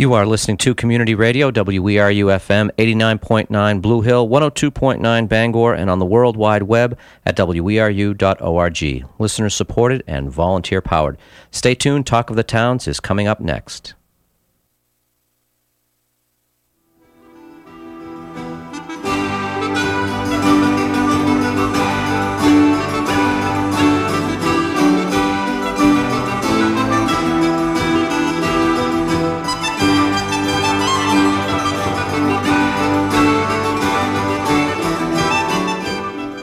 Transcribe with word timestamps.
You 0.00 0.14
are 0.14 0.24
listening 0.24 0.56
to 0.56 0.74
Community 0.74 1.14
Radio, 1.14 1.50
WERU 1.50 2.24
FM 2.24 2.70
89.9 2.78 3.82
Blue 3.82 4.00
Hill, 4.00 4.26
102.9 4.26 5.28
Bangor, 5.28 5.74
and 5.74 5.90
on 5.90 5.98
the 5.98 6.06
World 6.06 6.38
Wide 6.38 6.62
Web 6.62 6.98
at 7.26 7.36
WERU.org. 7.36 9.04
Listener 9.18 9.50
supported 9.50 10.02
and 10.06 10.30
volunteer 10.30 10.80
powered. 10.80 11.18
Stay 11.50 11.74
tuned, 11.74 12.06
Talk 12.06 12.30
of 12.30 12.36
the 12.36 12.42
Towns 12.42 12.88
is 12.88 12.98
coming 12.98 13.26
up 13.26 13.40
next. 13.40 13.92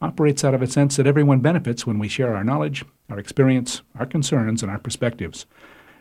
operates 0.00 0.44
out 0.44 0.54
of 0.54 0.62
a 0.62 0.66
sense 0.66 0.96
that 0.96 1.06
everyone 1.06 1.40
benefits 1.40 1.86
when 1.86 1.98
we 1.98 2.08
share 2.08 2.34
our 2.34 2.44
knowledge, 2.44 2.84
our 3.08 3.18
experience, 3.18 3.82
our 3.98 4.06
concerns, 4.06 4.62
and 4.62 4.70
our 4.70 4.78
perspectives. 4.78 5.46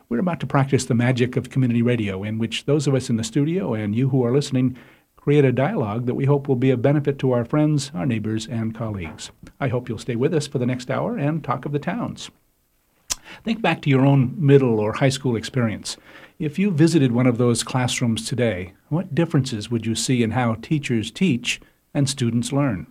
We're 0.09 0.19
about 0.19 0.39
to 0.41 0.47
practice 0.47 0.85
the 0.85 0.93
magic 0.93 1.35
of 1.35 1.49
community 1.49 1.81
radio, 1.81 2.23
in 2.23 2.37
which 2.37 2.65
those 2.65 2.87
of 2.87 2.95
us 2.95 3.09
in 3.09 3.17
the 3.17 3.23
studio 3.23 3.73
and 3.73 3.95
you 3.95 4.09
who 4.09 4.23
are 4.23 4.33
listening 4.33 4.77
create 5.15 5.45
a 5.45 5.51
dialogue 5.51 6.05
that 6.05 6.15
we 6.15 6.25
hope 6.25 6.47
will 6.47 6.55
be 6.55 6.69
of 6.69 6.81
benefit 6.81 7.17
to 7.17 7.31
our 7.31 7.45
friends, 7.45 7.91
our 7.95 8.05
neighbors, 8.05 8.45
and 8.45 8.75
colleagues. 8.75 9.31
I 9.59 9.69
hope 9.69 9.87
you'll 9.87 9.97
stay 9.97 10.17
with 10.17 10.33
us 10.33 10.47
for 10.47 10.59
the 10.59 10.65
next 10.65 10.91
hour 10.91 11.17
and 11.17 11.43
talk 11.43 11.65
of 11.65 11.71
the 11.71 11.79
towns. 11.79 12.29
Think 13.43 13.61
back 13.61 13.81
to 13.81 13.89
your 13.89 14.05
own 14.05 14.35
middle 14.37 14.79
or 14.79 14.93
high 14.93 15.09
school 15.09 15.35
experience. 15.35 15.97
If 16.39 16.59
you 16.59 16.71
visited 16.71 17.11
one 17.13 17.25
of 17.25 17.37
those 17.37 17.63
classrooms 17.63 18.27
today, 18.27 18.73
what 18.89 19.15
differences 19.15 19.71
would 19.71 19.85
you 19.85 19.95
see 19.95 20.23
in 20.23 20.31
how 20.31 20.55
teachers 20.55 21.09
teach 21.09 21.61
and 21.93 22.09
students 22.09 22.51
learn? 22.51 22.87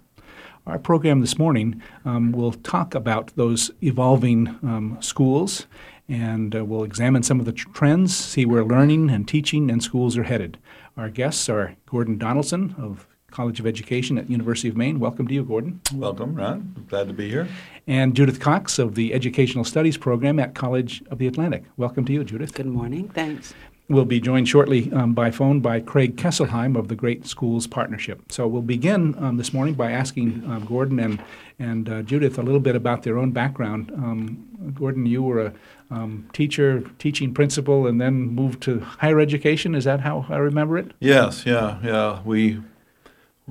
Our 0.67 0.79
program 0.79 1.21
this 1.21 1.39
morning 1.39 1.83
um, 2.05 2.31
will 2.31 2.53
talk 2.53 2.95
about 2.95 3.33
those 3.35 3.73
evolving 3.83 4.47
um, 4.63 4.97
schools 5.01 5.67
and 6.09 6.55
uh, 6.55 6.65
we'll 6.65 6.85
examine 6.85 7.23
some 7.23 7.41
of 7.41 7.47
the 7.47 7.53
trends, 7.53 8.15
see 8.15 8.45
where 8.45 8.65
learning 8.65 9.11
and 9.11 9.27
teaching 9.27 9.71
and 9.71 9.83
schools 9.83 10.17
are 10.17 10.25
headed. 10.25 10.59
Our 10.97 11.09
guests 11.09 11.49
are 11.49 11.75
Gordon 11.87 12.19
Donaldson 12.19 12.75
of 12.79 13.09
College 13.31 13.59
of 13.61 13.67
Education 13.67 14.19
at 14.19 14.31
University 14.31 14.69
of 14.69 14.77
Maine. 14.77 15.01
Welcome 15.01 15.27
to 15.27 15.35
you, 15.35 15.43
Gordon. 15.43 15.81
Welcome, 15.95 16.35
Ron. 16.35 16.87
Glad 16.89 17.09
to 17.09 17.15
be 17.15 17.29
here. 17.29 17.49
And 17.87 18.15
Judith 18.15 18.39
Cox 18.39 18.79
of 18.79 18.95
the 18.95 19.15
Educational 19.15 19.65
Studies 19.65 19.97
Program 19.97 20.39
at 20.39 20.55
College 20.55 21.03
of 21.11 21.19
the 21.19 21.27
Atlantic. 21.27 21.65
Welcome 21.77 22.05
to 22.05 22.13
you, 22.13 22.23
Judith. 22.25 22.53
Good 22.53 22.67
morning. 22.67 23.09
Thanks. 23.09 23.55
We'll 23.89 24.05
be 24.05 24.21
joined 24.21 24.49
shortly 24.49 24.91
um, 24.93 25.13
by 25.13 25.31
phone 25.31 25.61
by 25.61 25.81
Craig 25.81 26.17
Kesselheim 26.17 26.79
of 26.79 26.89
the 26.89 26.95
Great 26.95 27.27
Schools 27.27 27.67
Partnership. 27.67 28.33
So 28.33 28.47
we'll 28.47 28.63
begin 28.63 29.15
um, 29.19 29.37
this 29.37 29.53
morning 29.53 29.75
by 29.75 29.91
asking 29.91 30.45
um, 30.47 30.65
Gordon 30.65 30.99
and, 31.01 31.23
and 31.59 31.89
uh, 31.89 32.03
Judith 32.03 32.39
a 32.39 32.43
little 32.43 32.61
bit 32.61 32.77
about 32.77 33.03
their 33.03 33.19
own 33.19 33.33
background. 33.33 33.91
Um, 33.95 34.75
Gordon, 34.75 35.05
you 35.05 35.23
were 35.23 35.47
a 35.47 35.53
um, 35.91 36.29
teacher, 36.33 36.85
teaching 36.99 37.35
principal, 37.35 37.87
and 37.87 38.01
then 38.01 38.15
moved 38.15 38.63
to 38.63 38.81
higher 38.81 39.21
education. 39.21 39.75
Is 39.75 39.85
that 39.85 40.01
how 40.01 40.27
I 40.29 40.37
remember 40.37 40.79
it? 40.79 40.93
Yes, 41.01 41.45
yeah, 41.45 41.79
yeah. 41.83 42.23
We 42.25 42.63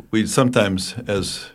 we 0.09 0.25
sometimes 0.25 0.95
as 1.07 1.51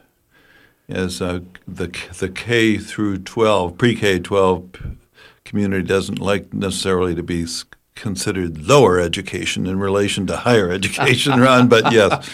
as 0.88 1.20
uh, 1.20 1.40
the 1.66 1.88
the 2.18 2.28
K 2.28 2.78
through 2.78 3.18
12, 3.18 3.76
pre-K 3.78 4.20
12 4.20 4.96
community 5.44 5.82
doesn't 5.82 6.20
like 6.20 6.52
necessarily 6.52 7.14
to 7.14 7.22
be 7.22 7.46
considered 7.96 8.68
lower 8.68 9.00
education 9.00 9.66
in 9.66 9.80
relation 9.80 10.26
to 10.28 10.36
higher 10.36 10.70
education, 10.70 11.40
Ron. 11.40 11.66
But 11.66 11.92
yes, 11.92 12.30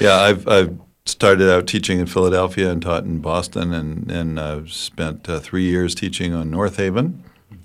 yeah, 0.00 0.14
I've, 0.20 0.46
I've 0.46 0.78
started 1.06 1.50
out 1.50 1.66
teaching 1.66 1.98
in 1.98 2.06
Philadelphia 2.06 2.70
and 2.70 2.80
taught 2.80 3.04
in 3.04 3.18
Boston, 3.18 3.72
and 3.72 4.08
and 4.10 4.38
uh, 4.38 4.64
spent 4.66 5.28
uh, 5.28 5.40
three 5.40 5.64
years 5.64 5.94
teaching 5.94 6.32
on 6.32 6.50
North 6.50 6.76
Haven, 6.76 7.24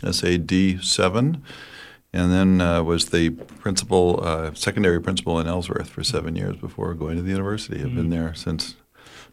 SAD 0.09 0.79
seven, 0.81 1.43
and 2.13 2.31
then 2.31 2.61
uh, 2.61 2.83
was 2.83 3.09
the 3.09 3.29
principal, 3.29 4.19
uh, 4.23 4.53
secondary 4.53 5.01
principal 5.01 5.39
in 5.39 5.47
Ellsworth 5.47 5.89
for 5.89 6.03
seven 6.03 6.35
years 6.35 6.55
before 6.57 6.93
going 6.93 7.17
to 7.17 7.21
the 7.21 7.31
university. 7.31 7.79
I've 7.79 7.87
mm-hmm. 7.87 7.95
been 7.95 8.09
there 8.09 8.33
since 8.33 8.75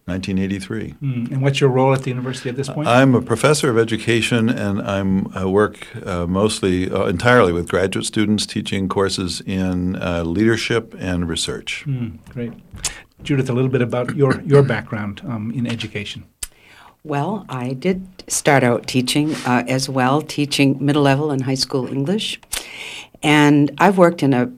1983. 0.08 0.94
Mm. 1.02 1.32
And 1.32 1.42
what's 1.42 1.60
your 1.60 1.70
role 1.70 1.92
at 1.92 2.02
the 2.02 2.10
university 2.10 2.48
at 2.48 2.56
this 2.56 2.68
point? 2.68 2.88
I'm 2.88 3.14
a 3.14 3.22
professor 3.22 3.70
of 3.70 3.78
education, 3.78 4.48
and 4.48 4.80
I'm, 4.82 5.28
I 5.34 5.44
work 5.44 5.86
uh, 6.04 6.26
mostly, 6.26 6.90
uh, 6.90 7.04
entirely 7.04 7.52
with 7.52 7.68
graduate 7.68 8.06
students 8.06 8.46
teaching 8.46 8.88
courses 8.88 9.40
in 9.42 9.96
uh, 9.96 10.24
leadership 10.24 10.94
and 10.98 11.28
research. 11.28 11.84
Mm, 11.86 12.18
great. 12.30 12.52
Judith, 13.22 13.50
a 13.50 13.52
little 13.52 13.70
bit 13.70 13.82
about 13.82 14.16
your, 14.16 14.40
your 14.42 14.62
background 14.62 15.20
um, 15.26 15.50
in 15.50 15.66
education. 15.66 16.24
Well, 17.04 17.44
I 17.48 17.72
did 17.72 18.06
start 18.28 18.62
out 18.62 18.86
teaching 18.86 19.34
uh, 19.46 19.64
as 19.68 19.88
well, 19.88 20.20
teaching 20.20 20.84
middle 20.84 21.02
level 21.02 21.30
and 21.30 21.42
high 21.42 21.54
school 21.54 21.86
English. 21.86 22.40
And 23.22 23.70
I've 23.78 23.98
worked 23.98 24.22
in 24.22 24.34
a 24.34 24.52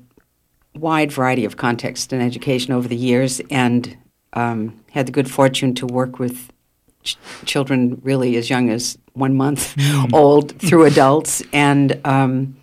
wide 0.74 1.12
variety 1.12 1.44
of 1.44 1.56
contexts 1.56 2.12
in 2.12 2.20
education 2.20 2.72
over 2.72 2.88
the 2.88 2.96
years, 2.96 3.40
and 3.50 3.96
um, 4.32 4.79
had 4.90 5.06
the 5.06 5.12
good 5.12 5.30
fortune 5.30 5.74
to 5.76 5.86
work 5.86 6.18
with 6.18 6.52
ch- 7.02 7.16
children 7.44 8.00
really 8.02 8.36
as 8.36 8.50
young 8.50 8.70
as 8.70 8.98
one 9.12 9.36
month 9.36 9.76
mm. 9.76 10.12
old 10.12 10.58
through 10.60 10.84
adults, 10.84 11.42
and 11.52 12.00
um, 12.04 12.56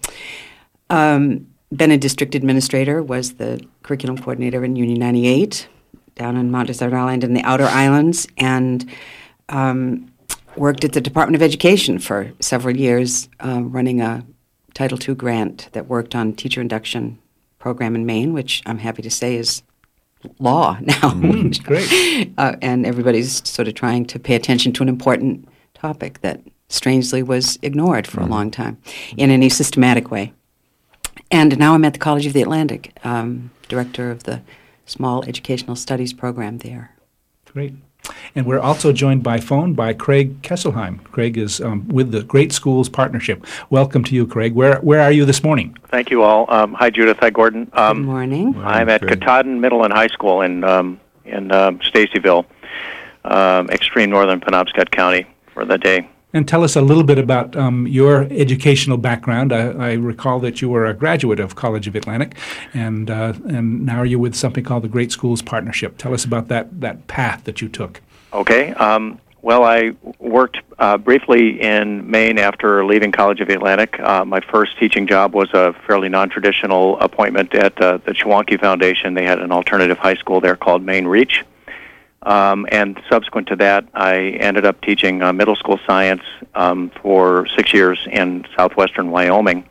um, 0.90 1.48
been 1.76 1.92
a 1.92 1.98
district 1.98 2.36
administrator, 2.36 3.04
was 3.04 3.34
the 3.34 3.62
curriculum 3.84 4.18
coordinator 4.18 4.64
in 4.64 4.76
Union 4.76 5.00
98 5.00 5.68
down 6.16 6.36
in 6.36 6.50
Mount 6.52 6.68
Desert 6.68 6.94
Island 6.94 7.24
in 7.24 7.34
the 7.34 7.44
Outer 7.44 7.66
Islands, 7.66 8.28
and 8.38 8.90
um, 9.50 10.12
worked 10.56 10.84
at 10.84 10.94
the 10.94 11.02
Department 11.02 11.36
of 11.36 11.42
Education 11.42 12.00
for 12.00 12.32
several 12.40 12.76
years, 12.76 13.30
uh, 13.40 13.62
running 13.62 14.02
a 14.02 14.26
Title 14.74 14.98
II 15.02 15.16
grant 15.16 15.70
that 15.74 15.88
worked 15.88 16.16
on 16.16 16.34
teacher 16.34 16.60
induction 16.60 17.20
program 17.60 17.96
in 17.96 18.06
Maine, 18.06 18.34
which 18.34 18.64
I'm 18.66 18.80
happy 18.80 19.02
to 19.04 19.12
say 19.12 19.36
is 19.36 19.62
law 20.40 20.78
now. 20.82 21.12
Mm, 21.12 21.64
great. 21.64 22.34
uh, 22.38 22.56
and 22.62 22.86
everybody's 22.86 23.48
sort 23.48 23.68
of 23.68 23.74
trying 23.74 24.06
to 24.06 24.20
pay 24.20 24.36
attention 24.36 24.74
to 24.74 24.84
an 24.84 24.90
important 24.90 25.48
topic 25.74 26.22
that 26.22 26.42
strangely 26.70 27.24
was 27.24 27.58
ignored 27.62 28.08
for 28.08 28.22
mm. 28.22 28.26
a 28.26 28.30
long 28.30 28.52
time 28.52 28.78
in 29.16 29.30
any 29.30 29.50
systematic 29.50 30.12
way. 30.12 30.34
And 31.32 31.58
now 31.58 31.74
I'm 31.74 31.86
at 31.86 31.94
the 31.94 32.00
College 32.00 32.26
of 32.26 32.34
the 32.34 32.42
Atlantic, 32.42 32.98
um, 33.04 33.52
director 33.68 34.12
of 34.12 34.24
the 34.24 34.42
Small 34.86 35.24
Educational 35.26 35.76
Studies 35.76 36.14
program 36.14 36.60
there. 36.60 36.96
Great. 37.46 37.74
And 38.36 38.46
we're 38.46 38.60
also 38.60 38.92
joined 38.94 39.24
by 39.24 39.40
phone 39.40 39.74
by 39.74 39.94
Craig 39.94 40.42
Kesselheim. 40.42 41.04
Craig 41.06 41.38
is 41.38 41.62
um, 41.62 41.88
with 41.88 42.12
the 42.12 42.24
Great 42.24 42.52
Schools 42.52 42.90
Partnership. 42.90 43.46
Welcome 43.70 44.04
to 44.06 44.16
you, 44.16 44.28
Craig. 44.28 44.54
Where 44.54 44.80
where 44.80 45.02
are 45.02 45.12
you 45.12 45.26
this 45.26 45.44
morning? 45.44 45.76
Thank 45.90 46.10
you 46.10 46.24
all. 46.24 46.46
Um, 46.50 46.74
hi, 46.74 46.90
Judith. 46.90 47.18
Hi, 47.20 47.30
Gordon. 47.30 47.70
Um, 47.74 47.98
Good 47.98 48.06
morning. 48.06 48.58
I'm 48.64 48.90
at 48.90 49.02
Craig. 49.02 49.20
Katahdin 49.20 49.60
Middle 49.62 49.84
and 49.84 49.94
High 49.94 50.08
School 50.08 50.42
in 50.42 50.64
um, 50.64 51.00
in 51.26 51.52
um, 51.52 51.80
Stacyville, 51.80 52.46
um, 53.26 53.70
extreme 53.70 54.10
northern 54.10 54.40
Penobscot 54.40 54.92
County, 54.92 55.26
for 55.54 55.66
the 55.66 55.78
day. 55.78 56.08
And 56.38 56.48
tell 56.48 56.64
us 56.64 56.76
a 56.76 56.82
little 56.82 57.04
bit 57.04 57.18
about 57.18 57.56
um, 57.56 57.88
your 57.88 58.28
educational 58.30 58.98
background. 58.98 59.52
I, 59.52 59.70
I, 59.70 59.94
recall 59.94 60.40
that 60.42 60.62
you 60.62 60.70
were 60.70 60.86
a 60.86 60.94
graduate 60.94 61.40
of 61.40 61.56
College 61.56 61.88
of 61.88 61.96
Atlantic, 61.96 62.36
and 62.76 63.10
uh, 63.10 63.34
and 63.50 63.84
now 63.84 64.04
you're 64.04 64.20
with 64.20 64.36
something 64.36 64.64
called 64.64 64.84
the 64.84 64.88
Great 64.88 65.12
Schools 65.12 65.42
Partnership. 65.42 65.98
Tell 65.98 66.14
us 66.14 66.24
about 66.24 66.48
that 66.50 66.80
that 66.80 67.08
path 67.08 67.46
that 67.46 67.60
you 67.60 67.68
took. 67.68 68.02
Okay. 68.34 68.72
Um, 68.74 69.20
well, 69.42 69.64
I 69.64 69.96
worked 70.20 70.60
uh, 70.78 71.00
briefly 71.00 71.60
in 71.60 72.08
Maine 72.12 72.38
after 72.38 72.86
leaving 72.86 73.12
College 73.12 73.42
of 73.42 73.50
Atlantic. 73.50 74.00
Uh, 74.00 74.24
my 74.24 74.42
first 74.42 74.78
teaching 74.78 75.08
job 75.08 75.34
was 75.34 75.50
a 75.54 75.74
fairly 75.88 76.08
non-traditional 76.08 77.00
appointment 77.00 77.56
at 77.56 77.82
uh, 77.82 77.98
the 77.98 78.12
Chewonki 78.12 78.60
Foundation. 78.60 79.16
They 79.16 79.26
had 79.26 79.40
an 79.40 79.52
alternative 79.52 79.98
high 79.98 80.16
school 80.16 80.40
there 80.40 80.56
called 80.56 80.84
Maine 80.84 81.08
Reach. 81.08 81.44
Um, 82.24 82.66
and 82.72 83.00
subsequent 83.10 83.48
to 83.50 83.56
that, 83.58 83.86
I 83.94 84.18
ended 84.40 84.66
up 84.66 84.82
teaching 84.82 85.22
uh, 85.22 85.32
middle 85.34 85.56
school 85.56 85.80
science 85.86 86.24
um, 86.56 86.92
for 87.02 87.48
six 87.56 87.74
years 87.74 88.00
in 88.12 88.46
southwestern 88.56 89.12
Wyoming. 89.12 89.68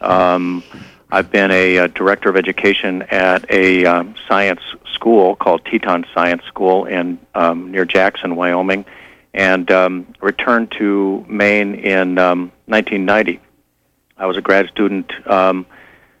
Um, 0.00 0.64
I've 1.12 1.30
been 1.30 1.50
a, 1.50 1.76
a, 1.76 1.88
director 1.88 2.28
of 2.28 2.36
education 2.36 3.02
at 3.02 3.50
a 3.50 3.84
um, 3.84 4.14
science 4.28 4.60
school 4.92 5.36
called 5.36 5.64
Teton 5.64 6.06
Science 6.14 6.44
School 6.44 6.84
in 6.84 7.18
um, 7.34 7.70
near 7.72 7.84
Jackson, 7.84 8.36
Wyoming, 8.36 8.84
and 9.34 9.70
um, 9.70 10.14
returned 10.20 10.72
to 10.78 11.24
Maine 11.28 11.74
in 11.74 12.16
um, 12.18 12.52
1990. 12.66 13.40
I 14.16 14.26
was 14.26 14.36
a 14.36 14.42
grad 14.42 14.68
student 14.68 15.10
um, 15.26 15.66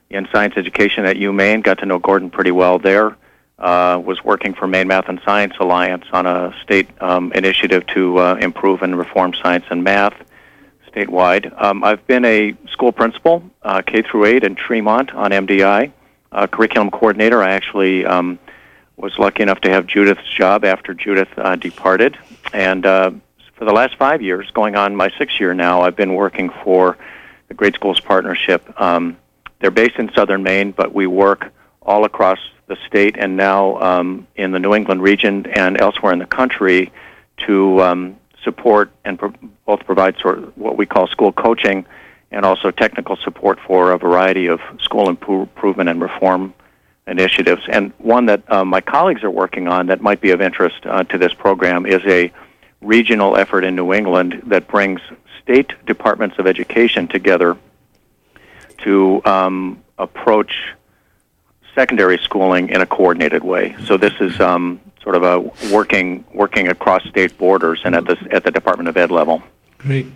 in 0.08 0.26
science 0.32 0.54
education 0.56 1.04
at 1.04 1.16
UMaine. 1.16 1.62
Got 1.62 1.78
to 1.78 1.86
know 1.86 1.98
Gordon 1.98 2.30
pretty 2.30 2.50
well 2.50 2.78
there. 2.78 3.16
Uh, 3.60 4.00
was 4.02 4.24
working 4.24 4.54
for 4.54 4.66
Maine 4.66 4.88
Math 4.88 5.08
and 5.08 5.20
Science 5.22 5.52
Alliance 5.60 6.06
on 6.12 6.24
a 6.24 6.54
state 6.62 6.88
um, 7.02 7.30
initiative 7.32 7.86
to 7.88 8.18
uh, 8.18 8.34
improve 8.40 8.80
and 8.80 8.96
reform 8.96 9.34
science 9.34 9.66
and 9.68 9.84
math 9.84 10.14
statewide. 10.90 11.52
Um, 11.62 11.84
I've 11.84 12.06
been 12.06 12.24
a 12.24 12.54
school 12.72 12.90
principal, 12.90 13.42
uh, 13.62 13.82
K 13.82 14.02
through 14.02 14.24
8 14.24 14.44
in 14.44 14.54
Tremont 14.54 15.14
on 15.14 15.30
MDI. 15.30 15.92
Uh, 16.32 16.46
curriculum 16.46 16.90
coordinator. 16.90 17.42
I 17.42 17.50
actually 17.50 18.06
um, 18.06 18.38
was 18.96 19.18
lucky 19.18 19.42
enough 19.42 19.60
to 19.62 19.70
have 19.70 19.86
Judith's 19.86 20.28
job 20.32 20.64
after 20.64 20.94
Judith 20.94 21.28
uh, 21.36 21.56
departed, 21.56 22.16
and 22.52 22.86
uh, 22.86 23.10
for 23.56 23.64
the 23.64 23.72
last 23.72 23.96
five 23.96 24.22
years, 24.22 24.50
going 24.52 24.76
on 24.76 24.96
my 24.96 25.10
sixth 25.18 25.38
year 25.38 25.52
now, 25.54 25.82
I've 25.82 25.96
been 25.96 26.14
working 26.14 26.50
for 26.64 26.96
the 27.48 27.54
Great 27.54 27.74
Schools 27.74 28.00
Partnership. 28.00 28.80
Um, 28.80 29.18
they're 29.58 29.70
based 29.70 29.96
in 29.96 30.10
southern 30.14 30.42
Maine, 30.42 30.70
but 30.70 30.94
we 30.94 31.06
work 31.06 31.52
all 31.82 32.04
across 32.04 32.38
the 32.70 32.76
state 32.86 33.16
and 33.18 33.36
now 33.36 33.78
um, 33.80 34.26
in 34.36 34.52
the 34.52 34.60
New 34.60 34.74
England 34.74 35.02
region 35.02 35.44
and 35.46 35.78
elsewhere 35.78 36.12
in 36.12 36.20
the 36.20 36.24
country 36.40 36.92
to 37.46 37.82
um, 37.82 38.16
support 38.44 38.92
and 39.04 39.18
pro- 39.18 39.34
both 39.66 39.84
provide 39.84 40.16
sort 40.18 40.38
of 40.38 40.56
what 40.56 40.76
we 40.76 40.86
call 40.86 41.08
school 41.08 41.32
coaching 41.32 41.84
and 42.30 42.44
also 42.44 42.70
technical 42.70 43.16
support 43.16 43.58
for 43.66 43.90
a 43.90 43.98
variety 43.98 44.46
of 44.46 44.60
school 44.80 45.08
improvement 45.08 45.88
and 45.88 46.00
reform 46.00 46.54
initiatives. 47.08 47.62
And 47.68 47.92
one 47.98 48.26
that 48.26 48.44
uh, 48.48 48.64
my 48.64 48.80
colleagues 48.80 49.24
are 49.24 49.30
working 49.30 49.66
on 49.66 49.88
that 49.88 50.00
might 50.00 50.20
be 50.20 50.30
of 50.30 50.40
interest 50.40 50.86
uh, 50.86 51.02
to 51.04 51.18
this 51.18 51.34
program 51.34 51.86
is 51.86 52.02
a 52.06 52.32
regional 52.80 53.36
effort 53.36 53.64
in 53.64 53.74
New 53.74 53.92
England 53.92 54.44
that 54.46 54.68
brings 54.68 55.00
state 55.42 55.72
departments 55.86 56.38
of 56.38 56.46
education 56.46 57.08
together 57.08 57.56
to 58.84 59.20
um, 59.24 59.82
approach 59.98 60.52
secondary 61.74 62.18
schooling 62.18 62.68
in 62.68 62.80
a 62.80 62.86
coordinated 62.86 63.44
way. 63.44 63.76
So 63.84 63.96
this 63.96 64.12
is 64.20 64.40
um, 64.40 64.80
sort 65.02 65.14
of 65.14 65.22
a 65.22 65.40
working 65.72 66.24
working 66.34 66.68
across 66.68 67.02
state 67.08 67.36
borders 67.38 67.80
and 67.84 67.94
at 67.94 68.04
the 68.04 68.16
at 68.30 68.44
the 68.44 68.50
Department 68.50 68.88
of 68.88 68.96
Ed 68.96 69.10
level. 69.10 69.42
Great. 69.78 70.06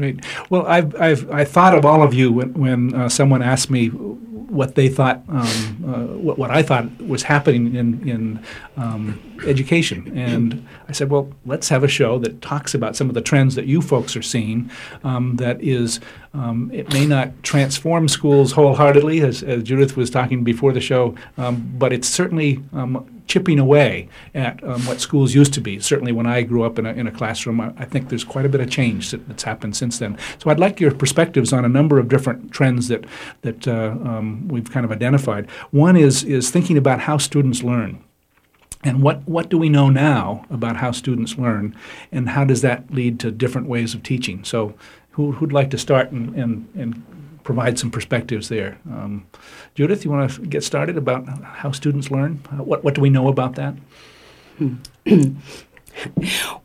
Great. 0.00 0.24
Well, 0.48 0.66
I've, 0.66 0.98
I've 0.98 1.30
I 1.30 1.44
thought 1.44 1.76
of 1.76 1.84
all 1.84 2.02
of 2.02 2.14
you 2.14 2.32
when, 2.32 2.54
when 2.54 2.94
uh, 2.94 3.10
someone 3.10 3.42
asked 3.42 3.68
me 3.68 3.88
what 3.88 4.74
they 4.74 4.88
thought, 4.88 5.22
um, 5.28 5.84
uh, 5.86 6.16
what, 6.16 6.38
what 6.38 6.50
I 6.50 6.62
thought 6.62 6.86
was 7.06 7.22
happening 7.22 7.74
in 7.74 8.08
in 8.08 8.44
um, 8.78 9.20
education, 9.46 10.16
and 10.16 10.66
I 10.88 10.92
said, 10.92 11.10
well, 11.10 11.30
let's 11.44 11.68
have 11.68 11.84
a 11.84 11.88
show 11.88 12.18
that 12.20 12.40
talks 12.40 12.72
about 12.72 12.96
some 12.96 13.10
of 13.10 13.14
the 13.14 13.20
trends 13.20 13.56
that 13.56 13.66
you 13.66 13.82
folks 13.82 14.16
are 14.16 14.22
seeing. 14.22 14.70
Um, 15.04 15.36
that 15.36 15.62
is, 15.62 16.00
um, 16.32 16.70
it 16.72 16.90
may 16.94 17.04
not 17.04 17.42
transform 17.42 18.08
schools 18.08 18.52
wholeheartedly, 18.52 19.20
as, 19.20 19.42
as 19.42 19.62
Judith 19.64 19.98
was 19.98 20.08
talking 20.08 20.44
before 20.44 20.72
the 20.72 20.80
show, 20.80 21.14
um, 21.36 21.74
but 21.78 21.92
it's 21.92 22.08
certainly 22.08 22.64
um, 22.72 23.19
chipping 23.30 23.60
away 23.60 24.08
at 24.34 24.62
um, 24.64 24.84
what 24.86 25.00
schools 25.00 25.34
used 25.34 25.54
to 25.54 25.60
be. 25.60 25.78
Certainly, 25.78 26.12
when 26.12 26.26
I 26.26 26.42
grew 26.42 26.64
up 26.64 26.78
in 26.78 26.84
a, 26.84 26.92
in 26.92 27.06
a 27.06 27.12
classroom, 27.12 27.60
I, 27.60 27.72
I 27.78 27.84
think 27.84 28.08
there's 28.08 28.24
quite 28.24 28.44
a 28.44 28.48
bit 28.48 28.60
of 28.60 28.68
change 28.68 29.12
that, 29.12 29.26
that's 29.28 29.44
happened 29.44 29.76
since 29.76 30.00
then. 30.00 30.18
So, 30.38 30.50
I'd 30.50 30.58
like 30.58 30.80
your 30.80 30.92
perspectives 30.92 31.52
on 31.52 31.64
a 31.64 31.68
number 31.68 31.98
of 31.98 32.08
different 32.08 32.50
trends 32.50 32.88
that 32.88 33.04
that 33.42 33.68
uh, 33.68 33.96
um, 34.04 34.48
we've 34.48 34.70
kind 34.70 34.84
of 34.84 34.90
identified. 34.92 35.48
One 35.70 35.96
is 35.96 36.24
is 36.24 36.50
thinking 36.50 36.76
about 36.76 37.00
how 37.00 37.18
students 37.18 37.62
learn. 37.62 38.02
And 38.82 39.02
what, 39.02 39.28
what 39.28 39.50
do 39.50 39.58
we 39.58 39.68
know 39.68 39.90
now 39.90 40.46
about 40.48 40.76
how 40.76 40.90
students 40.90 41.36
learn, 41.36 41.76
and 42.10 42.30
how 42.30 42.44
does 42.44 42.62
that 42.62 42.90
lead 42.90 43.20
to 43.20 43.30
different 43.30 43.68
ways 43.68 43.94
of 43.94 44.02
teaching? 44.02 44.42
So, 44.42 44.74
who, 45.10 45.32
who'd 45.32 45.52
like 45.52 45.70
to 45.70 45.78
start 45.78 46.10
and, 46.12 46.34
and, 46.34 46.66
and 46.74 47.02
provide 47.50 47.80
some 47.80 47.90
perspectives 47.90 48.48
there. 48.48 48.78
Um, 48.88 49.26
Judith, 49.74 50.04
you 50.04 50.10
want 50.12 50.30
to 50.30 50.42
get 50.42 50.62
started 50.62 50.96
about 50.96 51.26
how 51.42 51.72
students 51.72 52.08
learn? 52.08 52.36
What, 52.52 52.84
what 52.84 52.94
do 52.94 53.00
we 53.00 53.10
know 53.10 53.26
about 53.26 53.56
that? 53.56 53.74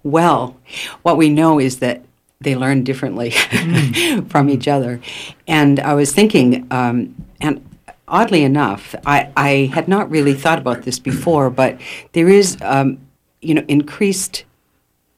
well, 0.03 0.55
what 1.01 1.17
we 1.17 1.29
know 1.29 1.59
is 1.59 1.79
that 1.79 2.03
they 2.39 2.55
learn 2.55 2.83
differently 2.83 3.31
mm. 3.31 4.29
from 4.29 4.47
each 4.47 4.67
other. 4.67 5.01
And 5.47 5.79
I 5.79 5.95
was 5.95 6.13
thinking, 6.13 6.67
um, 6.69 7.15
and 7.41 7.67
oddly 8.07 8.43
enough, 8.43 8.93
I, 9.07 9.31
I 9.35 9.71
had 9.73 9.87
not 9.87 10.11
really 10.11 10.35
thought 10.35 10.59
about 10.59 10.83
this 10.83 10.99
before, 10.99 11.49
but 11.49 11.81
there 12.11 12.29
is, 12.29 12.59
um, 12.61 12.99
you 13.41 13.55
know, 13.55 13.65
increased 13.67 14.43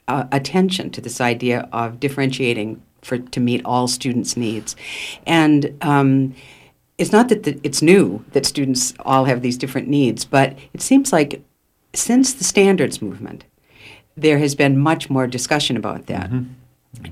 uh, 0.08 0.28
attention 0.32 0.92
to 0.92 1.02
this 1.02 1.20
idea 1.20 1.68
of 1.74 2.00
differentiating 2.00 2.82
for 3.02 3.18
to 3.18 3.40
meet 3.40 3.62
all 3.66 3.88
students' 3.88 4.38
needs, 4.38 4.76
and 5.26 5.78
um, 5.82 6.36
it's 6.98 7.12
not 7.12 7.30
that 7.30 7.44
the, 7.44 7.60
it's 7.64 7.82
new 7.82 8.24
that 8.32 8.46
students 8.46 8.94
all 9.00 9.26
have 9.26 9.42
these 9.42 9.58
different 9.58 9.88
needs, 9.88 10.26
but 10.26 10.58
it 10.74 10.82
seems 10.82 11.14
like 11.14 11.42
since 11.94 12.34
the 12.34 12.44
standards 12.44 13.02
movement, 13.02 13.44
there 14.16 14.40
has 14.40 14.56
been 14.56 14.78
much 14.78 15.10
more 15.10 15.28
discussion 15.28 15.78
about 15.78 16.08
that. 16.08 16.30
Mm-hmm. 16.30 16.54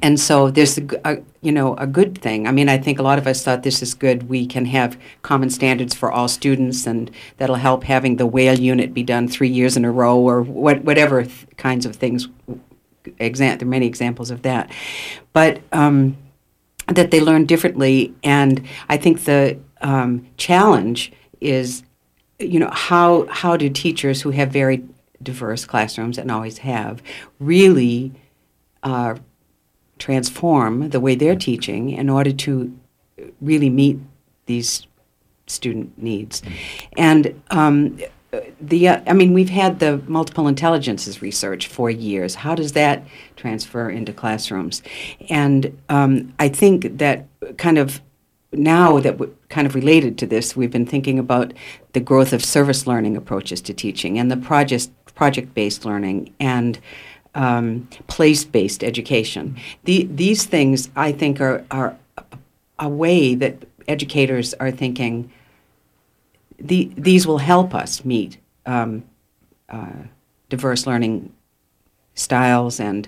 And 0.01 0.19
so 0.19 0.49
there's 0.49 0.79
a, 0.79 0.83
a, 1.05 1.17
you 1.41 1.51
know 1.51 1.75
a 1.75 1.85
good 1.85 2.17
thing. 2.17 2.47
I 2.47 2.51
mean, 2.51 2.69
I 2.69 2.77
think 2.77 2.97
a 2.97 3.03
lot 3.03 3.19
of 3.19 3.27
us 3.27 3.43
thought 3.43 3.61
this 3.61 3.83
is 3.83 3.93
good. 3.93 4.29
We 4.29 4.47
can 4.47 4.65
have 4.65 4.97
common 5.21 5.51
standards 5.51 5.93
for 5.93 6.11
all 6.11 6.27
students, 6.27 6.87
and 6.87 7.11
that'll 7.37 7.55
help 7.55 7.83
having 7.83 8.15
the 8.15 8.25
whale 8.25 8.57
unit 8.57 8.93
be 8.93 9.03
done 9.03 9.27
three 9.27 9.49
years 9.49 9.77
in 9.77 9.85
a 9.85 9.91
row, 9.91 10.17
or 10.17 10.41
what, 10.41 10.83
whatever 10.83 11.23
th- 11.23 11.45
kinds 11.57 11.85
of 11.85 11.95
things 11.95 12.27
There 13.17 13.57
are 13.61 13.65
many 13.65 13.85
examples 13.85 14.31
of 14.31 14.41
that, 14.43 14.71
but 15.33 15.61
um, 15.71 16.17
that 16.87 17.11
they 17.11 17.19
learn 17.19 17.45
differently. 17.45 18.13
And 18.23 18.65
I 18.89 18.97
think 18.97 19.23
the 19.23 19.59
um, 19.81 20.27
challenge 20.37 21.11
is, 21.41 21.83
you 22.39 22.59
know, 22.59 22.69
how 22.71 23.27
how 23.29 23.57
do 23.57 23.69
teachers 23.69 24.21
who 24.21 24.31
have 24.31 24.51
very 24.51 24.83
diverse 25.21 25.65
classrooms 25.65 26.17
and 26.17 26.31
always 26.31 26.59
have 26.59 27.01
really 27.39 28.11
uh, 28.83 29.15
transform 29.97 30.89
the 30.89 30.99
way 30.99 31.15
they're 31.15 31.35
teaching 31.35 31.89
in 31.89 32.09
order 32.09 32.31
to 32.31 32.77
really 33.41 33.69
meet 33.69 33.97
these 34.45 34.85
student 35.47 35.97
needs. 35.97 36.41
And 36.97 37.41
um, 37.49 37.99
the 38.61 38.87
uh, 38.87 39.01
I 39.07 39.13
mean, 39.13 39.33
we've 39.33 39.49
had 39.49 39.79
the 39.79 39.97
multiple 40.07 40.47
intelligences 40.47 41.21
research 41.21 41.67
for 41.67 41.89
years. 41.89 42.35
How 42.35 42.55
does 42.55 42.73
that 42.73 43.03
transfer 43.35 43.89
into 43.89 44.13
classrooms? 44.13 44.81
And 45.29 45.77
um, 45.89 46.33
I 46.39 46.49
think 46.49 46.97
that 46.97 47.27
kind 47.57 47.77
of 47.77 48.01
now 48.51 48.99
that 48.99 49.17
we're 49.17 49.29
kind 49.49 49.67
of 49.67 49.75
related 49.75 50.17
to 50.19 50.27
this, 50.27 50.55
we've 50.55 50.71
been 50.71 50.85
thinking 50.85 51.19
about 51.19 51.53
the 51.93 51.99
growth 51.99 52.33
of 52.33 52.43
service 52.43 52.87
learning 52.87 53.17
approaches 53.17 53.61
to 53.61 53.73
teaching 53.73 54.17
and 54.17 54.31
the 54.31 54.37
project 54.37 54.89
project 55.15 55.53
based 55.53 55.85
learning 55.85 56.33
and 56.39 56.79
um, 57.35 57.87
place 58.07 58.43
based 58.43 58.83
education. 58.83 59.57
The, 59.83 60.07
these 60.11 60.45
things, 60.45 60.89
I 60.95 61.11
think, 61.11 61.41
are 61.41 61.63
are 61.71 61.97
a 62.79 62.89
way 62.89 63.35
that 63.35 63.63
educators 63.87 64.53
are 64.55 64.71
thinking 64.71 65.31
the, 66.67 66.91
these 66.97 67.27
will 67.27 67.37
help 67.37 67.73
us 67.73 68.03
meet 68.05 68.37
um, 68.65 69.03
uh, 69.69 70.03
diverse 70.49 70.87
learning 70.87 71.33
styles 72.13 72.79
and 72.79 73.07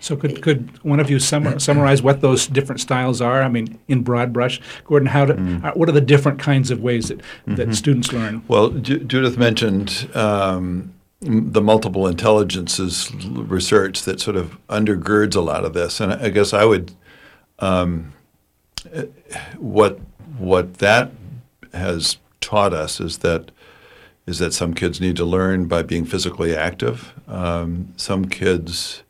so 0.00 0.16
could, 0.16 0.40
could 0.40 0.82
one 0.82 0.98
of 0.98 1.10
you 1.10 1.18
summarize 1.18 2.02
what 2.02 2.22
those 2.22 2.46
different 2.46 2.80
styles 2.80 3.20
are? 3.20 3.42
I 3.42 3.48
mean, 3.48 3.78
in 3.86 4.02
broad 4.02 4.32
brush, 4.32 4.58
Gordon, 4.84 5.06
how 5.08 5.26
do, 5.26 5.34
mm. 5.34 5.62
uh, 5.62 5.72
what 5.74 5.90
are 5.90 5.92
the 5.92 6.00
different 6.00 6.38
kinds 6.38 6.70
of 6.70 6.80
ways 6.80 7.08
that, 7.08 7.18
mm-hmm. 7.18 7.56
that 7.56 7.74
students 7.74 8.10
learn? 8.10 8.42
Well, 8.48 8.70
Ju- 8.70 9.00
Judith 9.00 9.36
mentioned 9.36 10.08
um, 10.14 10.94
the 11.20 11.60
multiple 11.60 12.06
intelligences 12.06 13.12
research 13.14 14.02
that 14.02 14.20
sort 14.20 14.36
of 14.36 14.56
undergirds 14.68 15.36
a 15.36 15.40
lot 15.40 15.66
of 15.66 15.74
this, 15.74 16.00
and 16.00 16.14
I 16.14 16.30
guess 16.30 16.54
I 16.54 16.64
would 16.64 16.92
um, 17.58 18.14
eh, 18.92 19.04
what 19.58 20.00
what 20.38 20.78
that 20.78 21.12
has 21.74 22.16
taught 22.40 22.72
us 22.72 23.00
is 23.00 23.18
that 23.18 23.50
is 24.26 24.38
that 24.38 24.52
some 24.52 24.74
kids 24.74 25.00
need 25.00 25.16
to 25.16 25.24
learn 25.24 25.66
by 25.66 25.82
being 25.82 26.04
physically 26.04 26.54
active. 26.54 27.12
Um, 27.26 27.92
some 27.96 28.26
kids 28.26 29.02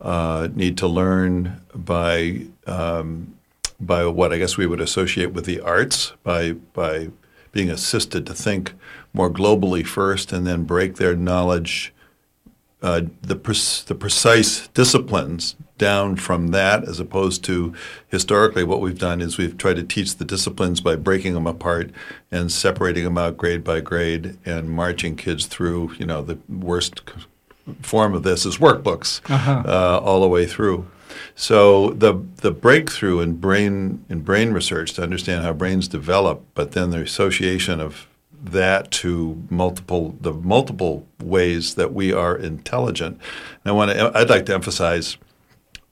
uh, 0.00 0.48
need 0.54 0.76
to 0.78 0.88
learn 0.88 1.60
by 1.74 2.46
um, 2.66 3.34
by 3.80 4.06
what 4.06 4.32
I 4.32 4.38
guess 4.38 4.56
we 4.56 4.66
would 4.66 4.80
associate 4.80 5.32
with 5.32 5.44
the 5.44 5.60
arts, 5.60 6.12
by 6.22 6.52
by 6.52 7.10
being 7.52 7.70
assisted 7.70 8.26
to 8.26 8.34
think 8.34 8.72
more 9.12 9.30
globally 9.30 9.86
first, 9.86 10.32
and 10.32 10.46
then 10.46 10.64
break 10.64 10.96
their 10.96 11.14
knowledge, 11.14 11.92
uh, 12.82 13.02
the 13.22 13.36
pre- 13.36 13.54
the 13.86 13.94
precise 13.94 14.68
disciplines 14.68 15.56
down 15.78 16.14
from 16.16 16.48
that 16.48 16.84
as 16.84 17.00
opposed 17.00 17.42
to 17.44 17.74
historically 18.08 18.62
what 18.64 18.80
we've 18.80 18.98
done 18.98 19.20
is 19.20 19.36
we've 19.38 19.58
tried 19.58 19.74
to 19.76 19.82
teach 19.82 20.16
the 20.16 20.24
disciplines 20.24 20.80
by 20.80 20.94
breaking 20.94 21.34
them 21.34 21.46
apart 21.46 21.90
and 22.30 22.52
separating 22.52 23.02
them 23.04 23.18
out 23.18 23.36
grade 23.36 23.64
by 23.64 23.80
grade 23.80 24.36
and 24.44 24.70
marching 24.70 25.16
kids 25.16 25.46
through 25.46 25.92
you 25.98 26.06
know 26.06 26.22
the 26.22 26.38
worst 26.48 27.02
form 27.82 28.14
of 28.14 28.22
this 28.22 28.46
is 28.46 28.58
workbooks 28.58 29.20
Uh-huh. 29.30 29.62
uh, 29.66 29.98
all 30.04 30.20
the 30.20 30.28
way 30.28 30.46
through 30.46 30.86
so 31.34 31.90
the 31.90 32.14
the 32.36 32.50
breakthrough 32.52 33.20
in 33.20 33.34
brain 33.36 34.04
in 34.08 34.20
brain 34.20 34.52
research 34.52 34.92
to 34.92 35.02
understand 35.02 35.42
how 35.44 35.52
brains 35.52 35.88
develop 35.88 36.44
but 36.54 36.72
then 36.72 36.90
the 36.90 37.00
association 37.00 37.80
of 37.80 38.06
that 38.42 38.90
to 38.90 39.42
multiple 39.50 40.16
the 40.20 40.32
multiple 40.32 41.06
ways 41.22 41.74
that 41.76 41.92
we 41.94 42.12
are 42.12 42.36
intelligent 42.36 43.14
and 43.64 43.70
I 43.70 43.72
want 43.72 43.90
to 43.90 44.12
I'd 44.14 44.28
like 44.30 44.46
to 44.46 44.54
emphasize 44.54 45.16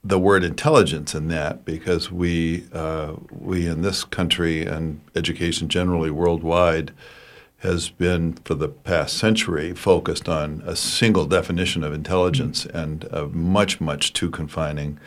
the 0.03 0.19
word 0.19 0.43
intelligence 0.43 1.15
in 1.15 1.29
that 1.29 1.63
because 1.63 2.11
we 2.11 2.65
uh, 2.73 3.13
we 3.31 3.67
in 3.67 3.81
this 3.81 4.03
country 4.03 4.65
and 4.65 4.99
education 5.15 5.69
generally 5.69 6.11
worldwide 6.11 6.91
has 7.59 7.89
been 7.89 8.33
for 8.43 8.55
the 8.55 8.67
past 8.67 9.17
century 9.17 9.73
focused 9.73 10.27
on 10.27 10.61
a 10.65 10.75
single 10.75 11.25
definition 11.25 11.81
of 11.81 11.93
intelligence 11.93 12.65
and 12.65 13.07
uh, 13.13 13.27
much 13.31 13.79
much 13.79 14.11
too 14.11 14.29
confining. 14.29 14.99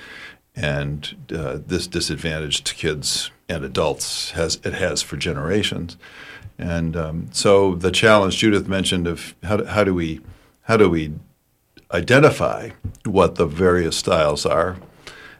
And 0.55 1.15
uh, 1.31 1.59
this 1.67 1.87
disadvantaged 1.87 2.65
kids 2.65 3.31
and 3.47 3.63
adults 3.63 4.31
has 4.31 4.59
it 4.65 4.73
has 4.73 5.03
for 5.03 5.19
generations. 5.19 5.99
And 6.59 6.97
um, 6.97 7.29
so 7.33 7.75
the 7.75 7.91
challenge 7.91 8.39
Judith 8.39 8.67
mentioned 8.67 9.07
of 9.07 9.35
how 9.43 9.59
do, 9.59 9.65
how 9.67 9.85
do 9.85 9.93
we 9.93 10.21
how 10.63 10.79
do 10.79 10.89
we 10.89 11.13
identify 11.93 12.71
what 13.05 13.37
the 13.37 13.47
various 13.47 13.97
styles 13.97 14.45
are. 14.45 14.77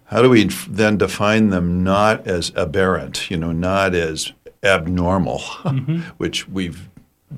How 0.07 0.23
do 0.23 0.31
we 0.31 0.45
then 0.69 0.99
define 0.99 1.51
them 1.51 1.83
not 1.83 2.27
as 2.27 2.53
aberrant, 2.55 3.31
you 3.31 3.37
know, 3.37 3.53
not 3.53 3.95
as 3.95 4.33
abnormal, 4.63 5.41
which 6.19 6.49
we've 6.49 6.89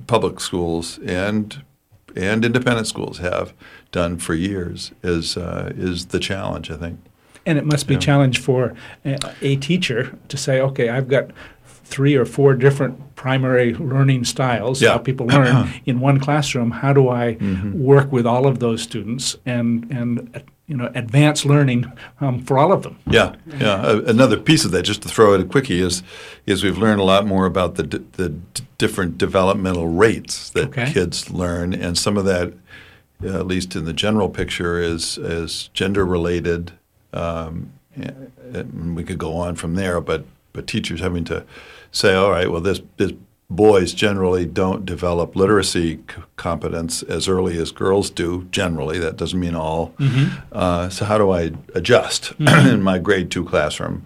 public 0.07 0.41
schools 0.41 0.99
and 1.05 1.63
and 2.17 2.45
independent 2.45 2.87
schools 2.87 3.19
have 3.19 3.53
done 3.93 4.19
for 4.19 4.35
years 4.35 4.93
is 5.03 5.37
uh, 5.37 5.73
is 5.77 6.07
the 6.07 6.19
challenge, 6.19 6.71
I 6.71 6.77
think. 6.77 7.01
And 7.47 7.57
it 7.57 7.65
must 7.65 7.87
be 7.87 7.95
a 7.95 7.99
challenge 7.99 8.41
for 8.41 8.75
a, 9.07 9.19
a 9.41 9.57
teacher 9.57 10.19
to 10.29 10.37
say, 10.37 10.61
okay, 10.61 10.91
I've 10.91 11.09
got 11.09 11.31
three 11.89 12.15
or 12.15 12.25
four 12.27 12.55
different 12.55 12.95
primary 13.17 13.73
learning 13.75 14.25
styles, 14.25 14.81
Yeah. 14.83 14.93
how 14.93 14.99
people 14.99 15.27
learn 15.27 15.69
in 15.87 16.01
one 16.01 16.21
classroom. 16.21 16.71
How 16.71 16.93
do 16.93 17.09
I 17.09 17.35
Mm-hmm. 17.41 17.83
work 17.83 18.13
with 18.13 18.27
all 18.27 18.47
of 18.47 18.59
those 18.59 18.83
students 18.83 19.37
and, 19.47 19.91
and 19.91 20.31
uh, 20.37 20.41
you 20.67 20.77
know, 20.77 20.91
advance 20.95 21.47
learning 21.47 21.87
um, 22.21 22.43
for 22.45 22.59
all 22.59 22.73
of 22.73 22.83
them? 22.83 22.97
Yeah, 23.11 23.35
yeah. 23.59 23.81
A- 23.87 24.05
another 24.05 24.37
piece 24.37 24.65
of 24.67 24.71
that, 24.73 24.83
just 24.83 25.01
to 25.03 25.09
throw 25.09 25.35
it 25.35 25.41
a 25.41 25.45
quickie, 25.45 25.81
is 25.81 26.03
is 26.47 26.63
we've 26.63 26.79
learned 26.79 27.01
a 27.01 27.05
lot 27.05 27.27
more 27.27 27.47
about 27.47 27.75
the 27.77 27.83
d- 27.85 28.05
the 28.13 28.29
d- 28.29 28.63
different 28.77 29.17
developmental 29.19 29.89
rates 29.89 30.51
that 30.51 30.69
Okay. 30.69 30.93
kids 30.93 31.31
learn, 31.31 31.73
and 31.75 31.97
some 31.97 32.19
of 32.19 32.25
that, 32.27 32.53
uh, 33.25 33.39
at 33.41 33.47
least 33.47 33.75
in 33.77 33.85
the 33.87 33.95
general 33.95 34.29
picture, 34.29 34.79
is 34.95 35.17
is 35.19 35.71
gender 35.73 36.05
related. 36.05 36.73
Um, 37.15 37.71
and 37.97 38.31
and 38.55 38.95
we 38.97 39.03
could 39.05 39.19
go 39.19 39.33
on 39.37 39.55
from 39.57 39.75
there, 39.75 40.01
but 40.03 40.25
but 40.53 40.67
teachers 40.67 41.01
having 41.01 41.25
to 41.25 41.45
say, 41.93 42.15
all 42.15 42.31
right, 42.31 42.51
well, 42.51 42.61
this 42.61 42.81
this 42.97 43.13
boys 43.51 43.95
generally 43.95 44.45
don't 44.45 44.85
develop 44.85 45.35
literacy 45.35 45.97
c- 45.97 46.23
competence 46.37 47.03
as 47.05 47.29
early 47.29 47.57
as 47.59 47.71
girls 47.71 48.11
do. 48.11 48.45
Generally, 48.51 48.99
that 48.99 49.17
doesn't 49.17 49.41
mean 49.41 49.55
all. 49.55 49.95
Uh, 50.53 50.89
so 50.91 51.05
how 51.07 51.17
do 51.17 51.31
I 51.31 51.53
adjust 51.75 52.33
in 52.39 52.83
my 52.83 52.99
grade 52.99 53.31
two 53.31 53.45
classroom 53.45 54.05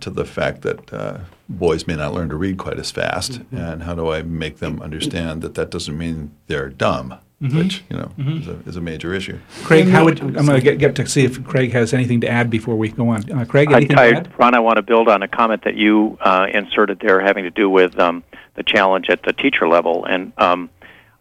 to 0.00 0.10
the 0.10 0.24
fact 0.24 0.62
that 0.62 0.92
uh, 0.92 1.18
boys 1.48 1.86
may 1.86 1.94
not 1.94 2.14
learn 2.14 2.30
to 2.30 2.36
read 2.36 2.56
quite 2.58 2.78
as 2.78 2.90
fast, 2.90 3.42
and 3.52 3.82
how 3.84 3.94
do 3.94 4.10
I 4.10 4.22
make 4.22 4.58
them 4.58 4.80
understand 4.82 5.42
that 5.42 5.54
that 5.54 5.70
doesn't 5.70 5.96
mean 5.96 6.32
they're 6.48 6.70
dumb, 6.70 7.14
which 7.40 7.84
you 7.90 7.96
know 7.96 8.10
is, 8.18 8.48
a, 8.48 8.52
is 8.66 8.76
a 8.76 8.80
major 8.80 9.12
issue. 9.12 9.38
Craig, 9.64 9.88
how 9.88 10.04
would 10.04 10.20
I'm 10.20 10.32
going 10.32 10.46
to 10.46 10.60
get, 10.60 10.78
get 10.78 10.94
to 10.96 11.06
see 11.06 11.24
if 11.24 11.42
Craig 11.44 11.72
has 11.72 11.92
anything 11.92 12.20
to 12.22 12.28
add 12.28 12.48
before 12.48 12.76
we 12.76 12.88
go 12.90 13.08
on. 13.08 13.30
Uh, 13.30 13.44
Craig, 13.44 13.70
anything 13.70 13.98
I, 13.98 14.10
to 14.10 14.16
add? 14.16 14.32
Ron, 14.38 14.54
I 14.54 14.60
want 14.60 14.76
to 14.76 14.82
build 14.82 15.08
on 15.08 15.22
a 15.22 15.28
comment 15.28 15.64
that 15.64 15.74
you 15.74 16.16
uh, 16.20 16.46
inserted 16.52 17.00
there 17.00 17.20
having 17.20 17.44
to 17.44 17.50
do 17.50 17.68
with 17.68 17.98
um, 17.98 18.24
the 18.54 18.62
challenge 18.62 19.10
at 19.10 19.22
the 19.22 19.32
teacher 19.32 19.68
level. 19.68 20.04
And 20.04 20.32
um, 20.38 20.70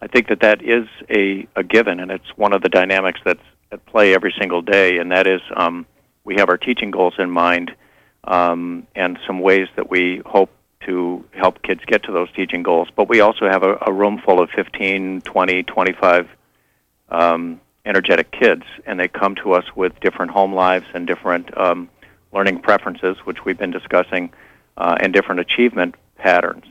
I 0.01 0.08
think 0.08 0.27
that 0.27 0.41
that 0.41 0.62
is 0.63 0.88
a, 1.10 1.48
a 1.55 1.63
given, 1.63 2.00
and 2.00 2.12
it's 2.12 2.38
one 2.38 2.53
of 2.53 2.62
the 2.62 2.70
dynamics 2.70 3.20
that's 3.25 3.43
at 3.72 3.86
play 3.86 4.13
every 4.13 4.34
single 4.39 4.62
day, 4.62 5.00
and 5.00 5.12
that 5.12 5.27
is 5.27 5.41
um, 5.55 5.86
we 6.24 6.36
have 6.36 6.50
our 6.50 6.58
teaching 6.58 6.91
goals 6.91 7.15
in 7.17 7.29
mind 7.29 7.75
um, 8.24 8.88
and 8.96 9.20
some 9.25 9.39
ways 9.39 9.67
that 9.75 9.89
we 9.89 10.22
hope 10.25 10.50
to 10.86 11.24
help 11.32 11.62
kids 11.62 11.82
get 11.86 12.04
to 12.04 12.12
those 12.12 12.32
teaching 12.34 12.63
goals. 12.63 12.90
But 12.96 13.10
we 13.10 13.22
also 13.22 13.50
have 13.50 13.63
a, 13.63 13.78
a 13.86 13.92
room 13.92 14.22
full 14.24 14.40
of 14.40 14.50
15, 14.52 15.22
20, 15.22 15.63
25 15.63 16.30
um, 17.10 17.62
energetic 17.86 18.32
kids, 18.32 18.63
and 18.86 19.00
they 19.00 19.08
come 19.08 19.36
to 19.36 19.54
us 19.54 19.66
with 19.75 20.00
different 20.00 20.32
home 20.32 20.54
lives 20.54 20.86
and 20.94 21.06
different 21.06 21.56
um, 21.58 21.90
learning 22.32 22.60
preferences, 22.60 23.18
which 23.25 23.46
we've 23.46 23.58
been 23.58 23.72
discussing, 23.72 24.32
uh, 24.78 24.96
and 25.00 25.13
different 25.13 25.42
achievement 25.42 25.96
patterns. 26.18 26.66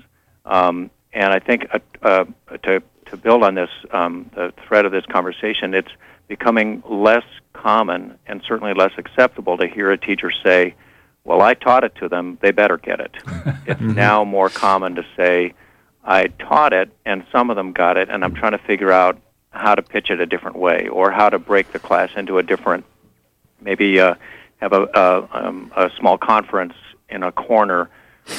Um, 0.44 0.90
and 1.12 1.32
I 1.32 1.38
think 1.38 1.66
uh, 1.72 1.78
uh, 2.02 2.24
to 2.64 2.82
to 3.06 3.16
build 3.18 3.42
on 3.42 3.54
this, 3.54 3.68
um, 3.90 4.30
the 4.34 4.54
thread 4.66 4.86
of 4.86 4.92
this 4.92 5.04
conversation, 5.04 5.74
it's 5.74 5.90
becoming 6.28 6.82
less 6.88 7.24
common 7.52 8.18
and 8.26 8.42
certainly 8.46 8.72
less 8.72 8.92
acceptable 8.96 9.58
to 9.58 9.66
hear 9.66 9.90
a 9.90 9.98
teacher 9.98 10.30
say, 10.42 10.74
"Well, 11.24 11.40
I 11.40 11.54
taught 11.54 11.84
it 11.84 11.94
to 11.96 12.08
them; 12.08 12.38
they 12.40 12.50
better 12.50 12.76
get 12.76 13.00
it." 13.00 13.16
it's 13.66 13.80
now 13.80 14.24
more 14.24 14.48
common 14.48 14.94
to 14.96 15.04
say, 15.16 15.54
"I 16.04 16.26
taught 16.26 16.72
it, 16.72 16.90
and 17.04 17.24
some 17.32 17.50
of 17.50 17.56
them 17.56 17.72
got 17.72 17.96
it, 17.96 18.08
and 18.08 18.24
I'm 18.24 18.34
trying 18.34 18.52
to 18.52 18.58
figure 18.58 18.92
out 18.92 19.18
how 19.50 19.74
to 19.74 19.82
pitch 19.82 20.10
it 20.10 20.20
a 20.20 20.26
different 20.26 20.56
way, 20.56 20.88
or 20.88 21.10
how 21.10 21.28
to 21.28 21.38
break 21.38 21.72
the 21.72 21.78
class 21.78 22.10
into 22.16 22.38
a 22.38 22.42
different, 22.42 22.84
maybe 23.60 24.00
uh, 24.00 24.14
have 24.60 24.72
a, 24.72 24.88
a, 24.94 25.28
um, 25.32 25.72
a 25.76 25.90
small 25.98 26.16
conference 26.16 26.74
in 27.08 27.22
a 27.22 27.32
corner 27.32 27.90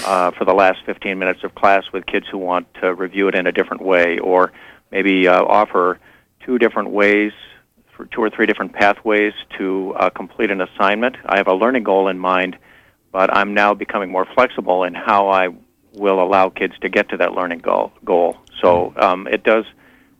uh, 0.05 0.31
for 0.31 0.45
the 0.45 0.53
last 0.53 0.79
15 0.85 1.19
minutes 1.19 1.43
of 1.43 1.53
class 1.55 1.83
with 1.91 2.05
kids 2.05 2.25
who 2.31 2.37
want 2.37 2.67
to 2.75 2.93
review 2.93 3.27
it 3.27 3.35
in 3.35 3.45
a 3.45 3.51
different 3.51 3.81
way, 3.81 4.17
or 4.19 4.51
maybe 4.91 5.27
uh, 5.27 5.43
offer 5.43 5.99
two 6.45 6.57
different 6.57 6.89
ways, 6.89 7.31
for 7.95 8.05
two 8.05 8.21
or 8.21 8.29
three 8.29 8.45
different 8.45 8.73
pathways 8.73 9.33
to 9.57 9.93
uh, 9.97 10.09
complete 10.09 10.49
an 10.49 10.61
assignment. 10.61 11.15
I 11.25 11.37
have 11.37 11.47
a 11.47 11.53
learning 11.53 11.83
goal 11.83 12.07
in 12.07 12.17
mind, 12.17 12.57
but 13.13 13.33
I'm 13.33 13.53
now 13.53 13.73
becoming 13.73 14.11
more 14.11 14.25
flexible 14.25 14.83
in 14.83 14.93
how 14.93 15.29
I 15.29 15.49
will 15.93 16.21
allow 16.21 16.49
kids 16.49 16.73
to 16.81 16.89
get 16.89 17.07
to 17.09 17.17
that 17.17 17.33
learning 17.33 17.59
goal. 17.59 17.93
goal. 18.03 18.35
So 18.59 18.93
um, 18.97 19.27
it 19.27 19.43
does. 19.43 19.65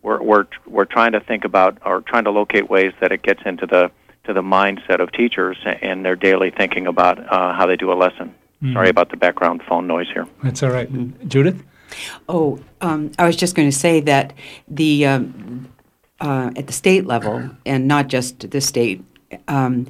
We're, 0.04 0.22
we're 0.22 0.46
we're 0.66 0.86
trying 0.86 1.14
to 1.14 1.20
think 1.20 1.44
about 1.44 1.80
or 1.86 2.02
trying 2.02 2.26
to 2.26 2.32
locate 2.32 2.70
ways 2.70 2.94
that 3.02 3.12
it 3.12 3.24
gets 3.24 3.42
into 3.46 3.66
the 3.66 3.92
to 4.26 4.34
the 4.34 4.42
mindset 4.42 5.02
of 5.02 5.12
teachers 5.12 5.58
and 5.82 6.06
their 6.06 6.16
daily 6.16 6.52
thinking 6.52 6.88
about 6.88 7.20
uh, 7.20 7.54
how 7.54 7.66
they 7.66 7.76
do 7.76 7.92
a 7.92 7.96
lesson. 7.96 8.34
Sorry 8.72 8.88
about 8.88 9.10
the 9.10 9.18
background 9.18 9.62
phone 9.68 9.88
noise 9.88 10.08
here. 10.08 10.26
That's 10.42 10.64
all 10.64 10.70
right. 10.70 10.90
Judith? 11.28 11.62
Oh, 12.30 12.60
um, 12.80 13.12
I 13.20 13.26
was 13.26 13.36
just 13.36 13.56
going 13.56 13.70
to 13.70 13.76
say 13.76 14.00
that 14.00 14.32
the 14.70 15.06
um, 15.06 15.68
uh, 16.22 16.52
at 16.56 16.68
the 16.68 16.74
state 16.74 17.06
level, 17.06 17.50
and 17.66 17.90
not 17.90 18.08
just 18.08 18.50
the 18.52 18.62
state, 18.62 19.04
um, 19.50 19.88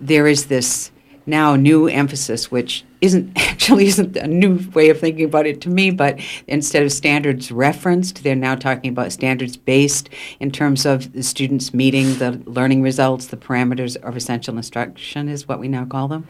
there 0.00 0.26
is 0.26 0.46
this 0.46 0.90
now 1.26 1.56
new 1.56 1.88
emphasis, 1.88 2.50
which 2.50 2.84
isn't 3.00 3.32
actually 3.36 3.86
isn't 3.86 4.16
a 4.16 4.26
new 4.26 4.58
way 4.74 4.90
of 4.90 5.00
thinking 5.00 5.24
about 5.24 5.46
it 5.46 5.60
to 5.62 5.68
me, 5.68 5.90
but 5.90 6.20
instead 6.46 6.82
of 6.82 6.92
standards 6.92 7.50
referenced, 7.50 8.22
they're 8.22 8.34
now 8.34 8.54
talking 8.54 8.90
about 8.90 9.12
standards 9.12 9.56
based 9.56 10.08
in 10.40 10.50
terms 10.50 10.86
of 10.86 11.12
the 11.12 11.22
students 11.22 11.72
meeting 11.74 12.14
the 12.18 12.42
learning 12.46 12.82
results, 12.82 13.26
the 13.26 13.36
parameters 13.36 13.96
of 13.96 14.16
essential 14.16 14.56
instruction 14.56 15.28
is 15.28 15.48
what 15.48 15.60
we 15.60 15.68
now 15.68 15.84
call 15.84 16.08
them, 16.08 16.26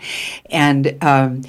and 0.46 0.96
um, 1.02 1.42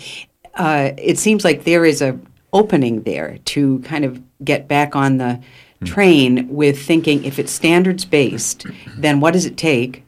uh, 0.56 0.92
it 0.98 1.18
seems 1.18 1.44
like 1.44 1.64
there 1.64 1.86
is 1.86 2.02
a 2.02 2.18
opening 2.54 3.04
there 3.04 3.38
to 3.44 3.80
kind 3.80 4.06
of 4.06 4.22
get 4.44 4.68
back 4.70 4.96
on 4.96 5.18
the 5.18 5.40
train 5.84 6.48
with 6.48 6.82
thinking 6.82 7.24
if 7.26 7.38
it's 7.38 7.52
standards 7.52 8.06
based, 8.06 8.66
then 8.98 9.20
what 9.20 9.34
does 9.34 9.46
it 9.46 9.58
take? 9.58 10.05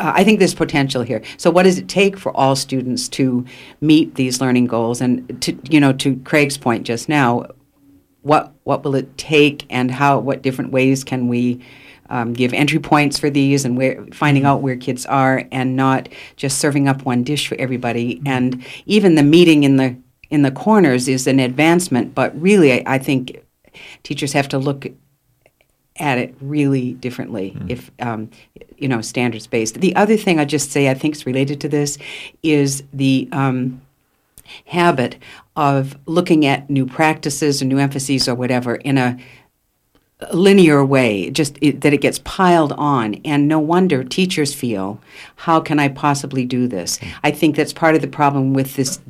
Uh, 0.00 0.12
I 0.16 0.24
think 0.24 0.38
there's 0.38 0.54
potential 0.54 1.02
here. 1.02 1.22
So, 1.36 1.50
what 1.50 1.64
does 1.64 1.78
it 1.78 1.88
take 1.88 2.18
for 2.18 2.34
all 2.34 2.56
students 2.56 3.08
to 3.10 3.44
meet 3.80 4.14
these 4.14 4.40
learning 4.40 4.66
goals? 4.66 5.00
And 5.00 5.40
to 5.42 5.56
you 5.68 5.78
know, 5.78 5.92
to 5.92 6.16
Craig's 6.20 6.56
point 6.56 6.84
just 6.84 7.08
now, 7.08 7.46
what 8.22 8.52
what 8.64 8.82
will 8.82 8.94
it 8.94 9.16
take, 9.18 9.66
and 9.68 9.90
how 9.90 10.18
what 10.18 10.42
different 10.42 10.72
ways 10.72 11.04
can 11.04 11.28
we 11.28 11.60
um, 12.08 12.32
give 12.32 12.54
entry 12.54 12.78
points 12.78 13.18
for 13.18 13.28
these, 13.28 13.66
and 13.66 13.76
where 13.76 14.04
finding 14.12 14.46
out 14.46 14.62
where 14.62 14.76
kids 14.76 15.04
are, 15.04 15.44
and 15.52 15.76
not 15.76 16.08
just 16.36 16.58
serving 16.58 16.88
up 16.88 17.04
one 17.04 17.22
dish 17.22 17.46
for 17.46 17.56
everybody. 17.56 18.22
And 18.24 18.64
even 18.86 19.16
the 19.16 19.22
meeting 19.22 19.64
in 19.64 19.76
the 19.76 19.96
in 20.30 20.42
the 20.42 20.50
corners 20.50 21.08
is 21.08 21.26
an 21.26 21.38
advancement, 21.38 22.14
but 22.14 22.40
really, 22.40 22.72
I, 22.72 22.94
I 22.94 22.98
think 22.98 23.44
teachers 24.02 24.32
have 24.32 24.48
to 24.48 24.58
look 24.58 24.86
at 25.96 26.18
it 26.18 26.34
really 26.40 26.94
differently 26.94 27.56
if 27.68 27.90
um, 28.00 28.30
you 28.78 28.88
know 28.88 29.00
standards 29.00 29.46
based. 29.46 29.80
The 29.80 29.94
other 29.96 30.16
thing 30.16 30.38
I 30.38 30.44
just 30.44 30.70
say 30.70 30.88
I 30.88 30.94
think 30.94 31.14
is 31.14 31.26
related 31.26 31.60
to 31.62 31.68
this 31.68 31.98
is 32.42 32.82
the 32.92 33.28
um, 33.32 33.80
habit 34.66 35.16
of 35.56 35.96
looking 36.06 36.46
at 36.46 36.70
new 36.70 36.86
practices 36.86 37.60
or 37.60 37.66
new 37.66 37.78
emphases 37.78 38.28
or 38.28 38.34
whatever 38.34 38.76
in 38.76 38.98
a 38.98 39.18
linear 40.32 40.84
way, 40.84 41.30
just 41.30 41.58
it, 41.60 41.80
that 41.80 41.92
it 41.92 42.00
gets 42.00 42.18
piled 42.20 42.72
on. 42.72 43.14
And 43.24 43.48
no 43.48 43.58
wonder 43.58 44.04
teachers 44.04 44.54
feel, 44.54 45.00
how 45.36 45.60
can 45.60 45.78
I 45.78 45.88
possibly 45.88 46.44
do 46.44 46.66
this? 46.66 46.98
I 47.22 47.30
think 47.30 47.56
that's 47.56 47.72
part 47.72 47.94
of 47.94 48.02
the 48.02 48.08
problem 48.08 48.52
with 48.52 48.76
this 48.76 49.00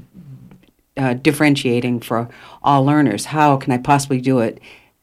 uh, 0.97 1.15
differentiating 1.15 2.01
for 2.01 2.29
all 2.63 2.85
learners. 2.85 3.27
How 3.27 3.57
can 3.57 3.73
I 3.73 3.79
possibly 3.79 4.21
do 4.21 4.39
it? 4.41 4.61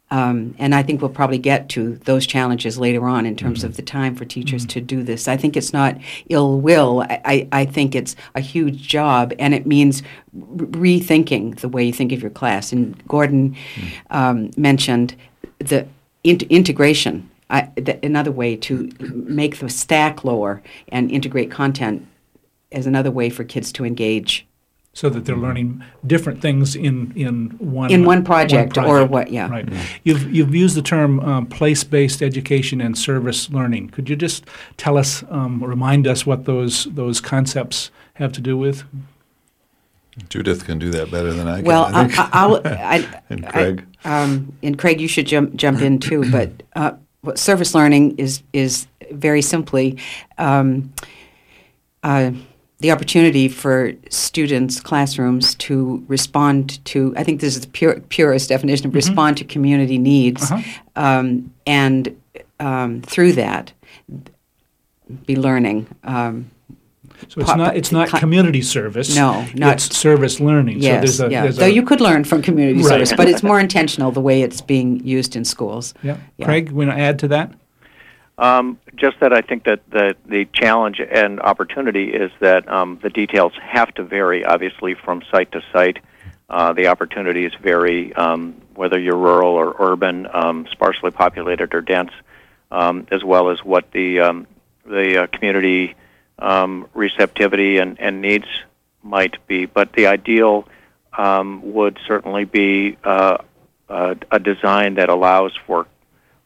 Um, 0.10 0.56
and 0.58 0.74
I 0.74 0.84
think 0.84 1.02
we'll 1.02 1.10
probably 1.10 1.38
get 1.38 1.68
to 1.70 1.96
those 2.06 2.26
challenges 2.26 2.78
later 2.78 3.08
on 3.08 3.26
in 3.26 3.36
terms 3.36 3.66
of 3.66 3.76
the 3.76 3.82
time 3.82 4.16
for 4.16 4.24
teachers 4.24 4.66
to 4.68 4.80
do 4.80 5.04
this. 5.04 5.28
I 5.28 5.36
think 5.36 5.58
it's 5.58 5.74
not 5.74 5.98
ill 6.30 6.62
will. 6.62 7.02
I, 7.02 7.22
I, 7.26 7.48
I 7.52 7.66
think 7.66 7.94
it's 7.94 8.16
a 8.34 8.40
huge 8.40 8.88
job, 8.88 9.34
and 9.38 9.54
it 9.54 9.68
means 9.68 10.04
re- 10.34 11.00
rethinking 11.00 11.60
the 11.60 11.68
way 11.68 11.84
you 11.84 11.92
think 11.92 12.14
of 12.14 12.22
your 12.22 12.32
class. 12.32 12.72
And 12.72 13.06
Gordon 13.08 13.58
um, 14.10 14.52
mentioned 14.56 15.14
the 15.60 15.86
int- 16.24 16.44
integration. 16.44 17.30
I, 17.50 17.64
th- 17.64 18.00
another 18.02 18.32
way 18.32 18.56
to 18.56 18.90
make 19.00 19.60
the 19.60 19.70
stack 19.70 20.24
lower 20.24 20.62
and 20.88 21.12
integrate 21.12 21.52
content 21.52 22.08
as 22.72 22.88
another 22.88 23.12
way 23.12 23.30
for 23.30 23.44
kids 23.44 23.74
to 23.74 23.84
engage 23.84 24.47
so 24.98 25.10
that 25.12 25.26
they're 25.26 25.38
learning 25.38 25.84
different 26.08 26.42
things 26.42 26.76
in, 26.76 27.14
in 27.16 27.50
one 27.60 27.92
In 27.92 28.04
one 28.04 28.24
project 28.24 28.80
or 28.80 29.06
what- 29.06 29.32
yeah. 29.32 29.48
Right. 29.48 29.70
You've 30.04 30.34
you've 30.34 30.56
used 30.56 30.76
the 30.76 30.82
term 30.82 31.20
um, 31.20 31.46
place-based 31.46 32.24
education 32.24 32.82
and 32.82 32.98
service 32.98 33.48
learning. 33.52 33.90
Could 33.90 34.10
you 34.10 34.16
just 34.16 34.46
tell 34.78 34.98
us, 34.98 35.24
um, 35.30 35.64
remind 35.64 36.08
us 36.08 36.26
what 36.26 36.46
those 36.46 36.86
those 36.86 37.22
concepts 37.22 37.92
have 38.16 38.32
to 38.34 38.42
do 38.42 38.58
with? 38.58 38.86
Judith 40.30 40.66
can 40.66 40.80
do 40.80 40.90
that 40.90 41.12
better 41.12 41.32
than 41.32 41.48
I 41.48 41.58
can. 41.58 41.66
Well, 41.66 41.84
I 41.86 42.02
I, 42.02 42.08
think. 42.08 42.20
I, 42.20 42.30
I'll, 42.34 42.62
I, 42.66 43.22
And 43.30 43.46
I- 43.46 43.52
Craig. 43.52 43.86
um, 44.04 44.52
and 44.64 44.80
Craig, 44.80 45.00
you 45.00 45.08
should 45.08 45.28
jump 45.28 45.56
jump 45.56 45.80
in 45.82 46.00
too. 46.00 46.24
But 46.32 46.64
uh, 46.76 46.92
what 47.22 47.38
service 47.38 47.76
learning 47.76 48.18
is 48.18 48.42
is 48.52 48.88
very 49.12 49.44
simply 49.44 50.00
um, 50.40 50.92
uh, 52.02 52.32
the 52.80 52.92
opportunity 52.92 53.48
for 53.48 53.94
students, 54.10 54.80
classrooms 54.80 55.56
to 55.56 56.04
respond 56.08 56.84
to. 56.86 57.14
I 57.18 57.24
think 57.24 57.42
this 57.42 57.56
is 57.56 57.62
the 57.62 57.68
pure, 57.70 58.00
purest 58.10 58.50
definition 58.50 58.86
of 58.88 58.94
respond 58.96 59.38
to 59.38 59.44
community 59.44 59.98
needs, 59.98 60.52
Uh-huh. 60.52 60.62
um, 60.96 61.52
and 61.66 62.16
um, 62.60 63.02
through 63.02 63.34
that, 63.34 63.74
be 65.26 65.36
learning. 65.36 65.88
Um, 66.04 66.52
So 67.30 67.42
it's 67.42 67.56
not 67.56 67.76
it's 67.76 67.92
not 67.92 68.10
community 68.10 68.62
service. 68.62 69.16
No, 69.16 69.44
not- 69.56 69.74
it's 69.76 69.98
service 69.98 70.40
learning. 70.40 70.80
yes, 70.82 70.94
so 70.94 71.00
there's 71.00 71.20
a, 71.22 71.32
yeah. 71.32 71.48
Though 71.48 71.66
a, 71.66 71.70
you 71.70 71.82
could 71.82 72.00
learn 72.02 72.24
from 72.26 72.42
community 72.44 72.80
Right. 72.80 72.90
service, 72.90 73.14
but 73.14 73.28
it's 73.28 73.42
more 73.42 73.60
intentional 73.60 74.12
the 74.12 74.22
way 74.22 74.44
it's 74.44 74.62
being 74.62 75.02
used 75.04 75.36
in 75.36 75.44
schools. 75.46 75.94
yeah. 76.04 76.18
yeah. 76.38 76.46
Craig, 76.46 76.72
want 76.72 76.92
to 76.92 76.98
add 76.98 77.18
to 77.20 77.28
that? 77.30 77.54
Um, 78.40 78.80
just 78.96 79.20
that 79.20 79.34
I 79.34 79.42
think 79.42 79.64
that 79.64 79.82
the, 79.90 80.16
the 80.28 80.46
challenge 80.54 81.00
and 81.00 81.40
opportunity 81.40 82.14
is 82.14 82.32
that 82.40 82.68
um, 82.72 83.00
the 83.02 83.10
details 83.10 83.54
have 83.60 83.94
to 83.96 84.04
vary, 84.04 84.46
obviously, 84.46 84.94
from 84.94 85.24
site 85.32 85.52
to 85.54 85.64
site. 85.74 85.98
Uh, 86.50 86.72
the 86.74 86.88
opportunities 86.88 87.52
vary 87.62 88.14
um, 88.14 88.62
whether 88.76 89.00
you're 89.00 89.18
rural 89.18 89.54
or 89.54 89.76
urban, 89.80 90.28
um, 90.32 90.68
sparsely 90.72 91.12
populated 91.12 91.74
or 91.74 91.82
dense, 91.82 92.12
um, 92.72 93.08
as 93.12 93.24
well 93.24 93.50
as 93.50 93.64
what 93.66 93.92
the 93.92 94.20
um, 94.20 94.48
the 94.86 95.24
uh, 95.24 95.28
community 95.28 95.96
receptivity 96.94 97.80
and, 97.80 98.00
and 98.00 98.22
needs 98.22 98.46
might 99.04 99.46
be. 99.48 99.66
But 99.66 99.92
the 99.94 100.08
ideal 100.08 100.68
would 101.18 101.98
certainly 102.08 102.46
be 102.46 102.98
uh, 103.04 103.40
a 103.90 104.40
design 104.40 104.96
that 104.96 105.10
allows 105.10 105.52
for 105.66 105.88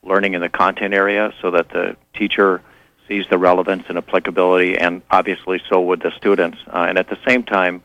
learning 0.03 0.34
in 0.34 0.41
the 0.41 0.50
content 0.50 0.93
area 0.93 1.34
so 1.41 1.51
that 1.51 1.70
the 1.70 1.96
teacher 2.15 2.62
sees 3.08 3.25
the 3.29 3.38
relevance 3.38 3.84
and 3.89 3.97
applicability, 3.97 4.78
and 4.78 5.02
obviously 5.12 5.62
so 5.69 5.82
would 5.82 6.02
the 6.02 6.12
students. 6.17 6.58
Uh, 6.67 6.86
and 6.88 6.97
at 6.97 7.10
the 7.10 7.17
same 7.28 7.43
time, 7.43 7.82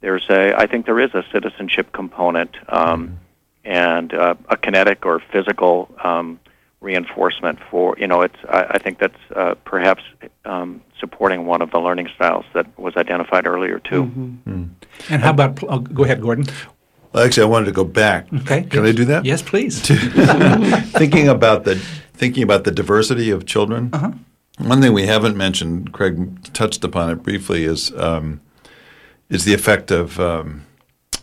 there's 0.00 0.26
a, 0.30 0.54
I 0.56 0.66
think 0.66 0.86
there 0.86 1.00
is 1.00 1.12
a 1.14 1.24
citizenship 1.32 1.92
component 1.92 2.56
um, 2.68 3.18
and 3.64 4.14
uh, 4.14 4.34
a 4.48 4.56
kinetic 4.56 5.04
or 5.04 5.20
physical 5.32 5.90
um, 6.02 6.38
reinforcement 6.80 7.58
for, 7.70 7.96
you 7.98 8.06
know, 8.06 8.22
it's, 8.22 8.36
I, 8.48 8.64
I 8.70 8.78
think 8.78 9.00
that's 9.00 9.18
uh, 9.34 9.54
perhaps 9.64 10.04
um, 10.44 10.80
supporting 11.00 11.44
one 11.46 11.60
of 11.60 11.72
the 11.72 11.80
learning 11.80 12.08
styles 12.14 12.44
that 12.54 12.66
was 12.78 12.96
identified 12.96 13.46
earlier, 13.46 13.80
too. 13.80 14.02
And 15.10 15.22
how 15.22 15.30
about? 15.30 15.60
Oh, 15.64 15.80
go 15.80 16.04
ahead, 16.04 16.22
Gordon. 16.22 16.46
Well, 17.12 17.24
actually, 17.24 17.44
I 17.44 17.46
wanted 17.46 17.66
to 17.66 17.72
go 17.72 17.84
back. 17.84 18.26
Okay. 18.32 18.62
Can 18.64 18.84
I 18.84 18.92
do 18.92 19.04
that? 19.06 19.24
Yes, 19.24 19.42
please. 19.42 19.80
thinking 20.92 21.28
about 21.28 21.64
the 21.64 21.76
thinking 22.14 22.42
about 22.42 22.64
the 22.64 22.70
diversity 22.70 23.30
of 23.30 23.46
children. 23.46 23.90
Uh-huh. 23.92 24.12
One 24.58 24.80
thing 24.82 24.92
we 24.92 25.06
haven't 25.06 25.36
mentioned, 25.36 25.92
Craig 25.92 26.52
touched 26.52 26.82
upon 26.84 27.10
it 27.10 27.22
briefly, 27.22 27.64
is 27.64 27.92
um, 27.96 28.40
is 29.30 29.44
the 29.44 29.54
effect 29.54 29.90
of 29.92 30.18
um, 30.18 30.66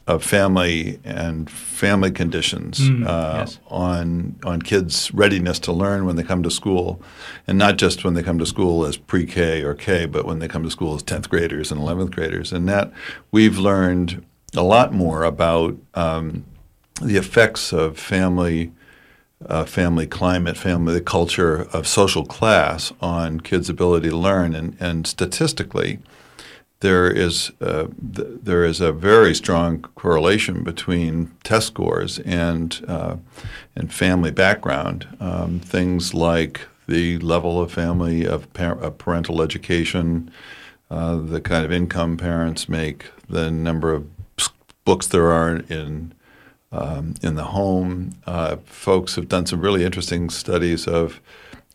of 0.07 0.23
family 0.23 0.99
and 1.03 1.49
family 1.49 2.11
conditions 2.11 2.79
Mm, 2.79 3.05
uh, 3.07 3.37
yes. 3.39 3.59
on 3.67 4.37
on 4.43 4.61
kids' 4.61 5.13
readiness 5.13 5.59
to 5.59 5.71
learn 5.73 6.05
when 6.05 6.15
they 6.15 6.23
come 6.23 6.43
to 6.43 6.51
school, 6.51 7.01
and 7.45 7.57
not 7.57 7.77
just 7.77 8.03
when 8.05 8.13
they 8.13 8.23
come 8.23 8.39
to 8.39 8.45
school 8.45 8.85
as 8.85 8.95
pre-K 8.97 9.63
or 9.63 9.73
K, 9.73 10.05
but 10.05 10.25
when 10.25 10.39
they 10.39 10.47
come 10.47 10.63
to 10.63 10.71
school 10.71 10.95
as 10.95 11.03
tenth 11.03 11.29
graders 11.29 11.71
and 11.71 11.81
eleventh 11.81 12.11
graders. 12.11 12.53
And 12.53 12.67
that 12.69 12.91
we've 13.31 13.57
learned 13.57 14.23
a 14.55 14.63
lot 14.63 14.93
more 14.93 15.23
about 15.23 15.77
um, 15.93 16.45
the 17.01 17.17
effects 17.17 17.73
of 17.73 17.97
family 17.97 18.71
uh, 19.45 19.65
family 19.65 20.07
climate, 20.07 20.57
family 20.57 20.99
culture 21.01 21.67
of 21.73 21.85
social 21.87 22.25
class 22.25 22.93
on 23.01 23.39
kids' 23.41 23.69
ability 23.69 24.09
to 24.09 24.17
learn, 24.17 24.55
and, 24.55 24.75
and 24.79 25.05
statistically, 25.05 25.99
there 26.79 27.09
is 27.09 27.51
uh, 27.61 27.87
th- 28.15 28.27
there 28.43 28.63
is 28.63 28.81
a 28.81 28.91
very 28.91 29.35
strong 29.35 29.81
correlation 29.95 30.63
between 30.63 31.31
test 31.43 31.67
scores 31.67 32.19
and 32.19 32.83
uh, 32.87 33.17
and 33.75 33.93
family 33.93 34.31
background. 34.31 35.07
Um, 35.19 35.59
things 35.59 36.13
like 36.13 36.61
the 36.87 37.17
level 37.19 37.59
of 37.59 37.71
family 37.71 38.25
of, 38.25 38.51
par- 38.53 38.79
of 38.79 38.97
parental 38.97 39.41
education, 39.41 40.31
uh, 40.91 41.15
the 41.17 41.41
kind 41.41 41.65
of 41.65 41.71
income 41.71 42.17
parents 42.17 42.69
make, 42.69 43.09
the 43.27 43.49
number 43.49 43.91
of 43.91 44.05
books 44.85 45.07
there 45.07 45.31
are 45.31 45.57
in 45.57 46.13
um, 46.71 47.15
in 47.21 47.35
the 47.35 47.45
home. 47.45 48.11
Uh, 48.25 48.57
folks 48.65 49.15
have 49.15 49.29
done 49.29 49.45
some 49.45 49.61
really 49.61 49.83
interesting 49.83 50.29
studies 50.29 50.87
of 50.87 51.21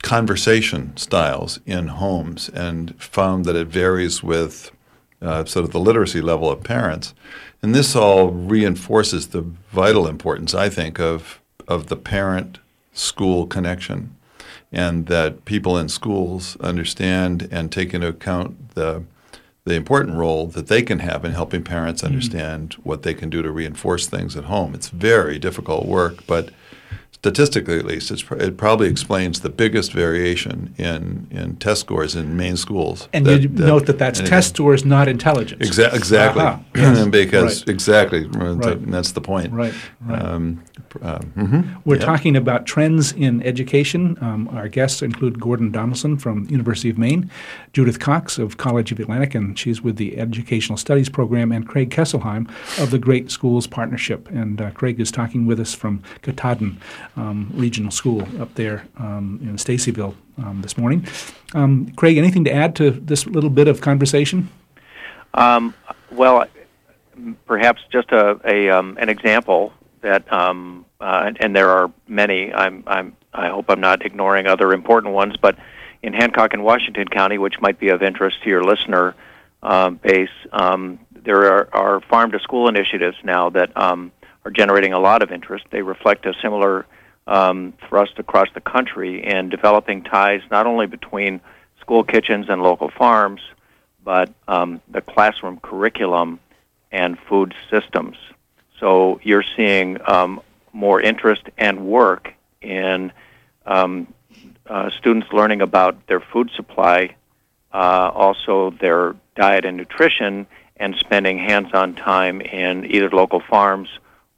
conversation 0.03 0.96
styles 0.96 1.61
in 1.66 1.88
homes 1.88 2.49
and 2.51 3.01
found 3.03 3.44
that 3.44 3.57
it 3.57 3.66
varies 3.66 4.23
with 4.23 4.70
uh, 5.23 5.44
sort 5.44 5.64
of 5.64 5.73
the 5.73 5.81
literacy 5.81 6.20
level 6.20 6.51
of 6.51 6.62
parents. 6.62 7.14
And 7.62 7.75
this 7.75 7.94
all 7.94 8.31
reinforces 8.31 9.29
the 9.29 9.42
vital 9.70 10.07
importance, 10.07 10.55
I 10.55 10.68
think, 10.70 10.99
of, 10.99 11.40
of 11.68 11.88
the 11.88 11.96
parent 11.96 12.59
school 12.92 13.46
connection 13.46 14.16
and 14.73 15.07
that 15.07 15.44
people 15.44 15.77
in 15.77 15.88
schools 15.88 16.57
understand 16.61 17.49
and 17.51 17.70
take 17.70 17.92
into 17.92 18.09
account 18.09 18.75
the 18.75 19.03
the 19.64 19.75
important 19.75 20.16
role 20.16 20.46
that 20.49 20.68
they 20.68 20.83
can 20.83 21.01
have 21.01 21.25
in 21.25 21.33
helping 21.33 21.62
parents 21.62 22.03
understand 22.03 22.75
what 22.83 23.03
they 23.03 23.14
can 23.14 23.29
do 23.29 23.42
to 23.42 23.51
reinforce 23.51 24.07
things 24.07 24.37
at 24.37 24.44
home. 24.44 24.75
It's 24.75 24.88
very 24.88 25.38
difficult 25.38 25.87
work, 25.87 26.27
but 26.27 26.51
statistically 27.12 27.79
at 27.79 27.85
least, 27.85 28.11
it's, 28.11 28.23
pr- 28.23 28.37
it 28.37 28.57
probably 28.57 28.88
explains 28.88 29.40
the 29.40 29.51
biggest 29.51 29.92
variation 29.92 30.75
in, 30.79 31.27
in 31.31 31.57
test 31.57 31.83
scores 31.83 32.16
in 32.16 32.35
Maine 32.38 32.57
schools. 32.57 33.09
And 33.12 33.27
you 33.27 33.49
note 33.51 33.85
that 33.87 33.99
that's 33.99 34.20
anything. 34.20 34.31
test 34.31 34.57
scores, 34.57 34.87
not 34.87 35.07
intelligence. 35.09 35.68
Exa- 35.68 35.92
exactly. 35.94 36.42
Aha, 36.42 36.61
yes, 36.75 37.07
because 37.09 37.61
right. 37.61 37.68
exactly, 37.68 38.25
Right. 38.25 38.90
that's 38.90 39.12
the 39.12 39.20
point. 39.20 39.53
Right, 39.53 39.75
right. 40.01 40.23
Um, 40.23 40.64
um, 41.03 41.33
mhm. 41.37 41.64
We're 41.85 41.96
Yeah. 41.96 42.05
talking 42.05 42.37
about 42.37 42.66
trends 42.66 43.12
in 43.12 43.42
education. 43.42 44.16
Um, 44.20 44.48
our 44.53 44.68
guests 44.68 45.03
include 45.03 45.40
Gordon 45.40 45.70
Donaldson 45.70 46.16
from 46.16 46.46
University 46.50 46.90
of 46.90 46.98
Maine, 46.98 47.31
Judith 47.72 47.98
Cox 48.00 48.38
of 48.38 48.57
College 48.57 48.90
of 48.92 48.98
Atlantic, 48.98 49.35
and 49.35 49.59
she's 49.59 49.83
with 49.83 49.96
the 49.96 50.18
Educational 50.18 50.76
Studies 50.76 51.09
Program, 51.09 51.53
and 51.53 51.66
Craig 51.66 51.90
Kesselheim 51.90 52.48
of 52.81 52.90
the 52.90 52.98
Great 52.98 53.31
Schools 53.31 53.66
Partnership. 53.66 54.29
And 54.31 54.61
uh, 54.61 54.70
Craig 54.72 55.00
is 55.00 55.11
talking 55.11 55.46
with 55.46 55.61
us 55.61 55.74
from 55.74 56.03
Katahdin 56.22 56.79
um, 57.16 57.50
Regional 57.55 57.90
School 57.90 58.26
up 58.40 58.55
there 58.55 58.85
um, 58.98 59.38
in 59.42 59.57
Stacyville 59.57 60.14
um, 60.38 60.61
this 60.62 60.76
morning. 60.76 61.07
Um, 61.55 61.90
Craig, 61.96 62.16
anything 62.16 62.44
to 62.44 62.53
add 62.53 62.74
to 62.76 62.90
this 62.90 63.26
little 63.26 63.50
bit 63.50 63.68
of 63.68 63.81
conversation? 63.81 64.48
Um, 65.35 65.74
well, 66.11 66.46
perhaps 67.46 67.83
just 67.92 68.11
a, 68.12 68.40
a 68.44 68.68
um, 68.70 68.96
an 69.00 69.09
example 69.09 69.72
that 70.03 70.31
um, 70.33 70.85
uh, 71.01 71.33
and 71.41 71.55
there 71.55 71.71
are 71.71 71.93
many. 72.09 72.53
I'm, 72.53 72.85
I'm, 72.87 73.17
I 73.33 73.49
hope 73.49 73.67
I'm 73.69 73.81
not 73.81 74.05
ignoring 74.05 74.47
other 74.47 74.73
important 74.73 75.15
ones, 75.15 75.37
but 75.41 75.57
in 76.03 76.13
Hancock 76.13 76.53
and 76.53 76.65
Washington 76.65 77.09
County, 77.09 77.39
which 77.39 77.61
might 77.61 77.79
be 77.79 77.89
of 77.89 78.03
interest 78.03 78.43
to 78.43 78.49
your 78.49 78.65
listener 78.65 79.15
uh, 79.63 79.91
base, 79.91 80.31
um, 80.53 80.99
there 81.13 81.53
are, 81.53 81.69
are 81.73 82.01
farm 82.03 82.31
to 82.33 82.41
school 82.41 82.69
initiatives 82.69 83.17
now 83.23 83.51
that 83.51 83.77
um, 83.77 84.11
are 84.45 84.51
generating 84.51 84.93
a 84.93 84.99
lot 84.99 85.23
of 85.23 85.31
interest. 85.31 85.65
They 85.71 85.83
reflect 85.83 86.25
a 86.27 86.35
similar 86.41 86.87
um, 87.27 87.75
thrust 87.89 88.19
across 88.19 88.49
the 88.55 88.61
country 88.61 89.25
in 89.25 89.51
developing 89.51 90.03
ties 90.03 90.41
not 90.51 90.67
only 90.67 90.87
between 90.87 91.41
school 91.81 92.05
kitchens 92.05 92.47
and 92.49 92.63
local 92.63 92.91
farms, 92.91 93.43
but 94.03 94.33
um, 94.49 94.81
the 94.89 95.01
classroom 95.01 95.59
curriculum 95.61 96.41
and 96.91 97.19
food 97.29 97.55
systems. 97.71 98.17
So 98.81 99.21
you're 99.23 99.45
seeing 99.57 99.99
um, 100.07 100.40
more 100.73 101.01
interest 101.01 101.43
and 101.59 101.87
work 101.87 102.33
in 102.62 103.12
um, 103.66 104.12
uh, 104.66 104.90
students 104.99 105.29
learning 105.33 105.61
about 105.61 106.07
their 106.07 106.21
food 106.21 106.51
supply, 106.57 107.14
uh, 107.73 108.11
also 108.14 108.71
their 108.71 109.14
diet 109.37 109.64
and 109.66 109.77
nutrition, 109.77 110.47
and 110.77 110.97
spending 110.97 111.38
hands 111.38 111.69
on 111.75 111.95
time 111.95 112.40
in 112.40 112.87
either 112.87 113.11
local 113.11 113.40
farms 113.40 113.88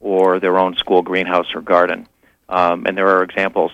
or 0.01 0.39
their 0.39 0.59
own 0.59 0.75
school 0.75 1.01
greenhouse 1.01 1.55
or 1.55 1.61
garden. 1.61 2.07
Um, 2.49 2.85
and 2.85 2.97
there 2.97 3.07
are 3.07 3.23
examples 3.23 3.71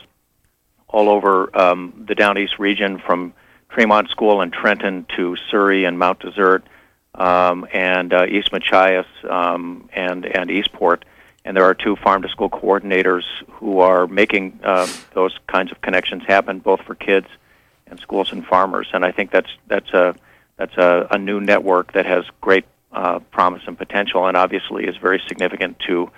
all 0.87 1.09
over 1.09 1.55
um, 1.59 2.05
the 2.07 2.13
Down 2.13 2.37
East 2.37 2.59
region 2.59 2.99
from 2.99 3.33
Tremont 3.69 4.09
School 4.09 4.41
in 4.41 4.51
Trenton 4.51 5.07
to 5.15 5.35
Surry 5.49 5.85
and 5.85 5.97
Mount 5.97 6.19
Desert 6.19 6.63
um, 7.15 7.67
and 7.73 8.13
uh, 8.13 8.25
East 8.27 8.51
Machias 8.51 9.05
um, 9.29 9.89
and, 9.93 10.25
and 10.25 10.49
Eastport. 10.51 11.05
And 11.45 11.55
there 11.55 11.65
are 11.65 11.73
two 11.73 11.95
farm 11.95 12.21
to 12.21 12.29
school 12.29 12.49
coordinators 12.49 13.23
who 13.49 13.79
are 13.79 14.07
making 14.07 14.59
uh, 14.63 14.87
those 15.13 15.37
kinds 15.47 15.71
of 15.71 15.81
connections 15.81 16.23
happen, 16.27 16.59
both 16.59 16.81
for 16.81 16.95
kids 16.95 17.27
and 17.87 17.99
schools 17.99 18.31
and 18.31 18.45
farmers. 18.45 18.87
And 18.93 19.03
I 19.05 19.11
think 19.11 19.31
that's 19.31 19.49
that's 19.67 19.89
a 19.91 20.15
that's 20.57 20.77
a, 20.77 21.07
a 21.11 21.17
new 21.17 21.39
network 21.39 21.93
that 21.93 22.05
has 22.05 22.25
great 22.41 22.65
uh, 22.91 23.19
promise 23.31 23.63
and 23.65 23.77
potential, 23.77 24.27
and 24.27 24.35
obviously 24.35 24.85
is 24.85 24.97
very 24.97 25.21
significant 25.27 25.79
to 25.87 26.11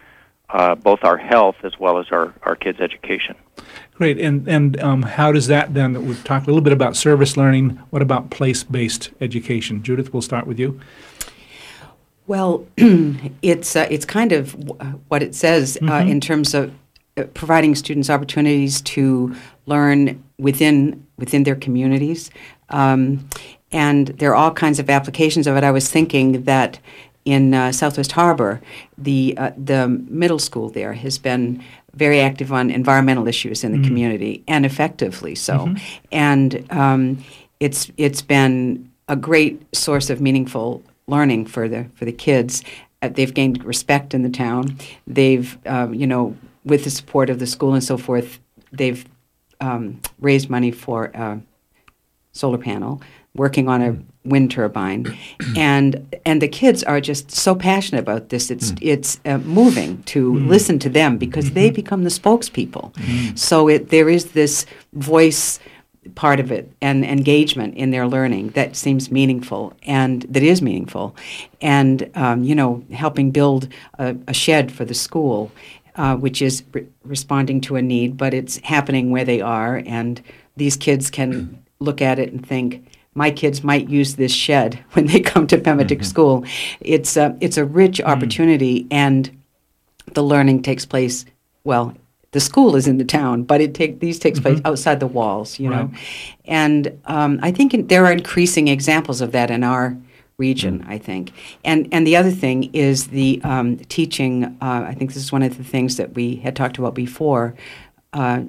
uh, 0.49 0.75
both 0.75 1.03
our 1.03 1.17
health 1.17 1.55
as 1.63 1.79
well 1.79 1.99
as 1.99 2.07
our, 2.11 2.33
our 2.43 2.55
kids' 2.55 2.81
education. 2.81 3.35
Great. 3.95 4.19
And, 4.19 4.47
and 4.47 4.79
um, 4.81 5.01
how 5.03 5.31
does 5.31 5.47
that 5.47 5.73
then? 5.73 6.07
We've 6.07 6.23
talked 6.23 6.47
a 6.47 6.49
little 6.49 6.61
bit 6.61 6.73
about 6.73 6.95
service 6.95 7.37
learning. 7.37 7.71
What 7.91 8.01
about 8.01 8.29
place 8.29 8.63
based 8.63 9.11
education? 9.21 9.83
Judith, 9.83 10.13
we'll 10.13 10.21
start 10.21 10.47
with 10.47 10.59
you. 10.59 10.79
Well, 12.27 12.65
it's, 12.77 13.75
uh, 13.75 13.87
it's 13.89 14.05
kind 14.05 14.31
of 14.31 14.53
what 15.09 15.21
it 15.21 15.35
says 15.35 15.77
uh, 15.77 15.85
mm-hmm. 15.85 16.09
in 16.09 16.21
terms 16.21 16.53
of 16.53 16.73
uh, 17.17 17.23
providing 17.33 17.75
students 17.75 18.09
opportunities 18.09 18.81
to 18.81 19.35
learn 19.65 20.23
within, 20.39 21.05
within 21.17 21.43
their 21.43 21.55
communities. 21.55 22.31
Um, 22.69 23.27
and 23.71 24.07
there 24.07 24.31
are 24.31 24.35
all 24.35 24.51
kinds 24.51 24.79
of 24.79 24.89
applications 24.89 25.47
of 25.47 25.55
it. 25.57 25.63
I 25.63 25.71
was 25.71 25.89
thinking 25.89 26.43
that 26.43 26.79
in 27.25 27.53
uh, 27.53 27.71
Southwest 27.71 28.13
Harbor, 28.13 28.61
the 28.97 29.35
uh, 29.37 29.51
the 29.55 29.87
middle 29.87 30.39
school 30.39 30.69
there 30.69 30.93
has 30.93 31.17
been 31.17 31.63
very 31.93 32.21
active 32.21 32.51
on 32.53 32.69
environmental 32.69 33.27
issues 33.27 33.63
in 33.63 33.71
the 33.71 33.77
mm 33.77 33.81
community 33.81 34.43
and 34.47 34.65
effectively 34.65 35.35
so, 35.35 35.65
mm-hmm. 35.65 36.05
and 36.11 36.65
um, 36.71 37.23
it's 37.59 37.91
it's 37.97 38.21
been 38.21 38.89
a 39.07 39.15
great 39.15 39.61
source 39.75 40.09
of 40.09 40.21
meaningful 40.21 40.81
learning 41.07 41.45
for 41.45 41.67
the 41.67 41.85
for 41.95 42.05
the 42.05 42.11
kids. 42.11 42.63
Uh, 43.01 43.09
they've 43.09 43.33
gained 43.33 43.63
respect 43.65 44.13
in 44.13 44.21
the 44.21 44.29
town. 44.29 44.77
They've 45.07 45.57
um, 45.65 45.93
you 45.93 46.07
know 46.07 46.35
with 46.63 46.83
the 46.83 46.89
support 46.89 47.29
of 47.29 47.39
the 47.39 47.47
school 47.47 47.73
and 47.73 47.83
so 47.83 47.97
forth, 47.97 48.39
they've 48.71 49.03
um, 49.59 49.99
raised 50.19 50.49
money 50.49 50.71
for 50.71 51.05
a 51.05 51.41
solar 52.31 52.57
panel 52.57 53.01
working 53.35 53.67
on 53.67 53.81
a 53.81 53.97
wind 54.23 54.51
turbine, 54.51 55.17
and 55.57 56.15
and 56.25 56.41
the 56.41 56.47
kids 56.47 56.83
are 56.83 57.01
just 57.01 57.31
so 57.31 57.55
passionate 57.55 58.01
about 58.01 58.29
this. 58.29 58.51
It's 58.51 58.71
mm. 58.71 58.79
it's 58.81 59.19
uh, 59.25 59.39
moving 59.39 60.03
to 60.03 60.33
mm. 60.33 60.47
listen 60.47 60.79
to 60.79 60.89
them 60.89 61.17
because 61.17 61.45
mm-hmm. 61.45 61.55
they 61.55 61.71
become 61.71 62.03
the 62.03 62.09
spokespeople. 62.09 62.93
Mm. 62.93 63.37
So 63.37 63.67
it, 63.67 63.89
there 63.89 64.09
is 64.09 64.31
this 64.31 64.65
voice 64.93 65.59
part 66.15 66.39
of 66.39 66.51
it 66.51 66.71
and 66.81 67.05
engagement 67.05 67.75
in 67.75 67.91
their 67.91 68.07
learning 68.07 68.49
that 68.49 68.75
seems 68.75 69.11
meaningful 69.11 69.71
and 69.83 70.23
that 70.23 70.41
is 70.41 70.61
meaningful, 70.61 71.15
and 71.61 72.09
um, 72.15 72.43
you 72.43 72.55
know 72.55 72.83
helping 72.91 73.31
build 73.31 73.67
a, 73.99 74.15
a 74.27 74.33
shed 74.33 74.71
for 74.71 74.85
the 74.85 74.95
school. 74.95 75.51
Uh, 75.97 76.15
which 76.15 76.41
is 76.41 76.63
re- 76.71 76.87
responding 77.03 77.59
to 77.59 77.75
a 77.75 77.81
need, 77.81 78.15
but 78.15 78.33
it's 78.33 78.55
happening 78.59 79.11
where 79.11 79.25
they 79.25 79.41
are, 79.41 79.83
and 79.85 80.21
these 80.55 80.77
kids 80.77 81.09
can 81.09 81.61
look 81.81 82.01
at 82.01 82.17
it 82.17 82.31
and 82.31 82.47
think, 82.47 82.87
my 83.13 83.29
kids 83.31 83.63
might 83.63 83.89
use 83.89 84.15
this 84.15 84.33
shed 84.33 84.83
when 84.93 85.07
they 85.07 85.19
come 85.19 85.47
to 85.47 85.57
Pemetic 85.57 85.99
mm-hmm. 85.99 86.05
School. 86.05 86.45
It's 86.79 87.17
a, 87.17 87.37
it's 87.41 87.57
a 87.57 87.65
rich 87.65 87.99
mm. 87.99 88.05
opportunity, 88.05 88.83
mm 88.85 88.87
and 88.91 89.37
the 90.13 90.23
learning 90.23 90.61
takes 90.61 90.85
place. 90.85 91.25
Well, 91.63 91.95
the 92.31 92.39
school 92.39 92.75
is 92.75 92.87
in 92.87 92.97
the 92.97 93.05
town, 93.05 93.43
but 93.43 93.61
it 93.61 93.73
take 93.73 93.99
these 93.99 94.19
takes 94.19 94.39
mm-hmm. 94.39 94.55
place 94.55 94.61
outside 94.65 94.99
the 94.99 95.07
walls, 95.07 95.59
you 95.59 95.69
know. 95.69 95.91
And 96.45 96.99
um, 97.05 97.39
I 97.41 97.51
think 97.51 97.73
in, 97.73 97.87
there 97.87 98.05
are 98.05 98.11
increasing 98.11 98.67
examples 98.67 99.21
of 99.21 99.31
that 99.33 99.51
in 99.51 99.63
our 99.63 99.95
region. 100.37 100.79
Mm. 100.79 100.89
I 100.89 100.97
think, 100.97 101.31
and 101.63 101.87
and 101.91 102.05
the 102.05 102.15
other 102.15 102.31
thing 102.31 102.73
is 102.73 103.07
the 103.07 103.41
um, 103.43 103.77
teaching. 103.77 104.45
Uh, 104.61 104.85
I 104.87 104.93
think 104.93 105.13
this 105.13 105.23
is 105.23 105.31
one 105.31 105.43
of 105.43 105.57
the 105.57 105.63
things 105.63 105.97
that 105.97 106.13
we 106.13 106.37
had 106.37 106.55
talked 106.55 106.77
about 106.77 106.95
before. 106.95 107.55
Uh, 108.13 108.43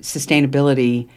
sustainability 0.00 1.08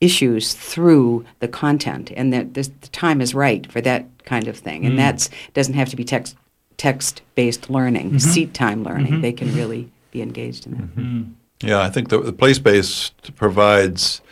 issues 0.00 0.54
through 0.54 1.24
the 1.40 1.48
content, 1.48 2.12
and 2.16 2.32
that 2.32 2.54
this, 2.54 2.68
the 2.80 2.88
time 2.88 3.20
is 3.20 3.34
right 3.34 3.70
for 3.70 3.80
that 3.80 4.06
kind 4.24 4.46
of 4.46 4.56
thing. 4.56 4.84
And 4.84 4.94
mm. 4.94 4.98
that 4.98 5.28
doesn't 5.54 5.74
have 5.74 5.88
to 5.88 5.96
be 5.96 6.04
text 6.04 6.36
text 6.76 7.22
based 7.34 7.68
learning, 7.68 8.08
mm-hmm. 8.08 8.18
seat 8.18 8.54
time 8.54 8.84
learning. 8.84 9.14
Mm-hmm. 9.14 9.22
They 9.22 9.32
can 9.32 9.54
really 9.54 9.90
be 10.12 10.22
engaged 10.22 10.66
in 10.66 10.72
that. 10.72 10.96
Mm-hmm. 10.96 11.22
Yeah, 11.60 11.80
I 11.80 11.90
think 11.90 12.08
the, 12.08 12.20
the 12.20 12.32
place 12.32 12.58
based 12.58 13.34
provides 13.34 14.22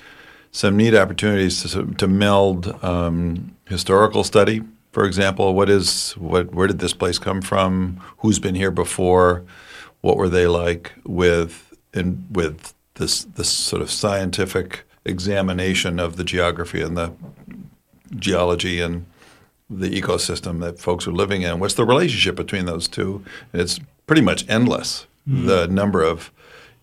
some 0.52 0.76
neat 0.76 0.94
opportunities 0.94 1.70
to, 1.72 1.86
to 1.94 2.06
meld 2.06 2.82
um, 2.84 3.56
historical 3.66 4.22
study. 4.22 4.62
For 4.92 5.04
example, 5.04 5.54
what 5.54 5.68
is 5.68 6.12
what? 6.12 6.54
Where 6.54 6.66
did 6.66 6.78
this 6.78 6.94
place 6.94 7.18
come 7.18 7.42
from? 7.42 8.00
Who's 8.18 8.38
been 8.38 8.54
here 8.54 8.70
before? 8.70 9.44
What 10.00 10.16
were 10.16 10.28
they 10.28 10.46
like? 10.46 10.92
With 11.04 11.74
and 11.92 12.24
with 12.30 12.72
this 12.94 13.24
this 13.24 13.50
sort 13.50 13.82
of 13.82 13.90
scientific 13.90 14.84
examination 15.08 15.98
of 15.98 16.16
the 16.16 16.24
geography 16.24 16.82
and 16.82 16.96
the 16.96 17.12
geology 18.16 18.80
and 18.80 19.06
the 19.68 19.90
ecosystem 19.90 20.60
that 20.60 20.78
folks 20.78 21.06
are 21.06 21.12
living 21.12 21.42
in. 21.42 21.58
What's 21.58 21.74
the 21.74 21.84
relationship 21.84 22.36
between 22.36 22.66
those 22.66 22.86
two? 22.88 23.24
It's 23.52 23.80
pretty 24.06 24.22
much 24.22 24.48
endless. 24.48 25.06
Mm-hmm. 25.28 25.46
The 25.46 25.66
number 25.66 26.02
of 26.02 26.30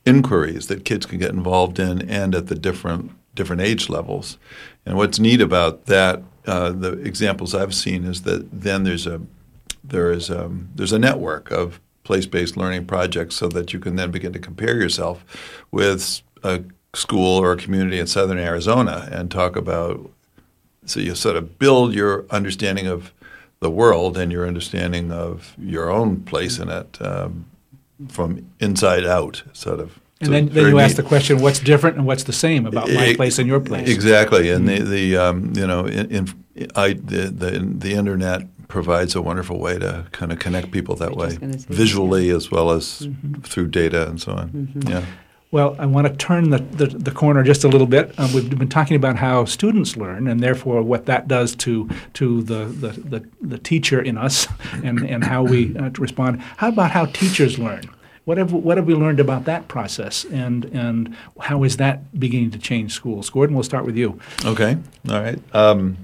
inquiries 0.05 0.67
that 0.67 0.83
kids 0.83 1.05
can 1.05 1.17
get 1.19 1.31
involved 1.31 1.79
in, 1.79 2.09
and 2.09 2.35
at 2.35 2.47
the 2.47 2.55
different 2.55 3.11
different 3.35 3.61
age 3.61 3.89
levels. 3.89 4.37
And 4.85 4.97
what's 4.97 5.17
neat 5.17 5.41
about 5.41 5.85
that, 5.85 6.21
uh, 6.45 6.71
the 6.71 6.91
examples 7.01 7.55
I've 7.55 7.73
seen, 7.73 8.03
is 8.03 8.23
that 8.23 8.47
then 8.51 8.83
there's 8.83 9.07
a 9.07 9.21
there 9.83 10.11
is 10.11 10.29
a, 10.29 10.51
there's 10.75 10.93
a 10.93 10.99
network 10.99 11.51
of 11.51 11.79
place-based 12.03 12.57
learning 12.57 12.85
projects, 12.85 13.35
so 13.35 13.47
that 13.47 13.71
you 13.71 13.79
can 13.79 13.95
then 13.95 14.11
begin 14.11 14.33
to 14.33 14.39
compare 14.39 14.75
yourself 14.75 15.23
with 15.71 16.21
a 16.43 16.63
school 16.93 17.39
or 17.39 17.53
a 17.53 17.57
community 17.57 17.99
in 17.99 18.07
southern 18.07 18.37
Arizona 18.37 19.09
and 19.11 19.31
talk 19.31 19.55
about 19.55 20.09
so 20.85 20.99
you 20.99 21.15
sort 21.15 21.35
of 21.35 21.57
build 21.59 21.93
your 21.93 22.25
understanding 22.29 22.87
of 22.87 23.13
the 23.59 23.69
world 23.69 24.17
and 24.17 24.31
your 24.31 24.45
understanding 24.45 25.11
of 25.11 25.55
your 25.57 25.89
own 25.89 26.21
place 26.21 26.59
in 26.59 26.69
it 26.69 27.01
um, 27.01 27.45
from 28.09 28.45
inside 28.59 29.05
out, 29.05 29.43
sort 29.53 29.79
of. 29.79 29.99
And 30.19 30.27
so 30.27 30.31
then, 30.33 30.49
then 30.49 30.65
you 30.65 30.73
neat. 30.73 30.81
ask 30.81 30.95
the 30.95 31.03
question, 31.03 31.39
what's 31.39 31.59
different 31.59 31.97
and 31.97 32.05
what's 32.05 32.23
the 32.23 32.33
same 32.33 32.65
about 32.65 32.87
my 32.89 33.07
it, 33.07 33.15
place 33.15 33.39
and 33.39 33.47
your 33.47 33.59
place? 33.59 33.89
Exactly, 33.89 34.49
and 34.51 34.67
mm-hmm. 34.67 34.83
the, 34.85 34.89
the 34.89 35.17
um, 35.17 35.53
you 35.55 35.65
know 35.65 35.85
in, 35.85 36.11
in, 36.11 36.69
I, 36.75 36.93
the, 36.93 37.29
the 37.29 37.59
the 37.59 37.93
internet 37.93 38.47
provides 38.67 39.15
a 39.15 39.21
wonderful 39.21 39.59
way 39.59 39.79
to 39.79 40.05
kind 40.11 40.31
of 40.31 40.39
connect 40.39 40.71
people 40.71 40.95
that 40.97 41.15
way, 41.15 41.37
visually 41.41 42.29
as 42.29 42.51
well 42.51 42.71
as 42.71 43.01
mm-hmm. 43.01 43.41
through 43.41 43.67
data 43.67 44.07
and 44.07 44.21
so 44.21 44.33
on. 44.33 44.49
Mm-hmm. 44.49 44.89
Yeah. 44.89 45.05
Well, 45.53 45.75
I 45.77 45.85
want 45.85 46.07
to 46.07 46.13
turn 46.15 46.49
the, 46.49 46.57
the, 46.57 46.87
the 46.87 47.11
corner 47.11 47.43
just 47.43 47.63
a 47.63 47.67
little 47.67 47.85
bit. 47.85 48.17
Um, 48.19 48.33
we've 48.33 48.57
been 48.57 48.69
talking 48.69 48.95
about 48.95 49.17
how 49.17 49.45
students 49.45 49.95
learn 49.95 50.27
and 50.27 50.39
therefore 50.39 50.81
what 50.81 51.05
that 51.05 51.27
does 51.27 51.55
to, 51.57 51.87
to 52.15 52.41
the, 52.41 52.65
the, 52.65 52.87
the, 52.87 53.29
the 53.39 53.57
teacher 53.59 54.01
in 54.01 54.17
us 54.17 54.47
and, 54.83 55.07
and 55.07 55.23
how 55.23 55.43
we 55.43 55.77
uh, 55.77 55.91
respond. 55.99 56.41
How 56.57 56.69
about 56.69 56.89
how 56.89 57.05
teachers 57.05 57.59
learn? 57.59 57.83
What 58.25 58.39
have, 58.39 58.51
what 58.51 58.77
have 58.77 58.87
we 58.87 58.95
learned 58.95 59.19
about 59.19 59.45
that 59.45 59.67
process 59.67 60.25
and, 60.25 60.65
and 60.65 61.15
how 61.39 61.61
is 61.61 61.77
that 61.77 62.19
beginning 62.19 62.49
to 62.49 62.57
change 62.57 62.91
schools? 62.91 63.29
Gordon, 63.29 63.55
we'll 63.55 63.63
start 63.63 63.85
with 63.85 63.95
you. 63.95 64.19
Okay. 64.43 64.75
All 65.07 65.21
right. 65.21 65.39
Um, 65.53 65.97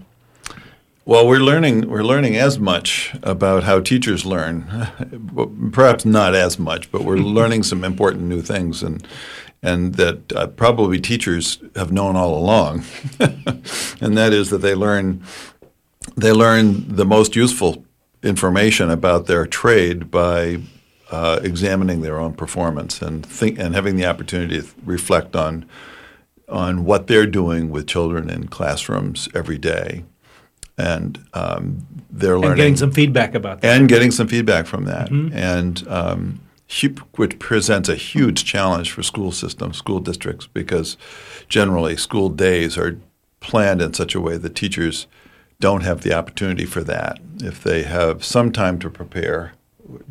Well, 1.09 1.25
we're 1.25 1.39
learning 1.39 1.89
we're 1.89 2.03
learning 2.03 2.35
as 2.35 2.59
much 2.59 3.15
about 3.23 3.63
how 3.63 3.79
teachers 3.79 4.27
learn, 4.27 4.63
perhaps 5.73 6.05
not 6.05 6.35
as 6.35 6.59
much, 6.59 6.91
but 6.91 7.03
we're 7.03 7.17
learning 7.39 7.63
some 7.63 7.83
important 7.83 8.25
new 8.25 8.43
things, 8.43 8.83
and 8.83 9.03
and 9.63 9.95
that 9.95 10.31
uh, 10.33 10.45
probably 10.45 10.99
teachers 10.99 11.63
have 11.75 11.91
known 11.91 12.15
all 12.15 12.37
along, 12.37 12.83
and 13.19 14.15
that 14.19 14.33
is 14.33 14.51
that 14.51 14.59
they 14.59 14.75
learn 14.75 15.23
they 16.15 16.31
learn 16.31 16.85
the 16.87 17.05
most 17.05 17.35
useful 17.35 17.83
information 18.21 18.91
about 18.91 19.25
their 19.25 19.47
trade 19.47 20.11
by 20.11 20.59
uh, 21.09 21.39
examining 21.41 22.01
their 22.01 22.19
own 22.19 22.35
performance 22.35 23.01
and 23.01 23.25
think 23.25 23.57
and 23.57 23.73
having 23.73 23.95
the 23.95 24.05
opportunity 24.05 24.61
to 24.61 24.67
reflect 24.85 25.35
on 25.35 25.65
on 26.47 26.85
what 26.85 27.07
they're 27.07 27.25
doing 27.25 27.71
with 27.71 27.87
children 27.87 28.29
in 28.29 28.47
classrooms 28.47 29.27
every 29.33 29.57
day 29.57 30.03
and 30.79 31.23
um, 31.33 31.85
they're 32.09 32.39
learning 32.39 32.51
and 32.51 32.57
getting 32.57 32.75
some 32.77 32.91
feedback 32.91 33.35
about 33.35 33.61
that, 33.61 33.79
and 33.79 33.89
getting 33.89 34.11
some 34.11 34.27
feedback 34.27 34.65
from 34.65 34.85
that, 34.85 35.09
mm-hmm. 35.09 35.35
and 35.35 35.87
um, 35.87 36.39
which 37.15 37.39
presents 37.39 37.89
a 37.89 37.95
huge 37.95 38.45
challenge 38.45 38.91
for 38.91 39.03
school 39.03 39.31
systems, 39.31 39.77
school 39.77 39.99
districts, 39.99 40.47
because 40.47 40.97
generally 41.47 41.97
school 41.97 42.29
days 42.29 42.77
are 42.77 42.99
planned 43.39 43.81
in 43.81 43.93
such 43.93 44.15
a 44.15 44.21
way 44.21 44.37
that 44.37 44.55
teachers 44.55 45.07
don't 45.59 45.81
have 45.81 46.01
the 46.01 46.13
opportunity 46.13 46.65
for 46.65 46.83
that. 46.83 47.19
If 47.41 47.63
they 47.63 47.83
have 47.83 48.23
some 48.23 48.51
time 48.51 48.79
to 48.79 48.89
prepare, 48.89 49.53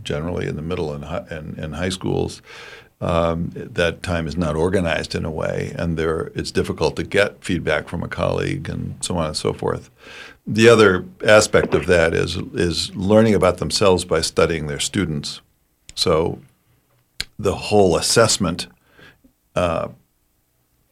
generally 0.02 0.46
in 0.46 0.56
the 0.56 0.62
middle 0.62 0.92
and, 0.92 1.04
and, 1.30 1.56
and 1.58 1.76
high 1.76 1.90
schools, 1.90 2.42
um, 3.00 3.50
that 3.54 4.02
time 4.02 4.26
is 4.26 4.36
not 4.36 4.56
organized 4.56 5.14
in 5.14 5.24
a 5.24 5.30
way, 5.30 5.72
and 5.76 5.96
there 5.96 6.32
it's 6.34 6.50
difficult 6.50 6.96
to 6.96 7.04
get 7.04 7.44
feedback 7.44 7.88
from 7.88 8.02
a 8.02 8.08
colleague 8.08 8.68
and 8.68 8.96
so 9.04 9.16
on 9.16 9.26
and 9.26 9.36
so 9.36 9.52
forth. 9.52 9.90
The 10.46 10.68
other 10.68 11.04
aspect 11.24 11.74
of 11.74 11.86
that 11.86 12.12
is 12.12 12.36
is 12.54 12.94
learning 12.96 13.34
about 13.34 13.58
themselves 13.58 14.04
by 14.04 14.20
studying 14.20 14.66
their 14.66 14.80
students. 14.80 15.40
So 15.94 16.40
the 17.38 17.54
whole 17.54 17.96
assessment 17.96 18.66
uh, 19.54 19.88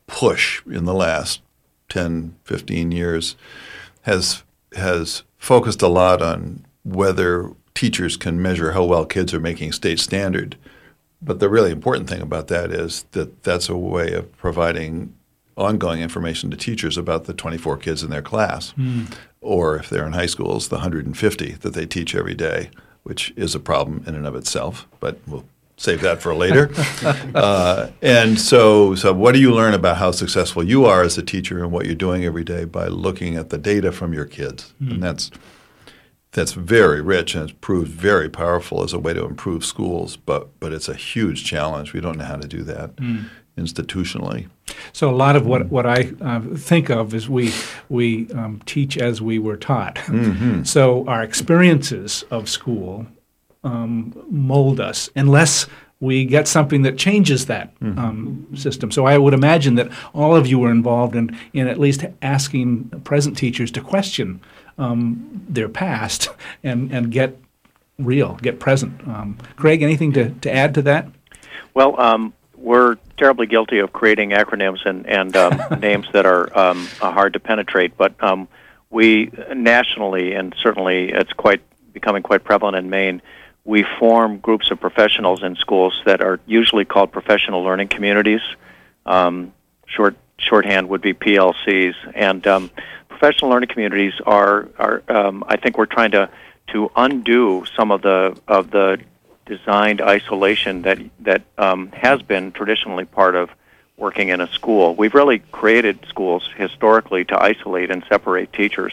push 0.06 0.64
in 0.66 0.84
the 0.84 0.94
last 0.94 1.40
10, 1.88 2.36
15 2.44 2.92
years 2.92 3.36
has 4.02 4.44
has 4.76 5.24
focused 5.38 5.82
a 5.82 5.88
lot 5.88 6.22
on 6.22 6.64
whether 6.84 7.52
teachers 7.74 8.16
can 8.16 8.40
measure 8.40 8.72
how 8.72 8.84
well 8.84 9.04
kids 9.04 9.34
are 9.34 9.40
making 9.40 9.72
state 9.72 9.98
standard 9.98 10.56
but 11.26 11.40
the 11.40 11.48
really 11.50 11.72
important 11.72 12.08
thing 12.08 12.22
about 12.22 12.46
that 12.48 12.70
is 12.70 13.04
that 13.10 13.42
that's 13.42 13.68
a 13.68 13.76
way 13.76 14.12
of 14.12 14.34
providing 14.38 15.12
ongoing 15.56 16.00
information 16.00 16.50
to 16.50 16.56
teachers 16.56 16.96
about 16.96 17.24
the 17.24 17.34
24 17.34 17.78
kids 17.78 18.02
in 18.02 18.10
their 18.10 18.22
class, 18.22 18.72
mm. 18.78 19.12
or 19.40 19.76
if 19.76 19.90
they're 19.90 20.06
in 20.06 20.12
high 20.12 20.26
schools, 20.26 20.68
the 20.68 20.76
150 20.76 21.52
that 21.52 21.74
they 21.74 21.86
teach 21.86 22.14
every 22.14 22.34
day, 22.34 22.70
which 23.02 23.32
is 23.36 23.54
a 23.54 23.60
problem 23.60 24.04
in 24.06 24.14
and 24.14 24.26
of 24.26 24.36
itself. 24.36 24.86
But 25.00 25.18
we'll 25.26 25.44
save 25.76 26.00
that 26.02 26.22
for 26.22 26.34
later. 26.34 26.70
uh, 27.34 27.88
and 28.02 28.38
so, 28.38 28.94
so 28.94 29.12
what 29.12 29.32
do 29.32 29.40
you 29.40 29.52
learn 29.52 29.74
about 29.74 29.96
how 29.96 30.10
successful 30.10 30.62
you 30.62 30.84
are 30.84 31.02
as 31.02 31.18
a 31.18 31.22
teacher 31.22 31.62
and 31.62 31.72
what 31.72 31.86
you're 31.86 31.94
doing 31.94 32.24
every 32.24 32.44
day 32.44 32.64
by 32.64 32.86
looking 32.86 33.36
at 33.36 33.50
the 33.50 33.58
data 33.58 33.92
from 33.92 34.12
your 34.12 34.26
kids? 34.26 34.74
Mm. 34.80 34.92
And 34.92 35.02
that's 35.02 35.30
that's 36.36 36.52
very 36.52 37.00
rich 37.00 37.34
and 37.34 37.48
it's 37.48 37.58
proved 37.60 37.90
very 37.90 38.28
powerful 38.28 38.84
as 38.84 38.92
a 38.92 38.98
way 38.98 39.14
to 39.14 39.24
improve 39.24 39.64
schools, 39.64 40.16
but 40.16 40.60
but 40.60 40.72
it's 40.72 40.88
a 40.88 40.94
huge 40.94 41.44
challenge. 41.44 41.94
We 41.94 42.00
don't 42.00 42.18
know 42.18 42.24
how 42.24 42.36
to 42.36 42.46
do 42.46 42.62
that 42.64 42.94
mm. 42.96 43.24
institutionally. 43.56 44.48
So 44.92 45.08
a 45.10 45.16
lot 45.16 45.34
of 45.34 45.46
what 45.46 45.70
what 45.70 45.86
I 45.86 46.12
uh, 46.20 46.40
think 46.54 46.90
of 46.90 47.14
is 47.14 47.28
we 47.28 47.52
we 47.88 48.30
um, 48.32 48.60
teach 48.66 48.98
as 48.98 49.22
we 49.22 49.38
were 49.38 49.56
taught. 49.56 49.96
Mm-hmm. 49.96 50.64
So 50.64 51.06
our 51.08 51.22
experiences 51.22 52.24
of 52.30 52.50
school 52.50 53.06
um, 53.64 54.12
mold 54.28 54.78
us 54.78 55.08
unless 55.16 55.66
we 56.00 56.24
get 56.24 56.46
something 56.46 56.82
that 56.82 56.98
changes 56.98 57.46
that 57.46 57.78
mm-hmm. 57.80 57.98
um, 57.98 58.46
system. 58.54 58.90
So 58.90 59.06
I 59.06 59.16
would 59.16 59.32
imagine 59.32 59.76
that 59.76 59.90
all 60.14 60.36
of 60.36 60.46
you 60.46 60.58
were 60.58 60.70
involved 60.70 61.16
in, 61.16 61.36
in 61.52 61.68
at 61.68 61.78
least 61.78 62.04
asking 62.20 62.90
present 63.04 63.36
teachers 63.36 63.70
to 63.72 63.80
question 63.80 64.40
um, 64.78 65.44
their 65.48 65.68
past 65.68 66.28
and, 66.62 66.92
and 66.92 67.10
get 67.10 67.38
real, 67.98 68.34
get 68.42 68.60
present. 68.60 69.06
Um, 69.08 69.38
Craig, 69.56 69.82
anything 69.82 70.12
to, 70.12 70.30
to 70.30 70.52
add 70.52 70.74
to 70.74 70.82
that? 70.82 71.08
Well, 71.72 71.98
um, 72.00 72.34
we're 72.56 72.96
terribly 73.16 73.46
guilty 73.46 73.78
of 73.78 73.92
creating 73.92 74.30
acronyms 74.30 74.84
and, 74.84 75.06
and 75.06 75.34
um, 75.36 75.60
names 75.80 76.06
that 76.12 76.26
are 76.26 76.56
um, 76.58 76.86
hard 77.00 77.32
to 77.32 77.40
penetrate, 77.40 77.96
but 77.96 78.22
um, 78.22 78.48
we 78.90 79.30
nationally, 79.54 80.34
and 80.34 80.54
certainly 80.62 81.10
it's 81.10 81.32
quite 81.32 81.62
becoming 81.92 82.22
quite 82.22 82.44
prevalent 82.44 82.76
in 82.76 82.90
Maine, 82.90 83.22
we 83.66 83.84
form 83.98 84.38
groups 84.38 84.70
of 84.70 84.80
professionals 84.80 85.42
in 85.42 85.56
schools 85.56 86.00
that 86.06 86.22
are 86.22 86.40
usually 86.46 86.84
called 86.84 87.12
professional 87.12 87.62
learning 87.62 87.88
communities. 87.88 88.40
Um, 89.04 89.52
short 89.86 90.16
shorthand 90.38 90.88
would 90.88 91.02
be 91.02 91.12
PLCs, 91.12 91.94
and 92.14 92.46
um, 92.46 92.70
professional 93.08 93.50
learning 93.50 93.68
communities 93.68 94.14
are 94.24 94.68
are 94.78 95.02
um, 95.08 95.44
I 95.48 95.56
think 95.56 95.76
we're 95.76 95.86
trying 95.86 96.12
to 96.12 96.30
to 96.68 96.90
undo 96.96 97.64
some 97.76 97.90
of 97.90 98.02
the 98.02 98.38
of 98.46 98.70
the 98.70 99.00
designed 99.46 100.00
isolation 100.00 100.82
that 100.82 100.98
that 101.20 101.42
um, 101.58 101.90
has 101.92 102.22
been 102.22 102.52
traditionally 102.52 103.04
part 103.04 103.34
of 103.34 103.50
working 103.96 104.28
in 104.28 104.40
a 104.40 104.46
school. 104.52 104.94
We've 104.94 105.14
really 105.14 105.38
created 105.38 105.98
schools 106.08 106.48
historically 106.56 107.24
to 107.26 107.42
isolate 107.42 107.90
and 107.90 108.04
separate 108.08 108.52
teachers, 108.52 108.92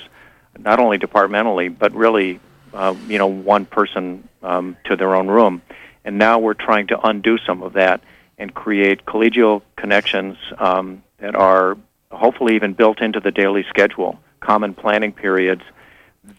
not 0.57 0.79
only 0.79 0.97
departmentally 0.97 1.69
but 1.69 1.93
really, 1.93 2.39
uh, 2.73 2.95
you 3.07 3.17
know, 3.17 3.27
one 3.27 3.65
person 3.65 4.27
um, 4.41 4.77
to 4.85 4.95
their 4.95 5.15
own 5.15 5.27
room. 5.27 5.61
And 6.05 6.17
now 6.17 6.39
we're 6.39 6.53
trying 6.53 6.87
to 6.87 6.99
undo 7.07 7.37
some 7.37 7.63
of 7.63 7.73
that 7.73 8.01
and 8.37 8.53
create 8.53 9.05
collegial 9.05 9.61
connections 9.75 10.37
um, 10.57 11.03
that 11.19 11.35
are 11.35 11.77
hopefully 12.11 12.55
even 12.55 12.73
built 12.73 13.01
into 13.01 13.19
the 13.19 13.31
daily 13.31 13.63
schedule, 13.69 14.19
common 14.39 14.73
planning 14.73 15.11
periods, 15.11 15.61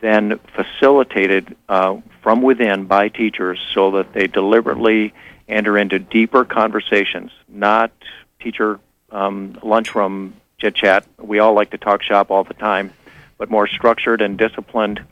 then 0.01 0.38
facilitated 0.55 1.57
uh, 1.68 1.97
from 2.23 2.42
within 2.42 2.87
by 2.87 3.09
teachers 3.09 3.59
so 3.73 3.92
that 3.92 4.12
they 4.12 4.27
deliberately 4.27 5.12
enter 5.49 5.77
into 5.77 5.99
deeper 5.99 6.44
conversations, 6.44 7.31
not 7.49 7.92
teacher 8.40 8.81
um, 9.11 9.59
lunchroom 9.62 10.35
chit 10.59 10.75
chat. 10.75 11.07
We 11.18 11.38
all 11.38 11.55
like 11.55 11.70
to 11.70 11.79
talk 11.79 12.03
shop 12.03 12.31
all 12.31 12.44
the 12.44 12.55
time, 12.55 12.92
but 13.38 13.51
more 13.51 13.68
structured 13.68 14.23
and 14.23 14.38
disciplined 14.38 15.05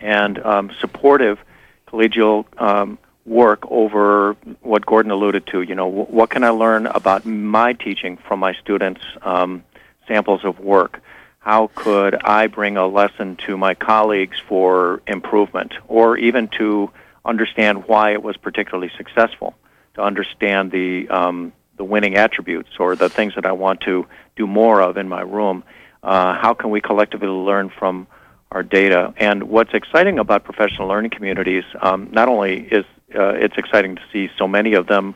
and 0.00 0.38
um, 0.44 0.70
supportive 0.80 1.38
collegial 1.86 2.44
um, 2.60 2.98
work 3.24 3.60
over 3.70 4.34
what 4.60 4.84
Gordon 4.86 5.10
alluded 5.10 5.46
to. 5.48 5.62
You 5.62 5.74
know, 5.74 5.86
what 5.86 6.30
can 6.30 6.44
I 6.44 6.50
learn 6.50 6.86
about 6.86 7.24
my 7.26 7.72
teaching 7.72 8.16
from 8.16 8.40
my 8.40 8.54
students' 8.54 9.02
um, 9.22 9.64
samples 10.06 10.44
of 10.44 10.58
work? 10.58 11.00
How 11.38 11.70
could 11.74 12.14
I 12.14 12.46
bring 12.46 12.76
a 12.76 12.86
lesson 12.86 13.36
to 13.46 13.56
my 13.56 13.74
colleagues 13.74 14.38
for 14.48 15.02
improvement, 15.06 15.72
or 15.86 16.18
even 16.18 16.48
to 16.58 16.90
understand 17.24 17.86
why 17.86 18.12
it 18.12 18.22
was 18.22 18.36
particularly 18.36 18.90
successful, 18.96 19.54
to 19.94 20.02
understand 20.02 20.70
the 20.70 21.08
um, 21.08 21.52
the 21.76 21.84
winning 21.84 22.16
attributes 22.16 22.70
or 22.78 22.96
the 22.96 23.08
things 23.08 23.34
that 23.36 23.46
I 23.46 23.52
want 23.52 23.82
to 23.82 24.06
do 24.36 24.46
more 24.46 24.80
of 24.82 24.96
in 24.96 25.08
my 25.08 25.22
room? 25.22 25.64
Uh, 26.02 26.34
how 26.34 26.54
can 26.54 26.70
we 26.70 26.80
collectively 26.80 27.28
learn 27.28 27.70
from 27.70 28.06
our 28.50 28.62
data? 28.62 29.14
And 29.16 29.44
what's 29.44 29.74
exciting 29.74 30.18
about 30.18 30.44
professional 30.44 30.88
learning 30.88 31.10
communities, 31.10 31.64
um, 31.80 32.08
not 32.12 32.28
only 32.28 32.60
is 32.60 32.84
uh, 33.14 33.30
it's 33.30 33.56
exciting 33.56 33.96
to 33.96 34.02
see 34.12 34.30
so 34.36 34.46
many 34.46 34.74
of 34.74 34.86
them 34.86 35.14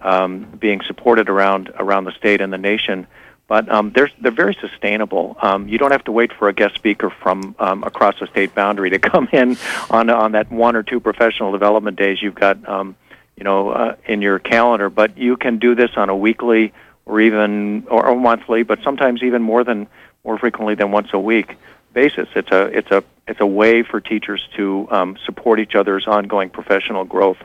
um, 0.00 0.46
being 0.58 0.80
supported 0.86 1.28
around 1.28 1.70
around 1.76 2.04
the 2.04 2.12
state 2.12 2.40
and 2.40 2.52
the 2.52 2.58
nation, 2.58 3.06
but 3.46 3.68
um, 3.70 3.92
they're 3.94 4.10
they're 4.20 4.30
very 4.30 4.56
sustainable. 4.60 5.36
Um, 5.40 5.68
you 5.68 5.78
don't 5.78 5.90
have 5.90 6.04
to 6.04 6.12
wait 6.12 6.32
for 6.32 6.48
a 6.48 6.52
guest 6.52 6.74
speaker 6.74 7.10
from 7.10 7.56
um, 7.58 7.82
across 7.82 8.18
the 8.20 8.26
state 8.28 8.54
boundary 8.54 8.90
to 8.90 8.98
come 9.10 9.28
in 9.32 9.56
on 9.90 10.10
on 10.10 10.32
that 10.32 10.50
one 10.50 10.76
or 10.76 10.82
two 10.82 11.00
professional 11.00 11.52
development 11.52 11.96
days 11.96 12.22
you've 12.22 12.34
got 12.34 12.68
um, 12.68 12.96
you 13.36 13.44
know 13.44 13.70
uh, 13.70 13.96
in 14.06 14.22
your 14.22 14.38
calendar. 14.38 14.90
But 14.90 15.16
you 15.18 15.36
can 15.36 15.58
do 15.58 15.74
this 15.74 15.90
on 15.96 16.08
a 16.08 16.16
weekly 16.16 16.72
or 17.06 17.20
even 17.20 17.86
or, 17.88 18.06
or 18.06 18.16
monthly, 18.16 18.62
but 18.62 18.80
sometimes 18.84 19.22
even 19.22 19.42
more 19.42 19.64
than 19.64 19.86
more 20.24 20.38
frequently 20.38 20.74
than 20.74 20.92
once 20.92 21.08
a 21.12 21.18
week 21.18 21.56
basis. 22.02 22.28
It's 22.40 22.52
a 22.52 22.62
it's 22.78 22.92
a 22.98 23.00
it's 23.26 23.40
a 23.40 23.50
way 23.60 23.82
for 23.82 24.00
teachers 24.00 24.42
to 24.56 24.86
um, 24.90 25.10
support 25.26 25.56
each 25.64 25.74
other's 25.74 26.06
ongoing 26.06 26.48
professional 26.50 27.04
growth, 27.04 27.40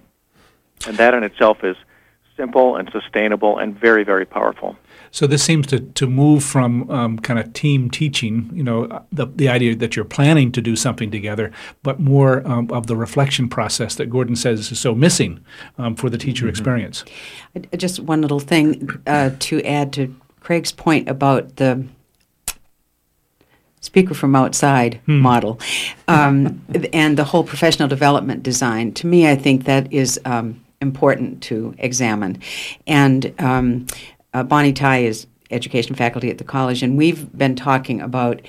and 0.88 0.96
that 0.98 1.14
in 1.18 1.24
itself 1.24 1.64
is 1.64 1.78
simple 2.38 2.70
and 2.78 2.86
sustainable 2.92 3.54
and 3.62 3.70
very 3.88 4.04
very 4.04 4.26
powerful. 4.26 4.76
So 5.12 5.28
this 5.28 5.44
seems 5.44 5.68
to, 5.68 5.80
to 5.80 6.08
move 6.08 6.44
from 6.44 6.90
um, 6.90 7.20
kind 7.20 7.40
of 7.40 7.54
team 7.54 7.92
teaching, 7.92 8.50
you 8.52 8.64
know, 8.64 8.78
the, 9.12 9.28
the 9.28 9.48
idea 9.48 9.76
that 9.76 9.96
you're 9.96 10.14
planning 10.18 10.52
to 10.54 10.62
do 10.70 10.76
something 10.76 11.12
together, 11.12 11.52
but 11.84 12.00
more 12.00 12.42
um, 12.48 12.66
of 12.72 12.88
the 12.88 12.96
reflection 12.96 13.48
process 13.48 13.94
that 13.96 14.08
Gordon 14.10 14.36
says 14.36 14.72
is 14.72 14.80
so 14.80 14.96
missing 14.96 15.40
um, 15.78 15.96
for 15.96 16.10
the 16.10 16.18
teacher 16.18 16.46
mm-hmm. 16.46 16.50
experience. 16.50 17.06
Just 17.78 18.00
one 18.00 18.22
little 18.22 18.40
thing 18.40 18.90
uh, 19.06 19.30
to 19.48 19.62
add 19.64 19.94
to 19.94 20.04
Craig's 20.40 20.72
point 20.72 21.08
about 21.08 21.58
the 21.58 21.88
speaker 23.84 24.14
from 24.14 24.34
outside 24.34 25.00
model, 25.06 25.60
um, 26.08 26.62
and 26.94 27.18
the 27.18 27.26
whole 27.26 27.44
professional 27.44 27.88
development 27.88 28.42
design. 28.42 28.94
To 28.94 29.08
me, 29.08 29.28
I 29.28 29.36
think 29.36 29.66
that 29.66 29.92
is 29.92 30.20
um, 30.26 30.64
important 30.82 31.44
to 31.44 31.76
examine. 31.78 32.40
And 32.88 33.34
um, 33.40 33.86
uh, 34.34 34.44
Bonnie 34.44 34.74
Tai 34.74 35.00
is 35.00 35.28
education 35.52 35.96
faculty 35.96 36.30
at 36.30 36.38
the 36.38 36.46
college, 36.46 36.82
and 36.82 36.98
we've 36.98 37.32
been 37.38 37.56
talking 37.56 38.02
about 38.02 38.42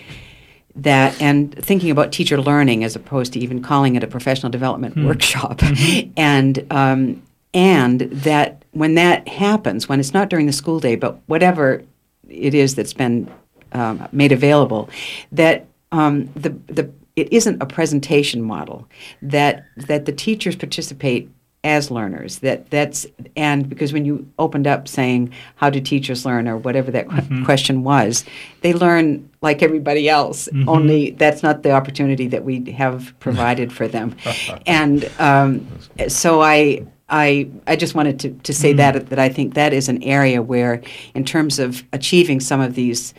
that 0.76 1.20
and 1.20 1.52
thinking 1.54 1.90
about 1.90 2.12
teacher 2.12 2.40
learning 2.40 2.82
as 2.82 2.96
opposed 2.96 3.32
to 3.32 3.38
even 3.38 3.62
calling 3.62 3.94
it 3.96 4.02
a 4.02 4.08
professional 4.08 4.50
development 4.50 4.96
workshop, 4.96 5.60
and 6.16 6.64
um, 6.70 7.22
and 7.52 8.00
that 8.00 8.64
when 8.70 8.94
that 8.94 9.26
happens, 9.26 9.88
when 9.88 9.98
it's 9.98 10.14
not 10.14 10.30
during 10.30 10.46
the 10.46 10.52
school 10.52 10.78
day, 10.78 10.94
but 10.94 11.18
whatever 11.26 11.82
it 12.28 12.54
is 12.54 12.76
that's 12.76 12.92
been 12.94 13.28
um, 13.74 14.08
made 14.12 14.32
available, 14.32 14.88
that 15.32 15.66
um, 15.92 16.26
the 16.34 16.50
the 16.66 16.90
it 17.16 17.32
isn't 17.32 17.62
a 17.62 17.66
presentation 17.66 18.42
model 18.42 18.88
that 19.22 19.64
that 19.76 20.04
the 20.04 20.12
teachers 20.12 20.56
participate 20.56 21.30
as 21.64 21.90
learners 21.90 22.40
that 22.40 22.68
that's 22.70 23.06
and 23.36 23.70
because 23.70 23.92
when 23.92 24.04
you 24.04 24.30
opened 24.38 24.66
up 24.66 24.86
saying 24.86 25.32
how 25.56 25.70
do 25.70 25.80
teachers 25.80 26.26
learn 26.26 26.46
or 26.46 26.58
whatever 26.58 26.90
that 26.90 27.08
mm-hmm. 27.08 27.42
question 27.44 27.82
was 27.82 28.22
they 28.60 28.74
learn 28.74 29.28
like 29.40 29.62
everybody 29.62 30.06
else 30.06 30.46
mm-hmm. 30.52 30.68
only 30.68 31.10
that's 31.12 31.42
not 31.42 31.62
the 31.62 31.72
opportunity 31.72 32.26
that 32.26 32.44
we 32.44 32.70
have 32.70 33.18
provided 33.18 33.72
for 33.72 33.88
them 33.88 34.14
and 34.66 35.10
um, 35.18 35.66
so 36.06 36.42
i 36.42 36.84
I, 37.06 37.50
I 37.66 37.76
just 37.76 37.94
wanted 37.94 38.18
to, 38.20 38.30
to 38.30 38.54
say 38.54 38.72
mm. 38.72 38.78
that 38.78 39.10
that 39.10 39.18
I 39.18 39.28
think 39.28 39.54
that 39.54 39.74
is 39.74 39.90
an 39.90 40.02
area 40.02 40.40
where, 40.40 40.80
in 41.14 41.22
terms 41.22 41.58
of 41.58 41.84
achieving 41.92 42.40
some 42.40 42.62
of 42.62 42.74
these 42.74 43.12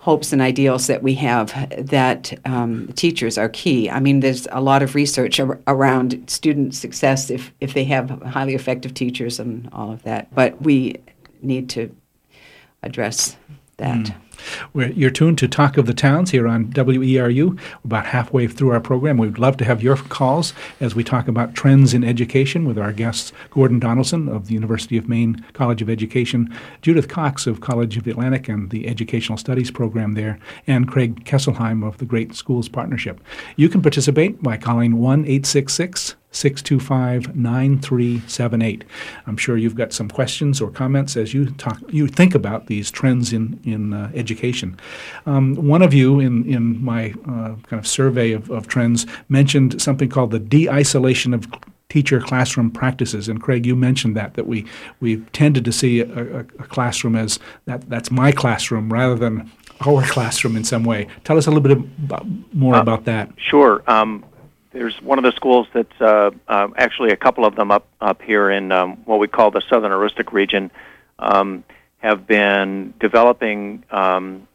hopes 0.00 0.32
and 0.32 0.40
ideals 0.40 0.86
that 0.86 1.02
we 1.02 1.14
have 1.14 1.52
that 1.76 2.32
um, 2.46 2.90
teachers 2.94 3.36
are 3.36 3.50
key. 3.50 3.90
I 3.90 4.00
mean, 4.00 4.20
there's 4.20 4.48
a 4.50 4.60
lot 4.62 4.82
of 4.82 4.94
research 4.94 5.38
ar- 5.38 5.60
around 5.66 6.28
student 6.28 6.74
success 6.74 7.28
if, 7.28 7.52
if 7.60 7.74
they 7.74 7.84
have 7.84 8.08
highly 8.22 8.54
effective 8.54 8.94
teachers 8.94 9.38
and 9.38 9.68
all 9.74 9.92
of 9.92 10.02
that. 10.04 10.34
But 10.34 10.60
we 10.62 10.96
need 11.42 11.68
to 11.70 11.94
address 12.82 13.36
that. 13.76 14.06
Mm. 14.06 14.14
We're, 14.72 14.90
you're 14.92 15.10
tuned 15.10 15.38
to 15.38 15.48
Talk 15.48 15.76
of 15.76 15.86
the 15.86 15.94
Towns 15.94 16.30
here 16.30 16.46
on 16.46 16.66
WERU. 16.72 17.58
About 17.84 18.06
halfway 18.06 18.46
through 18.46 18.70
our 18.70 18.80
program. 18.80 19.16
We'd 19.16 19.38
love 19.38 19.56
to 19.58 19.64
have 19.64 19.82
your 19.82 19.96
calls 19.96 20.52
as 20.80 20.94
we 20.94 21.04
talk 21.04 21.28
about 21.28 21.54
trends 21.54 21.94
in 21.94 22.04
education 22.04 22.64
with 22.64 22.78
our 22.78 22.92
guests 22.92 23.32
Gordon 23.50 23.78
Donaldson 23.78 24.28
of 24.28 24.46
the 24.46 24.54
University 24.54 24.96
of 24.96 25.08
Maine 25.08 25.44
College 25.52 25.82
of 25.82 25.90
Education, 25.90 26.54
Judith 26.82 27.08
Cox 27.08 27.46
of 27.46 27.60
College 27.60 27.96
of 27.96 28.04
the 28.04 28.10
Atlantic 28.10 28.48
and 28.48 28.70
the 28.70 28.86
Educational 28.86 29.38
Studies 29.38 29.70
program 29.70 30.14
there, 30.14 30.38
and 30.66 30.88
Craig 30.88 31.24
Kesselheim 31.24 31.86
of 31.86 31.98
the 31.98 32.04
Great 32.04 32.34
Schools 32.34 32.68
Partnership. 32.68 33.20
You 33.56 33.68
can 33.68 33.82
participate 33.82 34.42
by 34.42 34.56
calling 34.56 34.98
1 34.98 35.20
866 35.20 36.16
625 36.32 37.34
9378. 37.34 38.84
I'm 39.26 39.36
sure 39.36 39.56
you've 39.56 39.74
got 39.74 39.92
some 39.92 40.08
questions 40.08 40.60
or 40.60 40.70
comments 40.70 41.16
as 41.16 41.34
you 41.34 41.46
talk, 41.52 41.78
you 41.88 42.06
think 42.06 42.34
about 42.34 42.66
these 42.66 42.90
trends 42.90 43.32
in, 43.32 43.60
in 43.64 43.92
uh, 43.92 44.10
education. 44.14 44.78
Um, 45.26 45.54
one 45.54 45.82
of 45.82 45.92
you 45.92 46.20
in, 46.20 46.44
in 46.48 46.82
my 46.82 47.10
uh, 47.26 47.56
kind 47.66 47.80
of 47.80 47.86
survey 47.86 48.32
of, 48.32 48.50
of 48.50 48.68
trends 48.68 49.06
mentioned 49.28 49.82
something 49.82 50.08
called 50.08 50.30
the 50.30 50.38
de 50.38 50.68
isolation 50.68 51.34
of 51.34 51.48
teacher 51.90 52.20
classroom 52.20 52.70
practices. 52.70 53.28
And 53.28 53.42
Craig, 53.42 53.66
you 53.66 53.76
mentioned 53.76 54.16
that 54.16 54.34
that 54.34 54.46
we 54.46 54.64
we 55.00 55.18
tended 55.32 55.64
to 55.66 55.72
see 55.72 56.00
a, 56.00 56.06
a, 56.06 56.38
a, 56.38 56.44
classroom 56.44 57.16
as 57.16 57.38
that 57.66 57.88
that's 57.90 58.10
my 58.10 58.32
classroom 58.32 58.92
rather 58.92 59.16
than 59.16 59.50
our 59.84 60.02
classroom 60.06 60.56
in 60.56 60.64
some 60.64 60.84
way. 60.84 61.08
Tell 61.24 61.36
us 61.36 61.46
a 61.46 61.50
little 61.50 61.74
bit 61.74 62.54
more 62.54 62.76
uh, 62.76 62.80
about 62.80 63.04
that. 63.04 63.30
Sure. 63.36 63.82
Um, 63.86 64.24
there's 64.72 65.00
one 65.02 65.18
of 65.18 65.24
the 65.24 65.32
schools 65.32 65.66
that's 65.72 66.00
uh, 66.00 66.30
uh, 66.48 66.68
actually 66.76 67.10
a 67.10 67.16
couple 67.16 67.44
of 67.44 67.56
them 67.56 67.70
up 67.70 67.86
up 68.00 68.22
here 68.22 68.50
in 68.50 68.70
um, 68.72 68.96
what 69.04 69.18
we 69.18 69.28
call 69.28 69.50
the 69.50 69.62
Southern 69.68 69.90
Aroostook 69.90 70.32
region 70.32 70.70
um, 71.18 71.64
have 71.98 72.26
been 72.26 72.94
developing 73.00 73.84
um, 73.90 74.46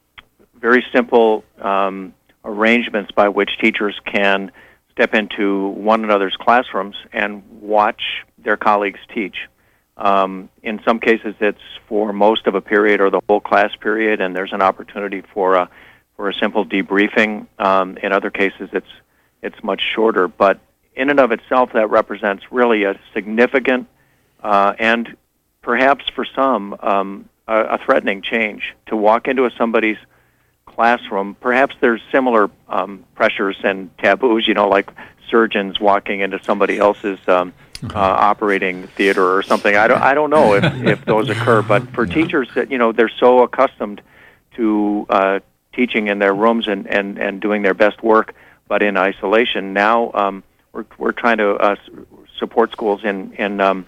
very 0.59 0.83
simple 0.93 1.43
um, 1.59 2.13
arrangements 2.43 3.11
by 3.11 3.29
which 3.29 3.51
teachers 3.59 3.99
can 4.05 4.51
step 4.91 5.13
into 5.13 5.67
one 5.67 6.03
another's 6.03 6.35
classrooms 6.39 6.95
and 7.11 7.43
watch 7.61 8.01
their 8.37 8.57
colleagues 8.57 8.99
teach. 9.13 9.35
Um, 9.97 10.49
in 10.63 10.81
some 10.85 10.99
cases, 10.99 11.35
it's 11.39 11.59
for 11.87 12.13
most 12.13 12.47
of 12.47 12.55
a 12.55 12.61
period 12.61 13.01
or 13.01 13.09
the 13.09 13.21
whole 13.27 13.41
class 13.41 13.71
period, 13.79 14.21
and 14.21 14.35
there's 14.35 14.53
an 14.53 14.61
opportunity 14.61 15.21
for 15.33 15.55
a 15.55 15.69
for 16.15 16.29
a 16.29 16.33
simple 16.33 16.65
debriefing. 16.65 17.47
Um, 17.59 17.97
in 17.97 18.13
other 18.13 18.29
cases, 18.29 18.69
it's 18.71 18.87
it's 19.45 19.63
much 19.63 19.81
shorter. 19.81 20.27
But 20.27 20.59
in 20.95 21.09
and 21.09 21.19
of 21.19 21.31
itself, 21.31 21.73
that 21.73 21.89
represents 21.89 22.51
really 22.51 22.83
a 22.83 22.99
significant 23.13 23.87
uh, 24.43 24.73
and 24.77 25.15
perhaps 25.61 26.05
for 26.13 26.25
some 26.25 26.75
um, 26.81 27.29
a, 27.47 27.61
a, 27.61 27.77
threatening 27.79 28.21
change 28.21 28.75
to 28.85 28.95
walk 28.95 29.27
into 29.27 29.45
a, 29.45 29.51
somebody's 29.57 29.97
classroom. 30.65 31.35
Perhaps 31.39 31.75
there's 31.79 32.01
similar 32.11 32.51
um, 32.69 33.03
pressures 33.15 33.57
and 33.63 33.95
taboos, 33.97 34.47
you 34.47 34.53
know, 34.53 34.69
like 34.69 34.91
surgeons 35.29 35.79
walking 35.79 36.19
into 36.19 36.41
somebody 36.43 36.77
else's 36.77 37.19
um, 37.27 37.53
uh, 37.83 37.97
operating 37.97 38.85
theater 38.87 39.35
or 39.35 39.41
something. 39.41 39.75
I 39.75 39.87
don't, 39.87 40.01
I 40.01 40.13
don't 40.13 40.29
know 40.29 40.53
if, 40.53 40.63
if 40.83 41.05
those 41.05 41.29
occur, 41.29 41.63
but 41.63 41.89
for 41.89 42.05
teachers 42.17 42.47
that 42.53 42.69
you 42.71 42.77
know 42.77 42.91
they're 42.91 43.09
so 43.09 43.41
accustomed 43.41 44.01
to 44.55 45.07
uh, 45.09 45.39
teaching 45.73 46.07
in 46.07 46.19
their 46.19 46.33
rooms 46.33 46.67
and, 46.67 46.87
and, 46.87 47.17
and 47.17 47.41
doing 47.41 47.61
their 47.61 47.73
best 47.73 48.01
work 48.01 48.33
but 48.67 48.81
in 48.83 48.97
isolation. 48.97 49.73
Now 49.73 50.11
um, 50.13 50.43
we're 50.71 50.85
we're 50.97 51.11
trying 51.11 51.37
to 51.37 51.55
uh, 51.55 51.75
support 52.37 52.71
schools 52.71 53.03
in 53.03 53.33
in 53.33 53.61
um, 53.61 53.85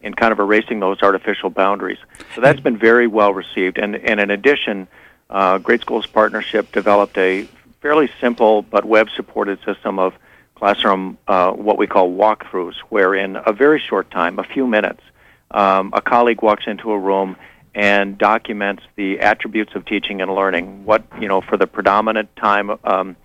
in 0.00 0.14
kind 0.14 0.32
of 0.32 0.38
erasing 0.38 0.80
those 0.80 1.02
artificial 1.02 1.50
boundaries. 1.50 1.98
So 2.34 2.40
that's 2.40 2.60
been 2.60 2.76
very 2.76 3.06
well 3.06 3.32
received. 3.32 3.78
And 3.78 3.96
and 3.96 4.20
in 4.20 4.30
addition, 4.30 4.88
uh, 5.30 5.58
Great 5.58 5.80
Schools 5.80 6.06
Partnership 6.06 6.72
developed 6.72 7.16
a 7.18 7.48
fairly 7.80 8.10
simple 8.20 8.62
but 8.62 8.84
web 8.84 9.08
supported 9.14 9.58
system 9.64 9.98
of 9.98 10.14
classroom 10.54 11.18
uh, 11.26 11.50
what 11.52 11.76
we 11.78 11.86
call 11.86 12.10
walkthroughs, 12.10 12.76
where 12.88 13.14
in 13.14 13.36
a 13.44 13.52
very 13.52 13.80
short 13.80 14.10
time, 14.10 14.38
a 14.38 14.44
few 14.44 14.66
minutes, 14.66 15.02
um, 15.50 15.92
a 15.92 16.00
colleague 16.00 16.42
walks 16.42 16.64
into 16.66 16.90
a 16.92 16.98
room 16.98 17.36
and 17.74 18.16
documents 18.16 18.82
the 18.94 19.20
attributes 19.20 19.74
of 19.74 19.84
teaching 19.84 20.20
and 20.20 20.34
learning. 20.34 20.84
What 20.84 21.02
you 21.20 21.28
know 21.28 21.40
for 21.40 21.56
the 21.56 21.66
predominant 21.66 22.34
time 22.36 22.70
um, 22.84 23.16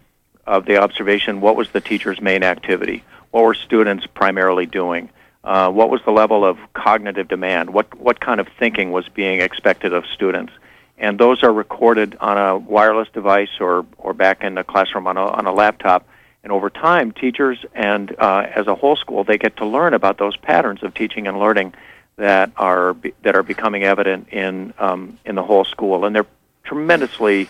of 0.49 0.65
the 0.65 0.77
observation, 0.77 1.41
what 1.41 1.55
was 1.55 1.69
the 1.69 1.79
teacher's 1.79 2.19
main 2.19 2.43
activity? 2.43 3.03
What 3.29 3.43
were 3.43 3.53
students 3.53 4.07
primarily 4.07 4.65
doing? 4.65 5.09
Uh, 5.43 5.69
what 5.71 5.91
was 5.91 6.01
the 6.05 6.11
level 6.11 6.43
of 6.43 6.57
cognitive 6.73 7.27
demand? 7.27 7.71
What, 7.71 7.87
what 7.97 8.19
kind 8.19 8.39
of 8.39 8.47
thinking 8.57 8.91
was 8.91 9.07
being 9.09 9.41
expected 9.41 9.93
of 9.93 10.05
students? 10.07 10.51
And 10.97 11.19
those 11.19 11.43
are 11.43 11.53
recorded 11.53 12.17
on 12.19 12.37
a 12.37 12.57
wireless 12.57 13.07
device 13.13 13.53
or, 13.59 13.85
or 13.99 14.13
back 14.13 14.43
in 14.43 14.55
the 14.55 14.63
classroom 14.63 15.05
on 15.05 15.17
a, 15.17 15.25
on 15.25 15.45
a 15.45 15.53
laptop. 15.53 16.07
And 16.43 16.51
over 16.51 16.71
time, 16.71 17.11
teachers 17.11 17.63
and 17.75 18.15
uh, 18.17 18.47
as 18.53 18.65
a 18.65 18.73
whole 18.73 18.95
school, 18.95 19.23
they 19.23 19.37
get 19.37 19.57
to 19.57 19.65
learn 19.67 19.93
about 19.93 20.17
those 20.17 20.35
patterns 20.35 20.81
of 20.81 20.95
teaching 20.95 21.27
and 21.27 21.37
learning 21.37 21.75
that 22.15 22.51
are 22.57 22.97
that 23.23 23.35
are 23.35 23.43
becoming 23.43 23.83
evident 23.83 24.29
in 24.29 24.73
um, 24.77 25.17
in 25.25 25.35
the 25.35 25.43
whole 25.43 25.63
school, 25.63 26.05
and 26.05 26.15
they're 26.15 26.25
tremendously 26.63 27.47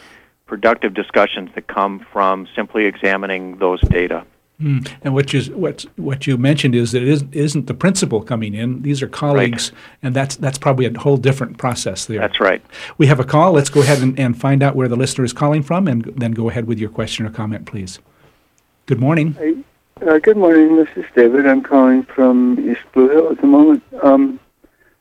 productive 0.49 0.95
discussions 0.95 1.49
that 1.53 1.67
come 1.67 2.05
from 2.11 2.47
simply 2.55 2.85
examining 2.85 3.57
those 3.59 3.79
data. 3.81 4.25
Mm. 4.59 4.91
And 5.03 5.13
what 5.13 5.31
you 5.31 5.41
what 5.55 5.85
what 5.95 6.27
you 6.27 6.37
mentioned 6.37 6.75
is 6.75 6.91
that 6.91 7.01
it 7.01 7.07
isn't, 7.07 7.33
isn't 7.33 7.67
the 7.67 7.73
principal 7.73 8.21
coming 8.21 8.53
in; 8.53 8.81
these 8.81 9.01
are 9.01 9.07
colleagues, 9.07 9.71
right. 9.71 9.81
and 10.03 10.13
that's 10.13 10.35
that's 10.35 10.57
probably 10.57 10.85
a 10.85 10.99
whole 10.99 11.15
different 11.15 11.57
process 11.57 12.07
there. 12.07 12.19
That's 12.19 12.41
right. 12.41 12.61
We 12.97 13.05
have 13.07 13.21
a 13.21 13.23
call. 13.23 13.53
Let's 13.53 13.69
go 13.69 13.79
ahead 13.81 14.01
and, 14.01 14.19
and 14.19 14.37
find 14.37 14.61
out 14.61 14.75
where 14.75 14.89
the 14.89 14.97
listener 14.97 15.23
is 15.23 15.31
calling 15.31 15.63
from, 15.63 15.87
and 15.87 16.03
then 16.03 16.33
go 16.33 16.49
ahead 16.49 16.65
with 16.65 16.77
your 16.77 16.89
question 16.89 17.25
or 17.25 17.29
comment, 17.29 17.67
please. 17.67 17.99
Good 18.85 18.99
morning. 18.99 19.33
Hey, 19.35 19.63
uh, 20.05 20.17
good 20.17 20.35
morning. 20.35 20.75
This 20.75 20.89
is 20.97 21.05
David. 21.15 21.47
I'm 21.47 21.61
calling 21.61 22.03
from 22.03 22.59
East 22.69 22.81
Blue 22.91 23.07
Hill 23.07 23.31
at 23.31 23.39
the 23.39 23.47
moment. 23.47 23.81
Um, 24.03 24.41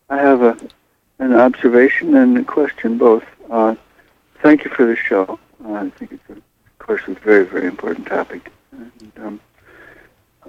I 0.08 0.18
have 0.18 0.42
a 0.42 0.56
an 1.18 1.34
observation 1.34 2.14
and 2.14 2.38
a 2.38 2.44
question 2.44 2.96
both. 2.96 3.24
Uh, 3.50 3.74
thank 4.42 4.64
you 4.64 4.70
for 4.70 4.86
the 4.86 4.96
show. 4.96 5.38
Uh, 5.64 5.72
I 5.72 5.90
think 5.90 6.12
it's, 6.12 6.28
a, 6.28 6.32
of 6.32 6.78
course, 6.78 7.02
a 7.06 7.14
very, 7.14 7.44
very 7.44 7.66
important 7.66 8.06
topic. 8.06 8.50
And, 8.72 9.12
um, 9.18 9.40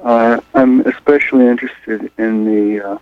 uh, 0.02 0.40
I'm 0.54 0.82
especially 0.82 1.48
interested 1.48 2.12
in 2.18 2.46
the 2.46 2.82
uh, 2.82 2.98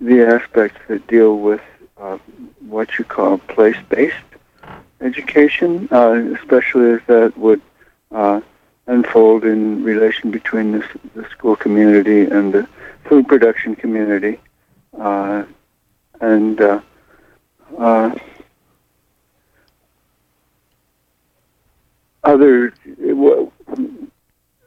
the 0.00 0.26
aspects 0.26 0.78
that 0.88 1.06
deal 1.06 1.38
with 1.38 1.62
uh, 1.98 2.18
what 2.60 2.98
you 2.98 3.04
call 3.04 3.38
place-based 3.38 4.16
education, 5.00 5.88
uh, 5.90 6.12
especially 6.38 6.90
as 6.90 7.00
that 7.06 7.36
would 7.38 7.62
uh, 8.12 8.40
unfold 8.86 9.44
in 9.44 9.82
relation 9.82 10.30
between 10.30 10.72
the, 10.72 10.84
the, 11.14 11.28
school 11.30 11.56
community 11.56 12.22
and 12.22 12.52
the 12.52 12.68
food 13.04 13.26
production 13.26 13.74
community, 13.74 14.38
and 16.20 16.60
other 22.24 22.72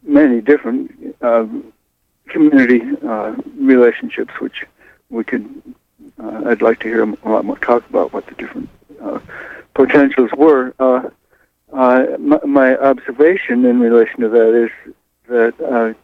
many 0.03 0.41
different 0.41 1.15
uh, 1.21 1.45
community 2.27 2.81
uh, 3.05 3.35
relationships, 3.59 4.33
which 4.39 4.65
we 5.09 5.23
could. 5.23 5.45
Uh, 6.21 6.43
I'd 6.47 6.61
like 6.61 6.79
to 6.79 6.87
hear 6.87 7.03
a 7.03 7.29
lot 7.29 7.45
more 7.45 7.57
talk 7.57 7.87
about 7.89 8.13
what 8.13 8.25
the 8.25 8.35
different 8.35 8.69
uh, 9.01 9.19
potentials 9.73 10.31
were. 10.35 10.73
Uh, 10.79 11.09
uh, 11.73 12.05
my, 12.17 12.39
my, 12.45 12.77
observation 12.77 13.65
in 13.65 13.79
relation 13.79 14.21
to 14.21 14.29
that 14.29 14.63
is 14.65 14.93
that 15.27 15.95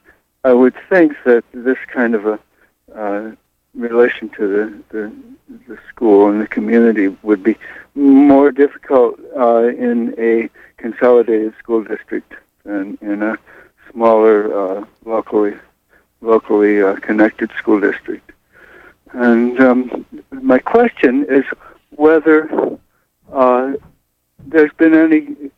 I 0.43 0.53
would 0.53 0.75
think 0.89 1.13
that 1.25 1.43
this 1.53 1.77
kind 1.87 2.15
of 2.15 2.25
a 2.25 3.37
relation 3.75 4.29
to 4.29 4.47
the, 4.47 4.83
the, 4.89 5.13
the 5.67 5.77
school 5.89 6.29
and 6.29 6.41
the 6.41 6.47
community 6.47 7.07
would 7.23 7.43
be 7.43 7.57
more 7.95 8.51
difficult 8.51 9.19
uh, 9.35 9.67
in 9.67 10.13
a 10.17 10.49
consolidated 10.77 11.53
school 11.59 11.83
district 11.83 12.33
than 12.63 12.97
in 13.01 13.23
a 13.23 13.37
smaller 13.91 14.79
uh, 14.79 14.85
locally 15.05 15.53
locally 16.21 16.81
uh, 16.81 16.95
connected 16.95 17.51
school 17.57 17.79
district. 17.79 18.31
And 19.11 19.59
um, 19.59 20.05
my 20.31 20.57
question 20.57 21.25
is 21.29 21.43
whether 21.91 22.49
uh, 23.31 23.73
there's 24.39 24.71
been 24.73 24.95
any 24.95 25.51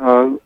uh, 0.00 0.36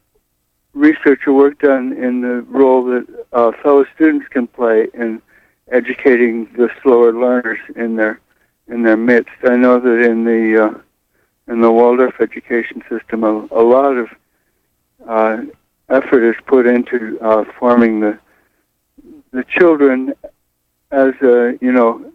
research 0.75 1.21
or 1.27 1.33
work 1.33 1.59
done 1.61 1.93
in 1.93 2.21
the 2.21 2.43
role 2.43 2.85
that 2.85 3.07
uh, 3.33 3.53
fellow 3.63 3.87
students 3.95 4.27
can 4.29 4.47
play 4.49 4.89
in 4.93 5.23
educating 5.71 6.47
the 6.57 6.69
slower 6.83 7.12
learners 7.12 7.59
in 7.77 7.97
their 7.97 8.21
in 8.69 8.83
their 8.83 8.97
midst. 8.97 9.31
I 9.45 9.57
know 9.57 9.79
that 9.81 10.01
in 10.01 10.25
the 10.25 10.65
uh, 10.65 11.53
in 11.53 11.61
the 11.61 11.71
Waldorf 11.71 12.21
education 12.21 12.83
system, 12.89 13.25
a, 13.25 13.47
a 13.51 13.62
lot 13.62 13.97
of 13.97 14.09
uh, 15.07 15.43
effort 15.89 16.29
is 16.29 16.37
put 16.47 16.67
into 16.67 17.19
uh, 17.21 17.45
forming 17.59 18.01
the 18.01 18.19
the 19.33 19.45
children 19.45 20.15
as 20.91 21.12
a 21.23 21.59
you 21.61 21.73
know 21.73 22.12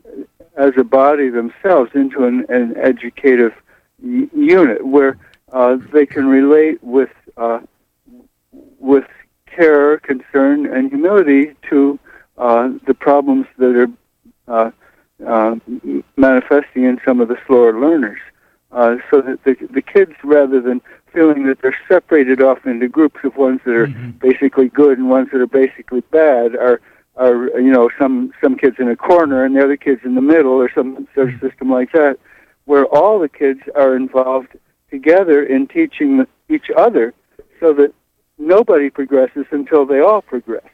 as 0.56 0.74
a 0.78 0.84
body 0.84 1.30
themselves 1.30 1.92
into 1.94 2.26
an, 2.26 2.46
an 2.50 2.76
educative 2.78 3.54
unit 4.02 4.86
where 4.86 5.18
uh, 5.52 5.78
they 5.94 6.06
can 6.06 6.28
relate 6.28 6.84
with 6.84 7.10
uh, 7.38 7.60
with 8.80 9.06
care, 9.46 9.98
concern, 10.00 10.66
and 10.66 10.90
humility 10.90 11.56
to 11.70 12.00
uh, 12.40 12.70
the 12.88 12.94
problems 12.94 13.46
that 13.58 13.76
are 13.76 13.92
uh, 14.48 14.72
uh, 15.26 15.56
manifesting 16.16 16.86
in 16.86 17.00
some 17.06 17.20
of 17.20 17.28
the 17.28 17.38
slower 17.46 17.80
learners. 17.80 18.20
Uh, 18.72 18.96
so 19.10 19.22
that 19.22 19.44
the, 19.44 19.56
the 19.72 19.82
kids, 19.82 20.14
rather 20.24 20.62
than 20.62 20.82
feeling 21.12 21.46
that 21.48 21.60
they're 21.62 21.78
separated 21.88 22.42
off 22.42 22.66
into 22.66 22.88
groups 22.88 23.20
of 23.24 23.36
ones 23.36 23.60
that 23.66 23.74
are 23.74 23.88
mm-hmm. 23.88 24.12
basically 24.12 24.70
good 24.70 24.98
and 24.98 25.10
ones 25.10 25.28
that 25.32 25.42
are 25.42 25.48
basically 25.48 26.02
bad, 26.12 26.56
are 26.56 26.80
are 27.16 27.60
you 27.60 27.72
know 27.72 27.90
some 28.00 28.32
some 28.42 28.56
kids 28.56 28.78
in 28.80 28.88
a 28.88 28.96
corner 28.96 29.44
and 29.44 29.56
the 29.56 29.64
other 29.64 29.76
kids 29.76 30.02
in 30.06 30.16
the 30.16 30.22
middle, 30.22 30.54
or 30.54 30.72
some 30.74 31.08
sort 31.16 31.30
of 31.30 31.36
mm-hmm. 31.36 31.48
system 31.48 31.70
like 31.72 31.92
that, 31.92 32.18
where 32.66 32.86
all 32.86 33.20
the 33.20 33.28
kids 33.28 33.60
are 33.76 33.96
involved 33.96 34.56
together 34.92 35.44
in 35.44 35.68
teaching 35.68 36.26
each 36.48 36.70
other, 36.78 37.14
so 37.60 37.74
that 37.74 37.94
nobody 38.38 38.90
progresses 38.90 39.46
until 39.52 39.86
they 39.86 40.00
all 40.00 40.22
progress. 40.22 40.70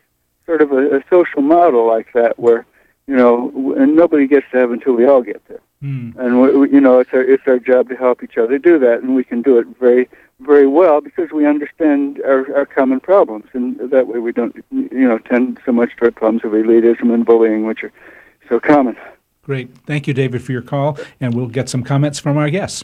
Sort 0.45 0.61
of 0.61 0.71
a, 0.71 0.97
a 0.97 1.03
social 1.09 1.41
model 1.41 1.87
like 1.87 2.13
that, 2.13 2.37
where 2.37 2.65
you 3.07 3.15
know, 3.15 3.75
and 3.77 3.95
nobody 3.95 4.27
gets 4.27 4.45
to 4.51 4.57
heaven 4.57 4.75
until 4.75 4.93
we 4.93 5.05
all 5.05 5.21
get 5.21 5.45
there. 5.47 5.59
Mm. 5.83 6.15
And 6.17 6.41
we, 6.41 6.71
you 6.71 6.81
know, 6.81 6.99
it's 6.99 7.11
our 7.13 7.21
it's 7.21 7.43
our 7.47 7.59
job 7.59 7.89
to 7.89 7.95
help 7.95 8.23
each 8.23 8.37
other 8.37 8.57
do 8.57 8.79
that, 8.79 9.01
and 9.01 9.15
we 9.15 9.23
can 9.23 9.41
do 9.41 9.57
it 9.57 9.67
very 9.79 10.09
very 10.41 10.67
well 10.67 10.99
because 10.99 11.31
we 11.31 11.45
understand 11.45 12.21
our, 12.25 12.53
our 12.55 12.65
common 12.65 12.99
problems, 12.99 13.45
and 13.53 13.77
that 13.91 14.07
way 14.07 14.19
we 14.19 14.31
don't 14.31 14.55
you 14.71 15.07
know 15.07 15.17
tend 15.19 15.59
so 15.65 15.71
much 15.71 15.95
toward 15.97 16.15
problems 16.15 16.43
of 16.43 16.51
elitism 16.51 17.13
and 17.13 17.25
bullying, 17.25 17.65
which 17.65 17.83
are 17.83 17.91
so 18.49 18.59
common. 18.59 18.95
Great, 19.43 19.75
thank 19.85 20.07
you, 20.07 20.13
David, 20.13 20.41
for 20.41 20.51
your 20.51 20.63
call, 20.63 20.97
and 21.21 21.35
we'll 21.35 21.47
get 21.47 21.69
some 21.69 21.83
comments 21.83 22.17
from 22.17 22.37
our 22.37 22.49
guests. 22.49 22.83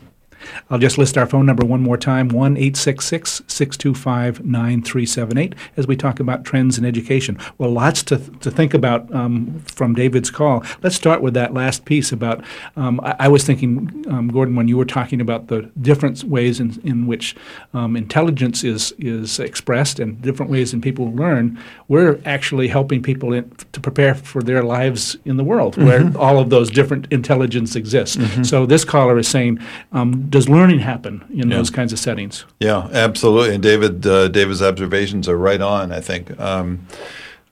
I'll 0.70 0.80
just 0.80 0.98
list 0.98 1.18
our 1.18 1.26
phone 1.26 1.46
number 1.46 1.66
one 1.66 1.82
more 1.82 1.98
time 1.98 2.30
1 2.30 2.56
625 2.76 4.46
9378 4.46 5.56
as 5.78 5.88
we 5.88 5.96
talk 5.96 6.20
about 6.20 6.44
trends 6.46 6.78
in 6.78 6.86
education. 6.86 7.38
Well, 7.58 7.72
lots 7.72 8.04
to, 8.04 8.18
to 8.18 8.52
think 8.52 8.74
about 8.74 9.14
um, 9.14 9.60
from 9.66 9.94
David's 9.94 10.30
call. 10.30 10.64
Let's 10.82 10.96
start 10.96 11.22
with 11.22 11.34
that 11.36 11.54
last 11.54 11.86
piece 11.86 12.12
about. 12.12 12.44
Um, 12.76 13.00
I, 13.02 13.16
I, 13.20 13.28
was 13.28 13.44
thinking, 13.44 14.06
um, 14.10 14.28
Gordon, 14.30 14.56
when 14.56 14.68
you 14.68 14.78
were 14.78 14.86
talking 14.86 15.22
about 15.22 15.48
the 15.48 15.70
different 15.82 16.24
ways 16.24 16.60
in, 16.60 16.80
in 16.84 17.08
which 17.08 17.36
um, 17.74 17.96
intelligence 17.96 18.64
is, 18.64 18.94
is 18.98 19.40
expressed 19.40 20.00
and 20.00 20.22
different 20.22 20.52
ways 20.52 20.74
in 20.74 20.82
people 20.82 21.12
learn, 21.14 21.60
we're 21.88 22.20
actually 22.26 22.68
helping 22.68 23.02
people 23.02 23.34
in, 23.34 23.50
to 23.72 23.80
prepare 23.80 24.16
for 24.16 24.42
their 24.42 24.64
lives 24.64 25.18
in 25.26 25.38
the 25.38 25.44
world 25.44 25.76
mm-hmm. 25.76 25.86
where 25.86 26.18
all 26.18 26.40
of 26.40 26.50
those 26.50 26.70
different 26.70 27.08
intelligence 27.12 27.76
exists. 27.76 28.16
Mm-hmm. 28.16 28.44
So 28.44 28.66
this 28.66 28.86
caller 28.86 29.18
is 29.18 29.28
saying, 29.28 29.60
um, 29.92 30.30
does 30.32 30.48
learning 30.48 30.80
happen 30.80 31.26
in 31.30 31.50
yeah. 31.50 31.58
those 31.58 31.70
kinds 31.70 31.92
of 31.92 32.00
settings? 32.00 32.46
Yeah, 32.60 32.88
absolutely. 32.94 33.54
And 33.54 33.62
David, 33.62 34.08
uh, 34.08 34.30
David's 34.30 34.62
observations 34.62 35.28
are 35.28 35.38
right 35.38 35.62
on. 35.62 35.92
I 35.92 36.00
think 36.00 36.40
um, 36.40 36.88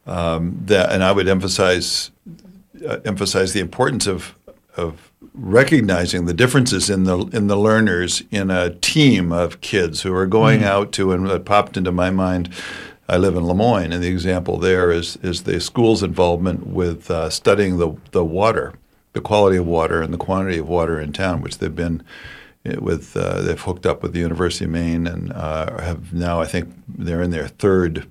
um, 0.08 0.62
that, 0.66 0.92
and 0.92 1.04
I 1.04 1.12
would 1.12 1.28
emphasize 1.28 2.10
uh, 2.88 3.00
emphasize 3.04 3.54
the 3.54 3.60
importance 3.60 4.08
of 4.08 4.34
of 4.78 5.12
recognizing 5.34 6.26
the 6.26 6.34
differences 6.34 6.90
in 6.90 7.04
the 7.04 7.18
in 7.28 7.48
the 7.48 7.58
learners 7.58 8.24
in 8.32 8.50
a 8.50 8.70
team 8.76 9.34
of 9.34 9.60
kids 9.60 10.02
who 10.04 10.16
are 10.16 10.26
going 10.26 10.62
mm. 10.62 10.66
out 10.66 10.94
to 10.94 11.12
and 11.12 11.26
what 11.26 11.46
popped 11.46 11.76
into 11.76 11.92
my 11.92 12.10
mind. 12.10 12.50
I 13.10 13.18
live 13.18 13.36
in 13.36 13.44
Lamoine, 13.44 13.92
and 13.92 14.04
the 14.04 14.08
example 14.08 14.58
there 14.58 14.90
is 14.90 15.18
is 15.18 15.44
the 15.44 15.60
school's 15.60 16.02
involvement 16.02 16.68
with 16.68 17.12
uh, 17.12 17.30
studying 17.30 17.78
the 17.78 17.98
the 18.12 18.24
water, 18.24 18.74
the 19.12 19.22
quality 19.22 19.58
of 19.58 19.66
water, 19.66 20.02
and 20.02 20.14
the 20.14 20.18
quantity 20.18 20.60
of 20.60 20.70
water 20.70 21.02
in 21.02 21.12
town, 21.12 21.42
which 21.42 21.58
they've 21.58 21.76
been 21.76 22.04
with 22.78 23.15
uh, 23.17 23.41
they've 23.41 23.59
hooked 23.59 23.86
up 23.86 24.03
with 24.03 24.13
the 24.13 24.20
University 24.20 24.65
of 24.65 24.72
Maine 24.72 25.07
and 25.07 25.32
uh, 25.34 25.82
have 25.82 26.13
now 26.13 26.41
I 26.41 26.45
think 26.45 26.74
they're 26.88 27.22
in 27.22 27.32
their 27.32 27.47
third 27.47 28.07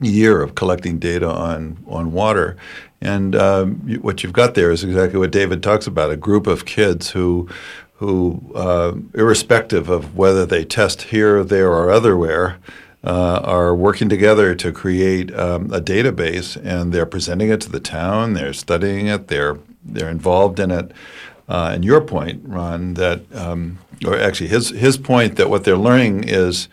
year 0.00 0.42
of 0.42 0.54
collecting 0.54 0.98
data 0.98 1.28
on 1.28 1.78
on 1.86 2.12
water. 2.12 2.56
And 3.00 3.36
um, 3.36 3.82
you, 3.86 4.00
what 4.00 4.22
you've 4.22 4.32
got 4.32 4.54
there 4.54 4.70
is 4.70 4.82
exactly 4.82 5.18
what 5.18 5.30
David 5.30 5.62
talks 5.62 5.86
about: 5.86 6.10
a 6.10 6.16
group 6.16 6.46
of 6.46 6.64
kids 6.64 7.10
who 7.10 7.48
who, 7.94 8.40
uh, 8.54 8.94
irrespective 9.14 9.88
of 9.88 10.16
whether 10.16 10.46
they 10.46 10.64
test 10.64 11.02
here, 11.02 11.42
there, 11.42 11.72
or 11.72 11.90
otherwhere. 11.90 12.58
Uh, 13.04 13.40
are 13.44 13.76
working 13.76 14.08
together 14.08 14.56
to 14.56 14.72
create 14.72 15.32
um, 15.38 15.72
a 15.72 15.80
database, 15.80 16.60
and 16.64 16.92
they're 16.92 17.06
presenting 17.06 17.48
it 17.48 17.60
to 17.60 17.70
the 17.70 17.78
town. 17.78 18.34
They're 18.34 18.52
studying 18.52 19.06
it. 19.06 19.28
They're 19.28 19.56
they're 19.84 20.10
involved 20.10 20.58
in 20.58 20.72
it, 20.72 20.90
uh, 21.48 21.70
and 21.74 21.84
your 21.84 22.00
point, 22.00 22.42
Ron, 22.44 22.94
that 22.94 23.22
um, 23.34 23.78
or 24.06 24.18
actually 24.18 24.48
his 24.48 24.70
his 24.70 24.98
point 24.98 25.36
that 25.36 25.48
what 25.48 25.64
they're 25.64 25.76
learning 25.76 26.24
is 26.24 26.68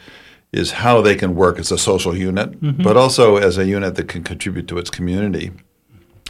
is 0.51 0.71
how 0.71 1.01
they 1.01 1.15
can 1.15 1.35
work 1.35 1.59
as 1.59 1.71
a 1.71 1.77
social 1.77 2.15
unit, 2.15 2.59
mm-hmm. 2.61 2.83
but 2.83 2.95
also 2.95 3.37
as 3.37 3.57
a 3.57 3.65
unit 3.65 3.95
that 3.95 4.07
can 4.07 4.23
contribute 4.23 4.67
to 4.67 4.77
its 4.77 4.89
community, 4.89 5.51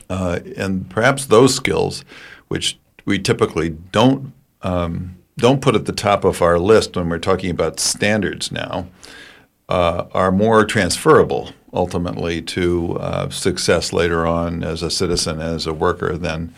uh, 0.09 0.39
and 0.57 0.89
perhaps 0.89 1.25
those 1.25 1.53
skills, 1.53 2.03
which 2.47 2.79
we 3.05 3.19
typically 3.19 3.69
don't 3.69 4.33
um, 4.61 5.15
don't 5.37 5.61
put 5.61 5.75
at 5.75 5.85
the 5.85 5.93
top 5.93 6.23
of 6.23 6.41
our 6.41 6.59
list 6.59 6.95
when 6.95 7.09
we're 7.09 7.19
talking 7.19 7.49
about 7.49 7.79
standards 7.79 8.51
now, 8.51 8.87
uh, 9.69 10.05
are 10.13 10.31
more 10.31 10.65
transferable 10.65 11.51
ultimately 11.73 12.41
to 12.41 12.97
uh, 12.99 13.29
success 13.29 13.91
later 13.91 14.25
on 14.25 14.63
as 14.63 14.81
a 14.81 14.89
citizen, 14.89 15.41
as 15.41 15.67
a 15.67 15.73
worker 15.73 16.17
than 16.17 16.53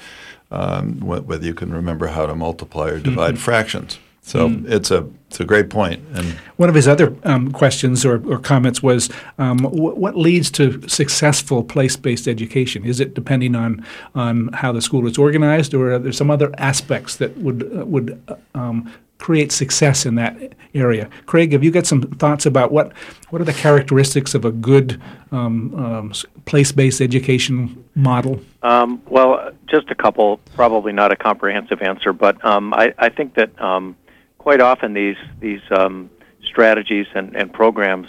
um, 0.51 0.99
whether 1.01 1.45
you 1.45 1.53
can 1.53 1.73
remember 1.73 2.07
how 2.07 2.25
to 2.25 2.35
multiply 2.35 2.89
or 2.89 2.99
divide 2.99 3.35
mm-hmm. 3.35 3.43
fractions. 3.43 3.99
So 4.21 4.49
mm. 4.49 4.69
it's 4.69 4.91
a 4.91 5.07
it's 5.27 5.39
a 5.39 5.45
great 5.45 5.69
point. 5.69 6.03
And 6.13 6.33
one 6.57 6.67
of 6.67 6.75
his 6.75 6.87
other 6.87 7.15
um, 7.23 7.51
questions 7.51 8.05
or, 8.05 8.21
or, 8.29 8.39
comments 8.39 8.83
was, 8.83 9.09
um, 9.37 9.59
wh- 9.59 9.97
what 9.97 10.17
leads 10.17 10.49
to 10.51 10.87
successful 10.87 11.63
place-based 11.63 12.27
education? 12.27 12.85
Is 12.85 12.99
it 12.99 13.13
depending 13.13 13.55
on 13.55 13.85
on 14.15 14.49
how 14.53 14.73
the 14.73 14.81
school 14.81 15.07
is 15.07 15.17
organized, 15.17 15.73
or 15.73 15.93
are 15.93 15.99
there 15.99 16.11
some 16.11 16.29
other 16.29 16.53
aspects 16.57 17.15
that 17.17 17.37
would 17.37 17.63
uh, 17.73 17.85
would 17.85 18.21
uh, 18.27 18.35
um, 18.53 18.91
create 19.17 19.51
success 19.51 20.05
in 20.05 20.15
that 20.15 20.53
area. 20.75 21.09
Craig, 21.25 21.51
have 21.51 21.63
you 21.63 21.71
got 21.71 21.85
some 21.85 22.01
thoughts 22.03 22.45
about 22.45 22.71
what 22.71 22.93
what 23.29 23.41
are 23.41 23.45
the 23.45 23.53
characteristics 23.53 24.35
of 24.35 24.45
a 24.45 24.51
good 24.51 25.01
um, 25.31 25.73
um, 25.75 26.13
place-based 26.45 27.01
education 27.01 27.83
model? 27.95 28.39
Um, 28.61 29.01
well, 29.07 29.46
just 29.67 29.89
a 29.89 29.95
couple. 29.95 30.37
Probably 30.55 30.93
not 30.93 31.11
a 31.11 31.15
comprehensive 31.15 31.81
answer, 31.81 32.13
but 32.13 32.43
um, 32.43 32.73
I, 32.73 32.93
I, 32.97 33.09
think 33.09 33.35
that 33.35 33.59
um, 33.61 33.95
quite 34.37 34.61
often 34.61 34.93
these 34.93 35.17
these 35.39 35.61
um, 35.71 36.09
strategies 36.43 37.07
and, 37.13 37.35
and, 37.35 37.53
programs 37.53 38.07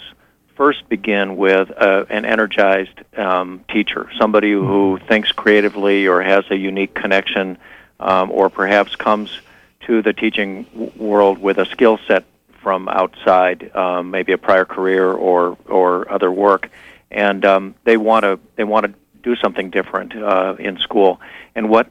first 0.55 0.87
begin 0.89 1.37
with 1.37 1.69
a, 1.69 2.05
an 2.09 2.25
energized 2.25 2.99
teacher, 3.69 4.09
somebody 4.19 4.51
who 4.51 4.97
mm-hmm. 4.97 5.07
thinks 5.07 5.31
creatively 5.31 6.07
or 6.07 6.21
has 6.21 6.43
a 6.49 6.55
unique 6.55 6.93
connection, 6.93 7.57
or 7.99 8.49
perhaps 8.49 8.95
comes 8.95 9.39
to 9.85 10.01
the 10.01 10.13
teaching 10.13 10.63
w- 10.65 10.91
world 10.97 11.39
with 11.39 11.57
a 11.57 11.65
skill 11.65 11.99
set 12.07 12.25
from 12.61 12.87
outside, 12.89 13.75
um, 13.75 14.11
maybe 14.11 14.33
a 14.33 14.37
prior 14.37 14.65
career 14.65 15.11
or 15.11 15.57
or 15.65 16.11
other 16.11 16.31
work, 16.31 16.69
and 17.09 17.45
um, 17.45 17.75
they 17.85 17.97
want 17.97 18.23
to 18.23 18.39
they 18.55 18.63
want 18.63 18.85
to 18.85 18.93
do 19.23 19.35
something 19.35 19.69
different 19.69 20.15
uh, 20.15 20.55
in 20.59 20.77
school. 20.79 21.19
And 21.55 21.69
what 21.69 21.89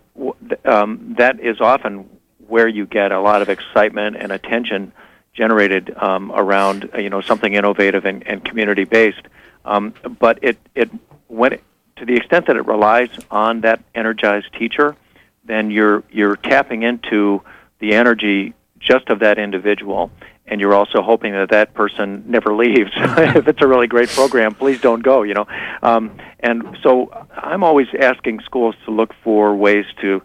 um, 0.64 1.14
that 1.18 1.40
is 1.40 1.60
often 1.60 2.08
where 2.46 2.68
you 2.68 2.86
get 2.86 3.12
a 3.12 3.20
lot 3.20 3.42
of 3.42 3.48
excitement 3.48 4.16
and 4.16 4.32
attention 4.32 4.92
generated 5.34 5.94
um, 5.96 6.32
around 6.32 6.90
uh, 6.94 6.98
you 6.98 7.10
know 7.10 7.20
something 7.20 7.54
innovative 7.54 8.04
and, 8.04 8.26
and 8.26 8.44
community 8.44 8.84
based. 8.84 9.22
Um, 9.64 9.94
but 10.18 10.38
it 10.42 10.58
it 10.74 10.90
when 11.28 11.54
it, 11.54 11.64
to 11.96 12.04
the 12.04 12.16
extent 12.16 12.46
that 12.46 12.56
it 12.56 12.66
relies 12.66 13.10
on 13.30 13.60
that 13.62 13.82
energized 13.94 14.52
teacher, 14.54 14.96
then 15.44 15.70
you're 15.70 16.02
you're 16.10 16.36
tapping 16.36 16.82
into 16.82 17.42
the 17.78 17.94
energy 17.94 18.54
just 18.78 19.08
of 19.08 19.20
that 19.20 19.38
individual 19.38 20.10
and 20.50 20.60
you're 20.60 20.74
also 20.74 21.02
hoping 21.02 21.32
that 21.32 21.50
that 21.50 21.74
person 21.74 22.24
never 22.26 22.54
leaves. 22.54 22.90
if 22.96 23.48
it's 23.48 23.62
a 23.62 23.66
really 23.66 23.86
great 23.86 24.08
program, 24.08 24.54
please 24.54 24.80
don't 24.80 25.02
go. 25.02 25.22
You 25.22 25.34
know, 25.34 25.46
um, 25.82 26.18
and 26.40 26.76
so 26.82 27.10
I'm 27.34 27.62
always 27.62 27.88
asking 27.98 28.40
schools 28.40 28.74
to 28.84 28.90
look 28.90 29.14
for 29.22 29.54
ways 29.54 29.86
to 30.00 30.22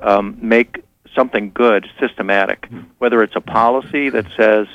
um, 0.00 0.38
make 0.40 0.82
something 1.14 1.50
good 1.52 1.88
systematic, 1.98 2.68
whether 2.98 3.22
it's 3.22 3.36
a 3.36 3.40
policy 3.40 4.10
that 4.10 4.26
says 4.36 4.66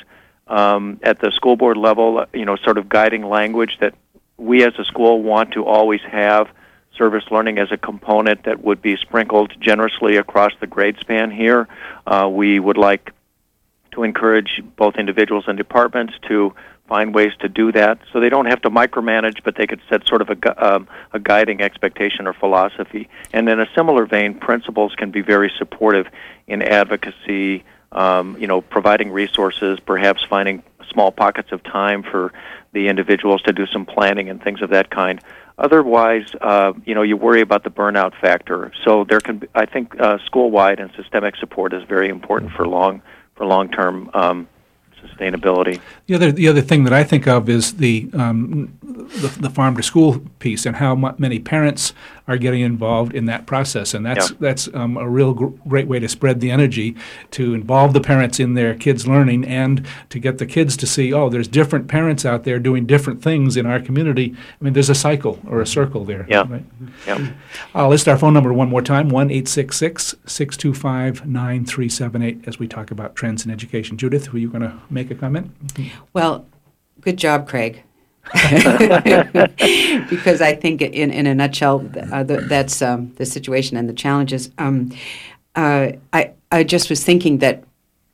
um, 0.46 1.00
at 1.02 1.20
the 1.20 1.30
school 1.32 1.56
board 1.56 1.76
level, 1.76 2.24
you 2.34 2.44
know, 2.44 2.56
sort 2.56 2.78
of 2.78 2.88
guiding 2.88 3.22
language 3.22 3.78
that 3.80 3.94
we 4.36 4.64
as 4.64 4.74
a 4.78 4.84
school 4.84 5.22
want 5.22 5.52
to 5.52 5.64
always 5.64 6.00
have 6.02 6.48
service 6.96 7.24
learning 7.30 7.58
as 7.58 7.72
a 7.72 7.76
component 7.76 8.44
that 8.44 8.62
would 8.62 8.80
be 8.80 8.96
sprinkled 8.96 9.52
generously 9.60 10.16
across 10.16 10.52
the 10.60 10.66
grade 10.66 10.96
span 11.00 11.30
here. 11.30 11.68
Uh, 12.06 12.28
we 12.30 12.60
would 12.60 12.76
like 12.76 13.12
to 13.94 14.02
encourage 14.02 14.62
both 14.76 14.96
individuals 14.96 15.44
and 15.46 15.56
departments 15.56 16.14
to 16.28 16.54
find 16.88 17.14
ways 17.14 17.32
to 17.40 17.48
do 17.48 17.72
that 17.72 17.98
so 18.12 18.20
they 18.20 18.28
don't 18.28 18.46
have 18.46 18.60
to 18.60 18.70
micromanage, 18.70 19.42
but 19.42 19.56
they 19.56 19.66
could 19.66 19.80
set 19.88 20.06
sort 20.06 20.20
of 20.20 20.28
a, 20.30 20.66
um, 20.74 20.86
a 21.12 21.18
guiding 21.18 21.62
expectation 21.62 22.26
or 22.26 22.34
philosophy. 22.34 23.08
And 23.32 23.48
in 23.48 23.58
a 23.58 23.66
similar 23.74 24.04
vein, 24.04 24.34
principals 24.34 24.94
can 24.94 25.10
be 25.10 25.22
very 25.22 25.50
supportive 25.58 26.06
in 26.46 26.62
advocacy, 26.62 27.64
um, 27.92 28.36
you 28.38 28.46
know, 28.46 28.60
providing 28.60 29.10
resources, 29.10 29.80
perhaps 29.80 30.22
finding 30.28 30.62
small 30.90 31.10
pockets 31.10 31.52
of 31.52 31.62
time 31.62 32.02
for 32.02 32.32
the 32.72 32.88
individuals 32.88 33.40
to 33.42 33.52
do 33.52 33.66
some 33.66 33.86
planning 33.86 34.28
and 34.28 34.42
things 34.42 34.60
of 34.60 34.70
that 34.70 34.90
kind. 34.90 35.20
Otherwise, 35.56 36.26
uh, 36.40 36.72
you 36.84 36.94
know, 36.94 37.02
you 37.02 37.16
worry 37.16 37.40
about 37.40 37.62
the 37.62 37.70
burnout 37.70 38.12
factor. 38.20 38.72
So 38.84 39.04
there 39.04 39.20
can, 39.20 39.38
be, 39.38 39.46
I 39.54 39.66
think, 39.66 39.98
uh, 39.98 40.18
school-wide 40.26 40.80
and 40.80 40.90
systemic 40.96 41.36
support 41.36 41.72
is 41.72 41.84
very 41.84 42.08
important 42.08 42.52
for 42.52 42.66
long 42.66 43.02
for 43.36 43.46
long-term 43.46 44.10
um, 44.14 44.48
sustainability. 45.04 45.80
The 46.06 46.14
other 46.14 46.32
the 46.32 46.48
other 46.48 46.60
thing 46.60 46.84
that 46.84 46.92
I 46.92 47.04
think 47.04 47.26
of 47.26 47.48
is 47.48 47.74
the 47.74 48.10
um, 48.14 48.76
the, 48.82 49.28
the, 49.40 49.50
farm 49.50 49.76
to 49.76 49.82
school 49.82 50.20
piece 50.38 50.66
and 50.66 50.76
how 50.76 50.94
many 50.94 51.38
parents 51.38 51.92
are 52.26 52.38
getting 52.38 52.62
involved 52.62 53.14
in 53.14 53.26
that 53.26 53.46
process, 53.46 53.92
and 53.92 54.04
that's 54.04 54.30
yeah. 54.30 54.36
that's 54.40 54.68
um, 54.74 54.96
a 54.96 55.08
real 55.08 55.34
gr- 55.34 55.56
great 55.68 55.86
way 55.88 55.98
to 55.98 56.08
spread 56.08 56.40
the 56.40 56.50
energy 56.50 56.96
to 57.32 57.54
involve 57.54 57.92
the 57.92 58.00
parents 58.00 58.40
in 58.40 58.54
their 58.54 58.74
kids' 58.74 59.06
learning 59.06 59.44
and 59.44 59.86
to 60.08 60.18
get 60.18 60.38
the 60.38 60.46
kids 60.46 60.76
to 60.78 60.86
see, 60.86 61.12
oh, 61.12 61.28
there's 61.28 61.48
different 61.48 61.86
parents 61.86 62.24
out 62.24 62.44
there 62.44 62.58
doing 62.58 62.86
different 62.86 63.22
things 63.22 63.56
in 63.56 63.66
our 63.66 63.80
community. 63.80 64.34
I 64.60 64.64
mean, 64.64 64.72
there's 64.72 64.90
a 64.90 64.94
cycle 64.94 65.38
or 65.46 65.60
a 65.60 65.66
circle 65.66 66.04
there. 66.04 66.26
Yeah. 66.28 66.46
Right? 66.48 66.64
yeah. 67.06 67.32
I'll 67.74 67.88
list 67.88 68.08
our 68.08 68.16
phone 68.16 68.32
number 68.32 68.52
one 68.52 68.70
more 68.70 68.82
time: 68.82 69.08
one 69.08 69.30
eight 69.30 69.48
six 69.48 69.76
six 69.76 70.14
six 70.26 70.56
two 70.56 70.72
five 70.72 71.26
nine 71.26 71.66
three 71.66 71.88
seven 71.88 72.22
eight. 72.22 72.42
As 72.46 72.58
we 72.58 72.68
talk 72.68 72.90
about 72.90 73.16
trends 73.16 73.44
in 73.44 73.50
education, 73.50 73.98
Judith, 73.98 74.32
were 74.32 74.38
you 74.38 74.48
going 74.48 74.62
to 74.62 74.78
make 74.94 75.10
a 75.10 75.14
comment? 75.14 75.50
Well, 76.12 76.46
good 77.00 77.18
job, 77.18 77.48
Craig. 77.48 77.82
because 80.08 80.40
I 80.40 80.56
think, 80.58 80.80
in, 80.80 81.10
in 81.10 81.26
a 81.26 81.34
nutshell, 81.34 81.86
uh, 82.10 82.22
the, 82.22 82.38
that's 82.48 82.80
um, 82.80 83.12
the 83.16 83.26
situation 83.26 83.76
and 83.76 83.88
the 83.88 83.92
challenges. 83.92 84.50
Um, 84.56 84.90
uh, 85.54 85.92
I, 86.12 86.32
I 86.50 86.64
just 86.64 86.88
was 86.88 87.04
thinking 87.04 87.38
that 87.38 87.64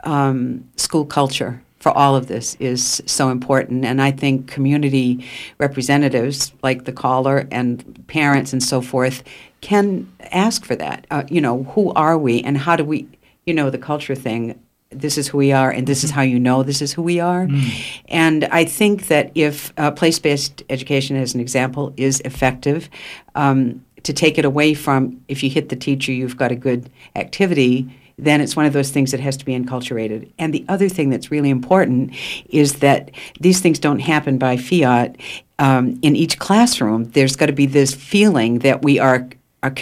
um, 0.03 0.69
school 0.77 1.05
culture 1.05 1.63
for 1.79 1.97
all 1.97 2.15
of 2.15 2.27
this 2.27 2.57
is 2.57 3.03
so 3.07 3.31
important. 3.31 3.85
And 3.85 4.03
I 4.03 4.11
think 4.11 4.49
community 4.49 5.25
representatives 5.59 6.53
like 6.63 6.85
the 6.85 6.93
caller 6.93 7.49
and 7.51 8.07
parents 8.07 8.53
and 8.53 8.63
so 8.63 8.83
forth 8.83 9.23
can 9.63 10.11
ask 10.31 10.65
for 10.65 10.77
that. 10.77 11.07
Uh, 11.11 11.25
you 11.29 11.41
know, 11.41 11.65
who 11.65 11.93
are 11.93 12.19
we 12.19 12.43
and 12.43 12.59
how 12.59 12.77
do 12.77 12.85
we, 12.85 13.09
you 13.47 13.55
know, 13.55 13.71
the 13.71 13.79
culture 13.79 14.15
thing 14.15 14.61
this 14.91 15.17
is 15.17 15.29
who 15.29 15.39
we 15.39 15.53
are, 15.53 15.71
and 15.71 15.87
this 15.87 16.03
is 16.03 16.11
how 16.11 16.23
you 16.23 16.39
know 16.39 16.63
this 16.63 16.83
is 16.83 16.93
who 16.93 17.03
we 17.03 17.21
are. 17.21 17.47
Mm. 17.47 18.03
And 18.09 18.45
I 18.47 18.65
think 18.65 19.07
that 19.07 19.31
if 19.35 19.73
uh, 19.79 19.93
place 19.93 20.19
based 20.19 20.65
education, 20.69 21.17
as 21.17 21.35
an 21.35 21.41
example, 21.41 21.95
is 21.97 22.21
effective, 22.25 22.91
um, 23.35 23.85
to 24.03 24.13
take 24.13 24.39
it 24.39 24.45
away 24.45 24.75
from 24.75 25.23
if 25.29 25.43
you 25.43 25.51
hit 25.51 25.69
the 25.69 25.77
teacher, 25.77 26.13
you've 26.13 26.37
got 26.37 26.51
a 26.51 26.57
good 26.57 26.91
activity. 27.15 27.89
Then 28.19 28.41
it's 28.41 28.57
one 28.57 28.67
of 28.67 28.73
those 28.73 28.91
things 28.91 29.13
that 29.13 29.21
has 29.21 29.37
to 29.39 29.45
be 29.45 29.53
enculturated. 29.53 30.31
And 30.39 30.53
the 30.53 30.65
other 30.69 30.89
thing 30.89 31.09
that's 31.09 31.31
really 31.31 31.51
important 31.51 32.15
is 32.49 32.81
that 32.81 33.11
these 33.41 33.61
things 33.61 33.79
don't 33.79 34.01
happen 34.01 34.39
by 34.39 34.57
fiat. 34.57 35.17
Um, 35.59 35.99
in 36.03 36.17
each 36.17 36.39
classroom, 36.39 37.05
there's 37.11 37.37
got 37.37 37.47
to 37.47 37.53
be 37.53 37.67
this 37.67 37.95
feeling 37.95 38.61
that 38.61 38.83
we 38.83 38.99
are, 38.99 39.29
are 39.63 39.73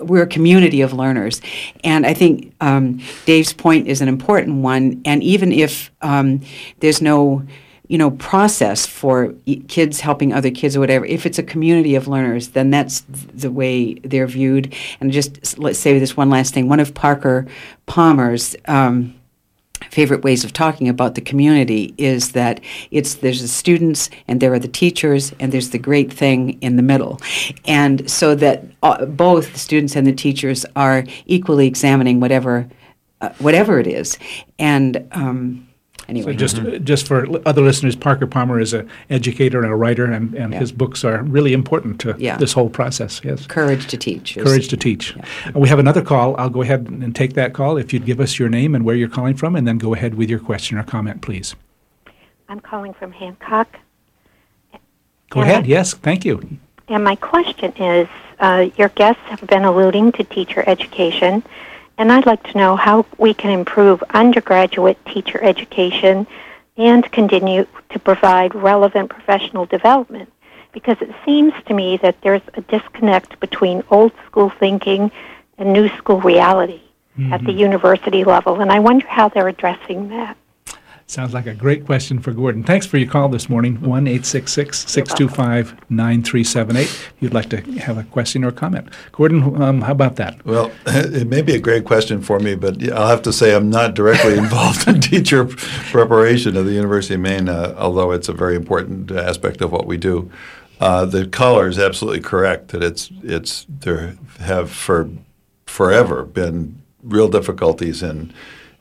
we're 0.00 0.22
a 0.22 0.26
community 0.26 0.80
of 0.80 0.92
learners. 0.92 1.40
And 1.84 2.06
I 2.06 2.14
think 2.14 2.54
um, 2.60 3.00
Dave's 3.24 3.52
point 3.52 3.88
is 3.88 4.00
an 4.00 4.08
important 4.08 4.62
one. 4.62 5.00
And 5.04 5.22
even 5.22 5.52
if 5.52 5.90
um, 6.02 6.40
there's 6.80 7.00
no 7.00 7.44
you 7.88 7.98
know 7.98 8.10
process 8.10 8.84
for 8.84 9.32
kids 9.68 10.00
helping 10.00 10.32
other 10.32 10.50
kids 10.50 10.76
or 10.76 10.80
whatever 10.80 11.04
if 11.06 11.24
it's 11.24 11.38
a 11.38 11.42
community 11.42 11.94
of 11.94 12.08
learners 12.08 12.48
then 12.48 12.70
that's 12.70 13.02
the 13.08 13.48
way 13.48 13.94
they're 13.94 14.26
viewed 14.26 14.74
and 15.00 15.12
just 15.12 15.56
let's 15.56 15.78
say 15.78 15.96
this 15.96 16.16
one 16.16 16.28
last 16.28 16.52
thing 16.52 16.68
one 16.68 16.80
of 16.80 16.94
parker 16.94 17.46
palmer's 17.86 18.56
um, 18.66 19.14
favorite 19.90 20.22
ways 20.22 20.44
of 20.44 20.52
talking 20.52 20.88
about 20.88 21.14
the 21.14 21.20
community 21.20 21.94
is 21.98 22.32
that 22.32 22.60
it's 22.90 23.14
there's 23.16 23.42
the 23.42 23.48
students 23.48 24.10
and 24.28 24.40
there 24.40 24.52
are 24.52 24.58
the 24.58 24.68
teachers 24.68 25.32
and 25.40 25.52
there's 25.52 25.70
the 25.70 25.78
great 25.78 26.12
thing 26.12 26.58
in 26.62 26.76
the 26.76 26.82
middle. 26.82 27.20
And 27.66 28.10
so 28.10 28.34
that 28.34 28.64
uh, 28.82 29.04
both 29.06 29.52
the 29.52 29.58
students 29.58 29.96
and 29.96 30.06
the 30.06 30.12
teachers 30.12 30.66
are 30.74 31.04
equally 31.26 31.66
examining 31.66 32.20
whatever 32.20 32.68
uh, 33.20 33.30
whatever 33.38 33.78
it 33.80 33.86
is. 33.86 34.18
And 34.58 35.08
um, 35.12 35.65
anyway. 36.08 36.32
So 36.32 36.38
just 36.38 36.56
mm-hmm. 36.56 36.84
just 36.84 37.06
for 37.06 37.26
other 37.46 37.62
listeners, 37.62 37.96
Parker 37.96 38.26
Palmer 38.26 38.60
is 38.60 38.72
an 38.72 38.88
educator 39.10 39.62
and 39.62 39.72
a 39.72 39.76
writer, 39.76 40.04
and, 40.04 40.34
and 40.34 40.52
yeah. 40.52 40.58
his 40.58 40.72
books 40.72 41.04
are 41.04 41.22
really 41.22 41.52
important 41.52 42.00
to 42.00 42.14
yeah. 42.18 42.36
this 42.36 42.52
whole 42.52 42.70
process. 42.70 43.20
Yes, 43.24 43.46
courage 43.46 43.86
to 43.88 43.96
teach. 43.96 44.36
Courage 44.36 44.68
to 44.68 44.76
teach. 44.76 45.16
Yeah. 45.16 45.52
We 45.54 45.68
have 45.68 45.78
another 45.78 46.02
call. 46.02 46.36
I'll 46.36 46.50
go 46.50 46.62
ahead 46.62 46.88
and 46.88 47.14
take 47.14 47.34
that 47.34 47.52
call. 47.54 47.76
If 47.76 47.92
you'd 47.92 48.06
give 48.06 48.20
us 48.20 48.38
your 48.38 48.48
name 48.48 48.74
and 48.74 48.84
where 48.84 48.96
you're 48.96 49.08
calling 49.08 49.36
from, 49.36 49.56
and 49.56 49.66
then 49.66 49.78
go 49.78 49.94
ahead 49.94 50.14
with 50.14 50.30
your 50.30 50.40
question 50.40 50.78
or 50.78 50.84
comment, 50.84 51.22
please. 51.22 51.54
I'm 52.48 52.60
calling 52.60 52.94
from 52.94 53.12
Hancock. 53.12 53.78
Go 55.30 55.40
and 55.40 55.50
ahead. 55.50 55.64
I, 55.64 55.66
yes, 55.66 55.94
thank 55.94 56.24
you. 56.24 56.58
And 56.88 57.02
my 57.02 57.16
question 57.16 57.72
is, 57.72 58.08
uh, 58.38 58.68
your 58.76 58.90
guests 58.90 59.22
have 59.24 59.44
been 59.48 59.64
alluding 59.64 60.12
to 60.12 60.24
teacher 60.24 60.62
education 60.68 61.42
and 61.98 62.12
I'd 62.12 62.26
like 62.26 62.42
to 62.50 62.58
know 62.58 62.76
how 62.76 63.06
we 63.18 63.34
can 63.34 63.50
improve 63.50 64.02
undergraduate 64.10 64.98
teacher 65.06 65.42
education 65.42 66.26
and 66.76 67.10
continue 67.10 67.66
to 67.90 67.98
provide 67.98 68.54
relevant 68.54 69.10
professional 69.10 69.66
development. 69.66 70.32
Because 70.72 70.98
it 71.00 71.14
seems 71.24 71.54
to 71.66 71.74
me 71.74 71.96
that 71.98 72.20
there's 72.20 72.42
a 72.54 72.60
disconnect 72.60 73.40
between 73.40 73.82
old 73.90 74.12
school 74.26 74.50
thinking 74.50 75.10
and 75.56 75.72
new 75.72 75.88
school 75.96 76.20
reality 76.20 76.82
mm-hmm. 77.18 77.32
at 77.32 77.40
the 77.40 77.46
mm-hmm. 77.46 77.60
university 77.60 78.24
level. 78.24 78.60
And 78.60 78.70
I 78.70 78.80
wonder 78.80 79.06
how 79.06 79.30
they're 79.30 79.48
addressing 79.48 80.10
that. 80.10 80.36
Sounds 81.08 81.32
like 81.32 81.46
a 81.46 81.54
great 81.54 81.86
question 81.86 82.18
for 82.18 82.32
Gordon. 82.32 82.64
Thanks 82.64 82.84
for 82.84 82.98
your 82.98 83.08
call 83.08 83.28
this 83.28 83.48
morning, 83.48 83.80
1 83.80 84.24
625 84.24 85.88
9378. 85.88 86.82
If 86.82 87.14
you'd 87.20 87.32
like 87.32 87.48
to 87.50 87.60
have 87.78 87.96
a 87.96 88.02
question 88.02 88.42
or 88.42 88.50
comment. 88.50 88.88
Gordon, 89.12 89.62
um, 89.62 89.82
how 89.82 89.92
about 89.92 90.16
that? 90.16 90.44
Well, 90.44 90.72
it 90.86 91.28
may 91.28 91.42
be 91.42 91.54
a 91.54 91.60
great 91.60 91.84
question 91.84 92.22
for 92.22 92.40
me, 92.40 92.56
but 92.56 92.82
I'll 92.92 93.06
have 93.06 93.22
to 93.22 93.32
say 93.32 93.54
I'm 93.54 93.70
not 93.70 93.94
directly 93.94 94.36
involved 94.38 94.88
in 94.88 95.00
teacher 95.00 95.44
preparation 95.44 96.56
at 96.56 96.64
the 96.64 96.72
University 96.72 97.14
of 97.14 97.20
Maine, 97.20 97.48
uh, 97.48 97.76
although 97.78 98.10
it's 98.10 98.28
a 98.28 98.32
very 98.32 98.56
important 98.56 99.12
aspect 99.12 99.60
of 99.60 99.70
what 99.70 99.86
we 99.86 99.96
do. 99.96 100.28
Uh, 100.80 101.04
the 101.04 101.28
caller 101.28 101.68
is 101.68 101.78
absolutely 101.78 102.20
correct 102.20 102.68
that 102.68 102.82
it's 102.82 103.10
it's 103.22 103.64
there 103.68 104.16
have 104.40 104.72
for 104.72 105.08
forever 105.66 106.24
been 106.24 106.82
real 107.04 107.28
difficulties 107.28 108.02
in 108.02 108.32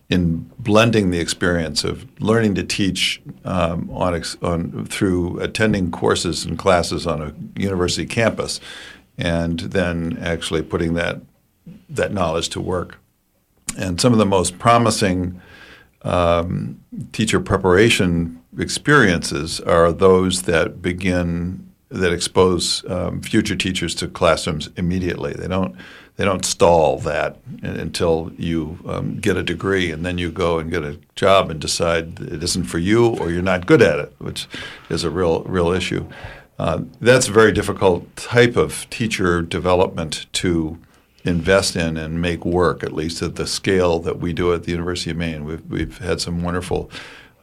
in 0.09 0.51
blending 0.59 1.09
the 1.09 1.19
experience 1.19 1.83
of 1.83 2.05
learning 2.21 2.55
to 2.55 2.63
teach 2.63 3.21
um, 3.43 3.89
on, 3.91 4.23
on 4.41 4.85
through 4.85 5.39
attending 5.39 5.91
courses 5.91 6.45
and 6.45 6.57
classes 6.57 7.07
on 7.07 7.21
a 7.21 7.59
university 7.59 8.05
campus, 8.05 8.59
and 9.17 9.59
then 9.59 10.17
actually 10.21 10.61
putting 10.61 10.93
that 10.93 11.21
that 11.89 12.13
knowledge 12.13 12.49
to 12.49 12.61
work. 12.61 12.99
And 13.77 13.99
some 13.99 14.13
of 14.13 14.19
the 14.19 14.25
most 14.25 14.59
promising 14.59 15.41
um, 16.03 16.79
teacher 17.11 17.39
preparation 17.39 18.41
experiences 18.59 19.59
are 19.61 19.91
those 19.91 20.43
that 20.43 20.81
begin 20.81 21.67
that 21.89 22.11
expose 22.11 22.83
um, 22.89 23.21
future 23.21 23.55
teachers 23.55 23.95
to 23.95 24.07
classrooms 24.07 24.69
immediately. 24.75 25.33
They 25.33 25.47
don't 25.47 25.75
they 26.17 26.23
don't 26.23 26.45
stall 26.45 26.97
that 26.99 27.37
until 27.61 28.31
you 28.37 28.79
um, 28.87 29.19
get 29.19 29.35
a 29.35 29.43
degree 29.43 29.91
and 29.91 30.05
then 30.05 30.17
you 30.17 30.31
go 30.31 30.59
and 30.59 30.71
get 30.71 30.83
a 30.83 30.97
job 31.15 31.51
and 31.51 31.59
decide 31.59 32.19
it 32.21 32.41
isn't 32.41 32.65
for 32.65 32.79
you 32.79 33.17
or 33.17 33.29
you're 33.31 33.41
not 33.41 33.65
good 33.65 33.81
at 33.81 33.99
it, 33.99 34.13
which 34.19 34.47
is 34.89 35.03
a 35.03 35.09
real 35.09 35.43
real 35.43 35.71
issue. 35.71 36.07
Uh, 36.57 36.83
that's 37.01 37.27
a 37.27 37.31
very 37.31 37.51
difficult 37.51 38.15
type 38.15 38.55
of 38.55 38.89
teacher 38.89 39.41
development 39.41 40.25
to 40.31 40.79
invest 41.25 41.75
in 41.75 41.97
and 41.97 42.21
make 42.21 42.45
work, 42.45 42.83
at 42.83 42.93
least 42.93 43.21
at 43.21 43.35
the 43.35 43.47
scale 43.47 43.99
that 43.99 44.19
we 44.19 44.31
do 44.31 44.53
at 44.53 44.63
the 44.63 44.71
University 44.71 45.11
of 45.11 45.17
Maine. 45.17 45.43
We've, 45.43 45.65
we've 45.69 45.97
had 45.97 46.21
some 46.21 46.43
wonderful 46.43 46.89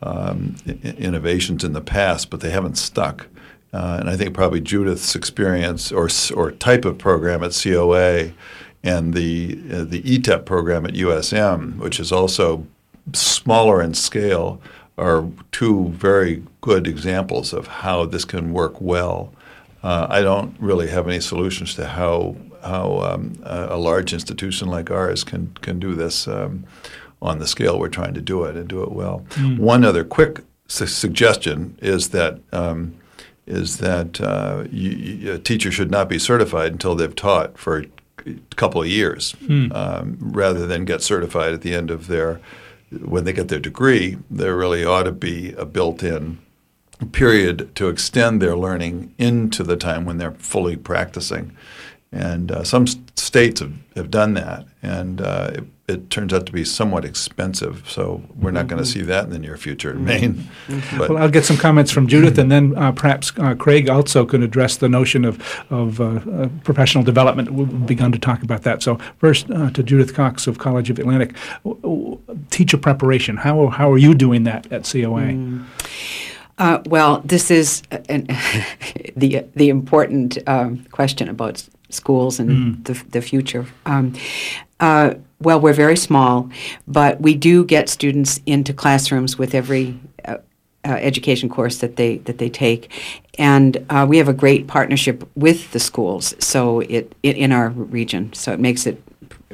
um, 0.03 0.57
innovations 0.67 1.65
in 1.65 1.73
the 1.73 1.81
past, 1.81 2.31
but 2.31 2.41
they 2.41 2.51
haven't 2.51 2.79
stuck. 2.79 3.27
Uh, 3.73 3.99
and 4.01 4.09
I 4.09 4.17
think 4.17 4.35
probably 4.35 4.61
Judith's 4.61 5.15
experience 5.15 5.91
or, 5.91 6.09
or 6.35 6.53
type 6.53 6.85
of 6.85 6.99
program 6.99 7.43
at 7.43 7.59
COA 7.61 8.33
and 8.83 9.15
the, 9.15 9.59
uh, 9.73 9.85
the 9.85 10.03
ETEP 10.03 10.45
program 10.45 10.85
at 10.85 10.95
USM, 10.95 11.79
which 11.79 12.01
is 12.01 12.11
also 12.11 12.67
smaller 13.13 13.83
in 13.83 13.95
scale, 13.95 14.61
are 14.99 15.27
two 15.51 15.89
very 15.91 16.43
good 16.61 16.87
examples 16.87 17.53
of 17.53 17.67
how 17.67 18.05
this 18.05 18.25
can 18.25 18.53
work 18.53 18.81
well. 18.81 19.33
Uh, 19.83 20.07
I 20.09 20.23
don't 20.23 20.55
really 20.61 20.89
have 20.89 21.09
any 21.09 21.21
solutions 21.21 21.75
to 21.75 21.89
how 21.89 22.37
how 22.63 23.01
um, 23.01 23.37
a, 23.43 23.71
a, 23.71 23.77
large 23.77 24.13
institution 24.13 24.69
like 24.69 24.89
ours 24.89 25.25
can 25.25 25.53
can 25.63 25.81
do 25.81 25.95
this 25.97 26.29
um, 26.29 26.65
on 27.21 27.41
the 27.41 27.47
scale 27.47 27.79
we're 27.79 27.89
trying 27.89 28.15
to 28.15 28.21
do 28.21 28.45
it 28.45 28.57
and 28.57 28.69
do 28.69 28.85
it 28.85 28.93
well. 28.93 29.25
Mm. 29.31 29.59
One 29.59 29.85
other 29.85 30.05
quick 30.05 30.45
su- 30.69 30.87
suggestion 30.87 31.77
is 31.83 32.11
that 32.11 32.39
um, 32.53 32.95
is 33.47 33.79
that 33.79 34.21
uh, 34.21 34.65
you, 34.71 34.91
you, 34.91 35.33
a 35.33 35.39
teacher 35.39 35.73
should 35.73 35.91
not 35.91 36.09
be 36.09 36.19
certified 36.19 36.71
until 36.71 36.95
they've 36.95 37.17
taught 37.17 37.59
for 37.59 37.85
couple 38.57 38.81
of 38.81 38.89
years, 38.89 39.35
mm. 39.43 40.17
rather 40.21 40.67
than 40.67 40.85
get 40.85 41.03
certified 41.03 41.53
at 41.53 41.63
the 41.63 41.75
end 41.75 41.91
of 41.91 42.07
their 42.07 42.41
when 43.01 43.25
they 43.25 43.33
get 43.33 43.49
their 43.49 43.59
degree, 43.59 44.19
there 44.31 44.57
really 44.57 44.85
ought 44.85 45.05
to 45.05 45.13
be 45.13 45.53
a 45.55 45.65
built-in 45.65 46.39
period 47.13 47.75
to 47.75 47.89
extend 47.89 48.41
their 48.41 48.57
learning 48.57 49.15
into 49.19 49.63
the 49.63 49.77
time 49.77 50.05
when 50.05 50.19
they're 50.19 50.33
fully 50.33 50.77
practicing. 50.77 51.57
And 52.13 52.53
uh, 52.53 52.65
some 52.65 52.87
states 52.87 53.61
have, 53.61 53.73
have 53.97 54.11
done 54.11 54.35
that, 54.35 54.67
and 54.83 55.21
uh, 55.21 55.53
it, 55.93 56.01
it, 56.01 56.11
turns 56.11 56.33
out 56.33 56.47
to 56.47 56.53
be 56.53 56.65
somewhat 56.65 57.05
expensive. 57.05 57.89
So 57.89 58.23
we're 58.35 58.51
not 58.51 58.61
mm-hmm. 58.61 58.69
going 58.69 58.83
to 58.83 58.89
see 58.89 59.03
that 59.03 59.25
in 59.25 59.31
the 59.31 59.39
near 59.39 59.57
future 59.57 59.91
in 59.91 59.99
mm-hmm. 59.99 60.07
Maine. 60.07 60.49
Mm-hmm. 60.67 60.99
well, 60.99 61.17
I'll 61.19 61.31
get 61.31 61.45
some 61.45 61.57
comments 61.57 61.91
from 61.91 62.07
Judith, 62.07 62.39
and 62.39 62.51
then 62.51 62.77
uh, 62.77 62.93
perhaps 62.93 63.33
uh, 63.39 63.55
Craig 63.55 63.89
also 63.89 64.25
could 64.25 64.43
address 64.43 64.77
the 64.77 64.89
notion 64.89 65.25
of, 65.25 65.41
of 65.71 66.01
uh, 66.01 66.05
uh, 66.05 66.49
professional 66.65 67.05
development. 67.05 67.53
We've 67.53 67.87
begun 67.87 68.13
to 68.13 68.19
talk 68.19 68.43
about 68.43 68.63
that. 68.63 68.83
So 68.83 68.97
first 69.19 69.47
to 69.49 69.83
Judith 69.83 70.15
Cox 70.15 70.47
of 70.47 70.59
College 70.59 70.91
of 70.91 70.99
Atlantic, 70.99 71.37
teacher 72.51 72.79
preparation. 72.79 73.37
How, 73.37 73.69
how 73.69 73.91
are 73.93 73.99
you 73.99 74.15
doing 74.15 74.45
that 74.45 74.71
at 74.73 74.85
COA? 74.85 75.33
Mm. 75.33 75.67
well, 76.89 77.21
this 77.25 77.51
is 77.51 77.83
an, 78.09 78.27
the 79.17 79.45
the 79.55 79.69
important 79.69 80.39
um, 80.47 80.85
question 80.91 81.29
about 81.29 81.69
schools 81.93 82.41
and 82.41 82.51
mm. 82.51 82.85
the, 82.85 82.95
the 83.11 83.23
future. 83.23 83.67
Um, 83.87 84.15
uh, 84.81 85.15
well, 85.41 85.61
we're 85.61 85.73
very 85.73 85.97
small, 85.97 86.51
but 86.87 87.21
we 87.21 87.35
do 87.35 87.65
get 87.65 87.89
students 87.89 88.41
into 88.47 88.73
classrooms 88.73 89.39
with 89.39 89.55
every 89.55 89.99
uh, 90.25 90.39
uh, 90.85 90.91
education 90.95 91.49
course 91.49 91.79
that 91.79 91.97
they 91.97 92.19
that 92.19 92.39
they 92.39 92.49
take, 92.49 92.91
and 93.39 93.85
uh, 93.91 94.07
we 94.09 94.19
have 94.19 94.29
a 94.29 94.33
great 94.33 94.67
partnership 94.67 95.29
with 95.37 95.71
the 95.73 95.79
schools. 95.79 96.35
So 96.39 96.81
it, 96.81 97.15
it 97.23 97.37
in 97.37 97.53
our 97.53 97.71
region, 97.71 98.33
so 98.33 98.53
it 98.53 98.61
makes 98.61 98.87
it 98.87 99.01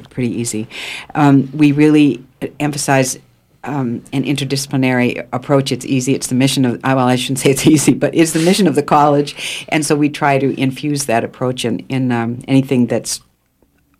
pretty 0.09 0.31
easy. 0.31 0.67
Um, 1.13 1.49
we 1.55 1.71
really 1.71 2.23
emphasize 2.59 3.19
um, 3.63 4.03
an 4.13 4.23
interdisciplinary 4.23 5.27
approach. 5.33 5.71
It's 5.71 5.85
easy. 5.85 6.13
It's 6.13 6.27
the 6.27 6.35
mission 6.35 6.65
of, 6.65 6.81
well, 6.83 6.99
I 6.99 7.15
shouldn't 7.15 7.39
say 7.39 7.51
it's 7.51 7.67
easy, 7.75 7.93
but 7.93 8.15
it's 8.15 8.33
the 8.33 8.39
mission 8.39 8.67
of 8.67 8.75
the 8.75 8.83
college. 8.83 9.65
And 9.69 9.85
so 9.85 9.95
we 9.95 10.09
try 10.09 10.37
to 10.39 10.59
infuse 10.59 11.05
that 11.05 11.23
approach 11.23 11.65
in, 11.65 11.79
in 11.87 12.11
um, 12.11 12.41
anything 12.47 12.87
that's 12.87 13.21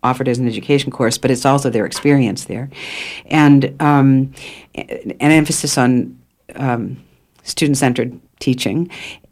offered 0.02 0.28
as 0.28 0.40
an 0.40 0.48
education 0.48 0.92
course, 0.92 1.18
but 1.18 1.30
it's 1.30 1.46
also 1.46 1.70
their 1.70 1.86
experience 1.86 2.46
there. 2.46 2.70
And 3.26 3.76
um, 3.82 4.34
an 4.76 5.18
emphasis 5.20 5.78
on 5.78 6.18
um, 6.56 7.04
student 7.44 7.78
centered 7.78 8.20
teaching 8.40 8.90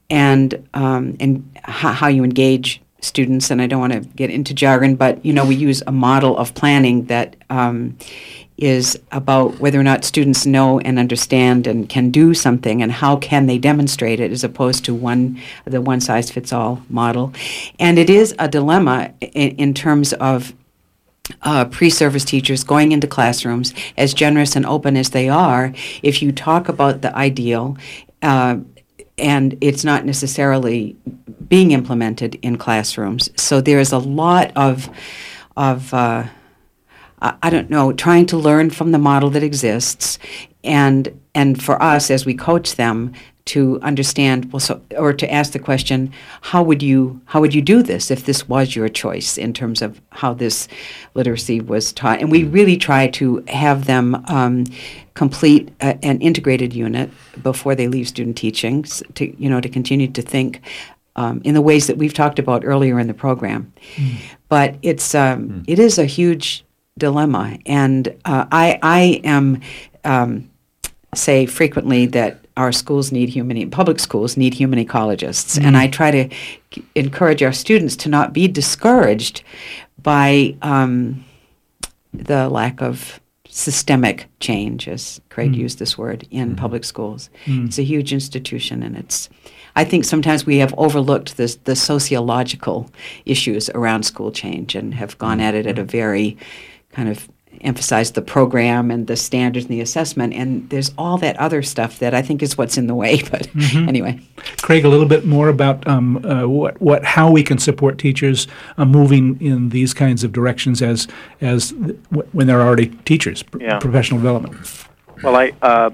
and, 0.09 0.67
um, 0.73 1.15
and 1.19 1.49
how, 1.63 1.93
how 1.93 2.07
you 2.07 2.23
engage 2.23 2.81
students 2.99 3.51
and 3.51 3.61
I 3.61 3.67
don't 3.67 3.79
want 3.79 3.93
to 3.93 3.99
get 3.99 4.29
into 4.29 4.53
jargon, 4.53 4.95
but 4.95 5.23
you 5.23 5.31
know 5.31 5.45
we 5.45 5.55
use 5.55 5.83
a 5.87 5.91
model 5.91 6.37
of 6.37 6.53
planning 6.53 7.05
that 7.05 7.35
um, 7.49 7.97
is 8.57 8.99
about 9.11 9.59
whether 9.59 9.79
or 9.79 9.83
not 9.83 10.03
students 10.03 10.45
know 10.45 10.79
and 10.79 10.97
understand 10.97 11.67
and 11.67 11.87
can 11.89 12.09
do 12.09 12.33
something 12.33 12.81
and 12.81 12.91
how 12.91 13.15
can 13.17 13.45
they 13.45 13.57
demonstrate 13.57 14.19
it 14.19 14.31
as 14.31 14.43
opposed 14.43 14.83
to 14.85 14.93
one 14.93 15.39
the 15.65 15.81
one 15.81 16.01
size 16.01 16.31
fits 16.31 16.51
all 16.51 16.81
model. 16.89 17.33
And 17.79 17.99
it 17.99 18.09
is 18.09 18.35
a 18.39 18.47
dilemma 18.47 19.13
in, 19.21 19.51
in 19.57 19.73
terms 19.73 20.13
of 20.13 20.53
uh, 21.41 21.65
pre-service 21.65 22.23
teachers 22.23 22.63
going 22.63 22.93
into 22.93 23.05
classrooms 23.05 23.73
as 23.97 24.13
generous 24.13 24.55
and 24.55 24.65
open 24.65 24.95
as 24.95 25.09
they 25.09 25.27
are 25.27 25.73
if 26.01 26.21
you 26.21 26.31
talk 26.31 26.69
about 26.69 27.01
the 27.01 27.13
ideal 27.15 27.77
uh, 28.21 28.57
and 29.17 29.57
it's 29.61 29.83
not 29.83 30.05
necessarily 30.05 30.95
being 31.47 31.71
implemented 31.71 32.35
in 32.41 32.57
classrooms. 32.57 33.29
So 33.41 33.61
there's 33.61 33.91
a 33.91 33.97
lot 33.97 34.51
of 34.55 34.89
of 35.55 35.93
uh, 37.21 37.33
I 37.41 37.49
don't 37.49 37.69
know, 37.69 37.93
trying 37.93 38.25
to 38.27 38.37
learn 38.37 38.69
from 38.69 38.91
the 38.91 38.99
model 38.99 39.29
that 39.31 39.43
exists, 39.43 40.19
and 40.63 41.19
and 41.33 41.61
for 41.61 41.81
us 41.81 42.11
as 42.11 42.25
we 42.25 42.33
coach 42.33 42.75
them 42.75 43.13
to 43.47 43.79
understand, 43.81 44.51
well, 44.51 44.59
so 44.59 44.81
or 44.97 45.13
to 45.13 45.33
ask 45.33 45.53
the 45.53 45.59
question, 45.59 46.11
how 46.41 46.61
would 46.61 46.83
you 46.83 47.19
how 47.25 47.39
would 47.41 47.55
you 47.55 47.61
do 47.61 47.81
this 47.81 48.11
if 48.11 48.25
this 48.25 48.47
was 48.47 48.75
your 48.75 48.89
choice 48.89 49.37
in 49.37 49.53
terms 49.53 49.81
of 49.81 50.01
how 50.11 50.33
this 50.33 50.67
literacy 51.15 51.61
was 51.61 51.91
taught? 51.93 52.21
And 52.21 52.31
we 52.31 52.43
really 52.43 52.77
try 52.77 53.07
to 53.07 53.43
have 53.47 53.85
them 53.85 54.23
um, 54.27 54.65
complete 55.13 55.69
a, 55.81 55.97
an 56.05 56.19
integrated 56.21 56.73
unit 56.73 57.09
before 57.41 57.73
they 57.73 57.87
leave 57.87 58.07
student 58.07 58.37
teaching, 58.37 58.83
to 58.83 59.41
you 59.41 59.49
know 59.49 59.61
to 59.61 59.69
continue 59.69 60.09
to 60.09 60.21
think 60.21 60.61
um, 61.15 61.41
in 61.43 61.55
the 61.55 61.61
ways 61.61 61.87
that 61.87 61.97
we've 61.97 62.13
talked 62.13 62.39
about 62.39 62.63
earlier 62.63 62.99
in 62.99 63.07
the 63.07 63.13
program. 63.13 63.73
Mm. 63.95 64.15
But 64.49 64.75
it's 64.81 65.15
um, 65.15 65.49
mm. 65.49 65.63
it 65.67 65.79
is 65.79 65.97
a 65.97 66.05
huge 66.05 66.65
dilemma. 66.97 67.57
And 67.65 68.07
uh, 68.25 68.45
I, 68.51 68.79
I 68.81 69.21
am 69.23 69.61
um, 70.03 70.49
say 71.13 71.45
frequently 71.45 72.05
that 72.07 72.39
our 72.55 72.71
schools 72.71 73.11
need 73.11 73.29
human 73.29 73.69
public 73.69 73.99
schools 73.99 74.35
need 74.35 74.53
human 74.53 74.83
ecologists, 74.83 75.57
mm-hmm. 75.57 75.67
and 75.67 75.77
I 75.77 75.87
try 75.87 76.11
to 76.11 76.35
encourage 76.95 77.43
our 77.43 77.53
students 77.53 77.95
to 77.97 78.09
not 78.09 78.33
be 78.33 78.47
discouraged 78.47 79.43
by 80.01 80.55
um, 80.61 81.23
the 82.13 82.49
lack 82.49 82.81
of 82.81 83.19
systemic 83.49 84.27
change, 84.39 84.87
as 84.87 85.21
Craig 85.29 85.51
mm-hmm. 85.51 85.61
used 85.61 85.79
this 85.79 85.97
word, 85.97 86.27
in 86.31 86.49
mm-hmm. 86.49 86.55
public 86.55 86.83
schools. 86.83 87.29
Mm-hmm. 87.45 87.65
It's 87.65 87.79
a 87.79 87.83
huge 87.83 88.11
institution, 88.11 88.83
and 88.83 88.97
it's. 88.97 89.29
I 89.75 89.83
think 89.83 90.05
sometimes 90.05 90.43
we 90.43 90.57
have 90.57 90.73
overlooked 90.75 91.37
this, 91.37 91.55
the 91.65 91.75
sociological 91.75 92.89
issues 93.25 93.69
around 93.69 94.03
school 94.03 94.31
change 94.31 94.73
and 94.73 94.95
have 94.95 95.15
gone 95.19 95.39
at 95.39 95.53
it 95.53 95.67
at 95.67 95.77
a 95.77 95.83
very 95.83 96.35
kind 96.97 97.09
of 97.09 97.29
emphasize 97.61 98.11
the 98.11 98.21
program 98.23 98.89
and 98.89 99.05
the 99.05 99.15
standards 99.15 99.65
and 99.65 99.73
the 99.73 99.81
assessment 99.81 100.33
and 100.33 100.67
there's 100.71 100.91
all 100.97 101.17
that 101.17 101.37
other 101.37 101.61
stuff 101.61 101.99
that 101.99 102.13
I 102.13 102.23
think 102.23 102.41
is 102.41 102.57
what's 102.57 102.75
in 102.75 102.87
the 102.87 102.95
way 102.95 103.21
but 103.31 103.43
mm-hmm. 103.43 103.87
anyway 103.87 104.19
Craig 104.61 104.83
a 104.83 104.89
little 104.89 105.07
bit 105.07 105.25
more 105.25 105.47
about 105.47 105.87
um, 105.87 106.23
uh, 106.25 106.47
what 106.47 106.79
what 106.81 107.03
how 107.03 107.31
we 107.31 107.43
can 107.43 107.59
support 107.59 107.99
teachers 107.99 108.47
uh, 108.77 108.85
moving 108.85 109.39
in 109.39 109.69
these 109.69 109.93
kinds 109.93 110.23
of 110.23 110.31
directions 110.33 110.81
as 110.81 111.07
as 111.41 111.71
th- 111.71 111.97
when 112.31 112.47
they're 112.47 112.61
already 112.61 112.87
teachers 113.05 113.43
pr- 113.43 113.61
yeah. 113.61 113.79
professional 113.79 114.19
development 114.19 114.55
well 115.21 115.35
I 115.35 115.53
uh, 115.61 115.91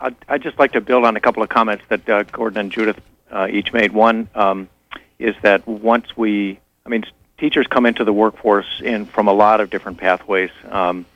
I'd, 0.00 0.16
I'd, 0.28 0.42
just 0.42 0.58
like 0.58 0.72
to 0.72 0.82
build 0.82 1.04
on 1.04 1.16
a 1.16 1.20
couple 1.20 1.42
of 1.42 1.48
comments 1.48 1.84
that 1.88 2.06
uh, 2.08 2.22
Gordon 2.24 2.58
and 2.58 2.70
Judith 2.70 3.00
uh, 3.30 3.48
each 3.50 3.72
made 3.72 3.92
one 3.92 4.28
um, 4.34 4.68
is 5.18 5.34
that 5.42 5.66
once 5.66 6.16
we 6.16 6.60
I 6.84 6.90
mean 6.90 7.04
teachers 7.38 7.66
come 7.66 7.86
into 7.86 8.04
the 8.04 8.12
workforce 8.12 8.80
in 8.82 9.06
from 9.06 9.28
a 9.28 9.32
lot 9.32 9.60
of 9.60 9.70
different 9.70 9.98
pathways, 9.98 10.50
um, 10.68 11.06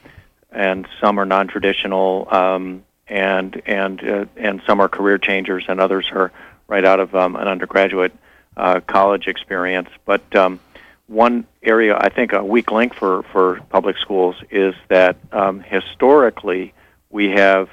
and 0.51 0.87
some 1.01 1.19
are 1.19 1.27
non-traditional, 1.27 2.29
um, 2.33 2.85
and 3.09 3.63
and 3.67 4.09
uh, 4.09 4.25
and 4.37 4.63
some 4.67 4.81
are 4.81 4.89
career 4.89 5.19
changers, 5.19 5.65
and 5.69 5.81
others 5.81 6.09
are 6.13 6.33
right 6.69 6.85
out 6.85 7.01
of 7.01 7.15
um, 7.15 7.37
an 7.37 7.49
undergraduate 7.49 8.13
uh, 8.57 8.81
college 8.87 9.27
experience. 9.27 9.89
But 10.05 10.35
um, 10.37 10.61
one 11.07 11.47
area 11.63 11.97
I 11.97 12.09
think 12.09 12.33
a 12.33 12.45
weak 12.45 12.71
link 12.71 12.95
for 12.95 13.23
for 13.25 13.61
public 13.69 13.99
schools 13.99 14.37
is 14.51 14.75
that 14.89 15.17
um, 15.33 15.61
historically 15.61 16.73
we 17.11 17.31
have 17.31 17.69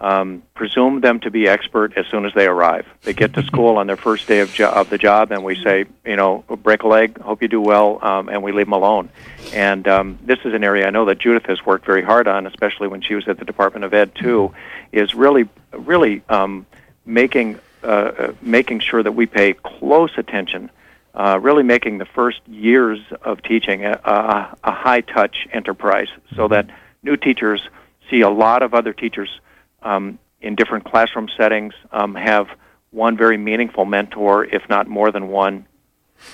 um, 0.00 0.42
presume 0.54 1.00
them 1.00 1.20
to 1.20 1.30
be 1.30 1.48
expert 1.48 1.96
as 1.96 2.06
soon 2.06 2.24
as 2.24 2.32
they 2.34 2.46
arrive. 2.46 2.86
They 3.02 3.12
get 3.12 3.34
to 3.34 3.42
school 3.42 3.76
on 3.76 3.86
their 3.86 3.96
first 3.96 4.28
day 4.28 4.40
of, 4.40 4.52
jo- 4.52 4.70
of 4.70 4.90
the 4.90 4.98
job, 4.98 5.32
and 5.32 5.42
we 5.42 5.56
say, 5.62 5.86
you 6.04 6.16
know, 6.16 6.44
break 6.62 6.82
a 6.82 6.88
leg, 6.88 7.18
hope 7.20 7.42
you 7.42 7.48
do 7.48 7.60
well, 7.60 7.98
um, 8.04 8.28
and 8.28 8.42
we 8.42 8.52
leave 8.52 8.66
them 8.66 8.74
alone. 8.74 9.08
And 9.52 9.88
um, 9.88 10.18
this 10.24 10.38
is 10.44 10.54
an 10.54 10.62
area 10.62 10.86
I 10.86 10.90
know 10.90 11.04
that 11.06 11.18
Judith 11.18 11.46
has 11.46 11.64
worked 11.66 11.84
very 11.84 12.02
hard 12.02 12.28
on, 12.28 12.46
especially 12.46 12.88
when 12.88 13.00
she 13.00 13.14
was 13.14 13.26
at 13.28 13.38
the 13.38 13.44
Department 13.44 13.84
of 13.84 13.92
Ed 13.92 14.14
too, 14.14 14.54
is 14.92 15.14
really, 15.14 15.48
really 15.72 16.22
um, 16.28 16.66
making 17.04 17.58
uh, 17.82 17.86
uh, 17.86 18.32
making 18.42 18.80
sure 18.80 19.04
that 19.04 19.12
we 19.12 19.24
pay 19.26 19.52
close 19.52 20.10
attention. 20.16 20.70
Uh, 21.14 21.38
really 21.40 21.64
making 21.64 21.98
the 21.98 22.04
first 22.04 22.40
years 22.46 23.00
of 23.22 23.42
teaching 23.42 23.84
a, 23.84 23.92
a, 24.04 24.56
a 24.62 24.70
high 24.70 25.00
touch 25.00 25.48
enterprise 25.52 26.06
so 26.36 26.46
that 26.46 26.70
new 27.02 27.16
teachers 27.16 27.60
see 28.08 28.20
a 28.20 28.28
lot 28.28 28.62
of 28.62 28.72
other 28.72 28.92
teachers 28.92 29.40
um, 29.82 30.18
in 30.40 30.54
different 30.54 30.84
classroom 30.84 31.28
settings, 31.36 31.74
um, 31.92 32.14
have 32.14 32.48
one 32.90 33.16
very 33.16 33.36
meaningful 33.36 33.84
mentor, 33.84 34.44
if 34.44 34.62
not 34.68 34.88
more 34.88 35.10
than 35.12 35.28
one, 35.28 35.66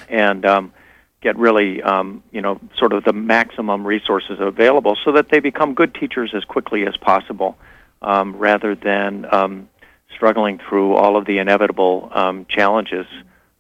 and 0.09 0.45
um, 0.45 0.73
get 1.21 1.37
really, 1.37 1.83
um, 1.83 2.23
you 2.31 2.41
know, 2.41 2.61
sort 2.77 2.93
of 2.93 3.05
the 3.05 3.13
maximum 3.13 3.87
resources 3.87 4.39
available 4.41 4.97
so 5.05 5.13
that 5.13 5.31
they 5.31 5.41
become 5.41 5.75
good 5.75 5.95
teachers 5.95 6.33
as 6.35 6.45
quickly 6.45 6.87
as 6.87 6.97
possible, 6.97 7.57
um, 8.03 8.37
rather 8.37 8.75
than 8.75 9.27
um, 9.33 9.69
struggling 10.15 10.61
through 10.69 10.95
all 10.95 11.17
of 11.17 11.25
the 11.27 11.39
inevitable 11.39 12.11
um, 12.15 12.47
challenges 12.49 13.07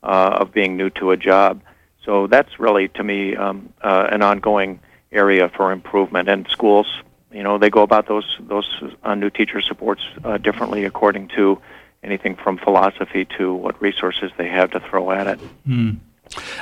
uh, 0.02 0.38
of 0.40 0.52
being 0.52 0.76
new 0.76 0.90
to 0.90 1.10
a 1.10 1.16
job. 1.16 1.60
So 2.04 2.26
that's 2.26 2.60
really, 2.60 2.88
to 2.88 3.02
me, 3.02 3.34
um, 3.34 3.72
uh, 3.82 4.08
an 4.12 4.22
ongoing 4.22 4.80
area 5.10 5.50
for 5.56 5.72
improvement. 5.72 6.28
And 6.28 6.46
schools 6.50 6.86
you 7.34 7.42
know 7.42 7.58
they 7.58 7.70
go 7.70 7.82
about 7.82 8.06
those 8.06 8.38
those 8.40 8.68
uh, 9.02 9.14
new 9.14 9.30
teacher 9.30 9.60
supports 9.60 10.02
uh, 10.24 10.38
differently 10.38 10.84
according 10.84 11.28
to 11.28 11.60
anything 12.02 12.36
from 12.36 12.58
philosophy 12.58 13.26
to 13.38 13.52
what 13.52 13.80
resources 13.80 14.30
they 14.36 14.48
have 14.48 14.70
to 14.70 14.80
throw 14.80 15.10
at 15.10 15.26
it. 15.26 15.40
Mm. 15.66 15.98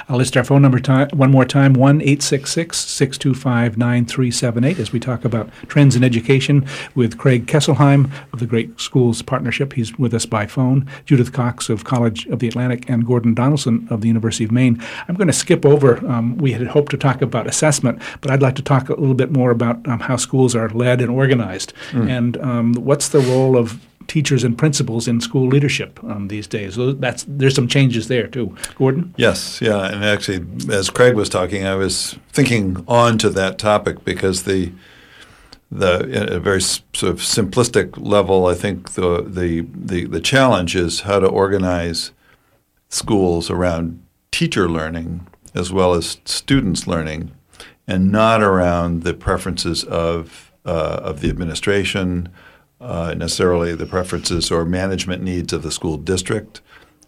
I'll 0.08 0.16
list 0.18 0.36
our 0.36 0.44
phone 0.44 0.62
number 0.62 0.78
time, 0.78 1.08
one 1.12 1.30
more 1.30 1.44
time 1.44 1.74
1 1.74 2.00
625 2.20 3.78
9378 3.78 4.78
as 4.78 4.92
we 4.92 5.00
talk 5.00 5.24
about 5.24 5.50
trends 5.68 5.96
in 5.96 6.04
education 6.04 6.66
with 6.94 7.18
Craig 7.18 7.46
Kesselheim 7.46 8.10
of 8.32 8.40
the 8.40 8.46
Great 8.46 8.80
Schools 8.80 9.22
Partnership. 9.22 9.74
He's 9.74 9.98
with 9.98 10.14
us 10.14 10.26
by 10.26 10.46
phone. 10.46 10.88
Judith 11.04 11.32
Cox 11.32 11.68
of 11.68 11.84
College 11.84 12.26
of 12.26 12.38
the 12.38 12.48
Atlantic 12.48 12.88
and 12.88 13.06
Gordon 13.06 13.34
Donaldson 13.34 13.86
of 13.90 14.00
the 14.00 14.08
University 14.08 14.44
of 14.44 14.52
Maine. 14.52 14.82
I'm 15.08 15.16
going 15.16 15.26
to 15.26 15.32
skip 15.32 15.64
over, 15.64 16.04
um, 16.06 16.36
we 16.38 16.52
had 16.52 16.66
hoped 16.68 16.90
to 16.92 16.96
talk 16.98 17.22
about 17.22 17.46
assessment, 17.46 18.00
but 18.20 18.30
I'd 18.30 18.42
like 18.42 18.56
to 18.56 18.62
talk 18.62 18.88
a 18.88 18.94
little 18.94 19.14
bit 19.14 19.30
more 19.30 19.50
about 19.50 19.86
um, 19.88 20.00
how 20.00 20.16
schools 20.16 20.54
are 20.54 20.68
led 20.70 21.00
and 21.00 21.10
organized 21.10 21.72
mm. 21.90 22.08
and 22.08 22.36
um, 22.38 22.74
what's 22.74 23.08
the 23.08 23.20
role 23.20 23.56
of 23.56 23.80
teachers 24.06 24.44
and 24.44 24.56
principals 24.56 25.08
in 25.08 25.20
school 25.20 25.48
leadership 25.48 26.02
um, 26.04 26.28
these 26.28 26.46
days. 26.46 26.74
So 26.74 26.92
that's 26.92 27.24
there's 27.28 27.54
some 27.54 27.68
changes 27.68 28.08
there 28.08 28.26
too. 28.26 28.54
Gordon. 28.76 29.14
Yes, 29.16 29.60
yeah, 29.60 29.86
and 29.86 30.04
actually, 30.04 30.46
as 30.72 30.90
Craig 30.90 31.14
was 31.14 31.28
talking, 31.28 31.66
I 31.66 31.74
was 31.74 32.18
thinking 32.32 32.84
on 32.88 33.18
to 33.18 33.30
that 33.30 33.58
topic 33.58 34.04
because 34.04 34.44
the 34.44 34.72
the 35.70 36.10
at 36.12 36.30
a 36.30 36.38
very 36.38 36.60
sort 36.60 37.04
of 37.04 37.18
simplistic 37.18 37.96
level, 37.96 38.46
I 38.46 38.54
think 38.54 38.92
the 38.92 39.22
the 39.22 39.66
the, 39.74 40.06
the 40.06 40.20
challenge 40.20 40.76
is 40.76 41.00
how 41.00 41.18
to 41.18 41.26
organize 41.26 42.12
schools 42.88 43.50
around 43.50 44.02
teacher 44.30 44.68
learning 44.68 45.26
as 45.54 45.72
well 45.72 45.94
as 45.94 46.18
students 46.24 46.86
learning, 46.86 47.30
and 47.86 48.10
not 48.10 48.42
around 48.42 49.02
the 49.02 49.14
preferences 49.14 49.84
of 49.84 50.52
uh, 50.64 51.00
of 51.02 51.20
the 51.20 51.28
administration 51.28 52.28
uh, 52.82 53.14
necessarily 53.16 53.74
the 53.74 53.86
preferences 53.86 54.50
or 54.50 54.64
management 54.64 55.22
needs 55.22 55.52
of 55.52 55.62
the 55.62 55.70
school 55.70 55.96
district. 55.96 56.60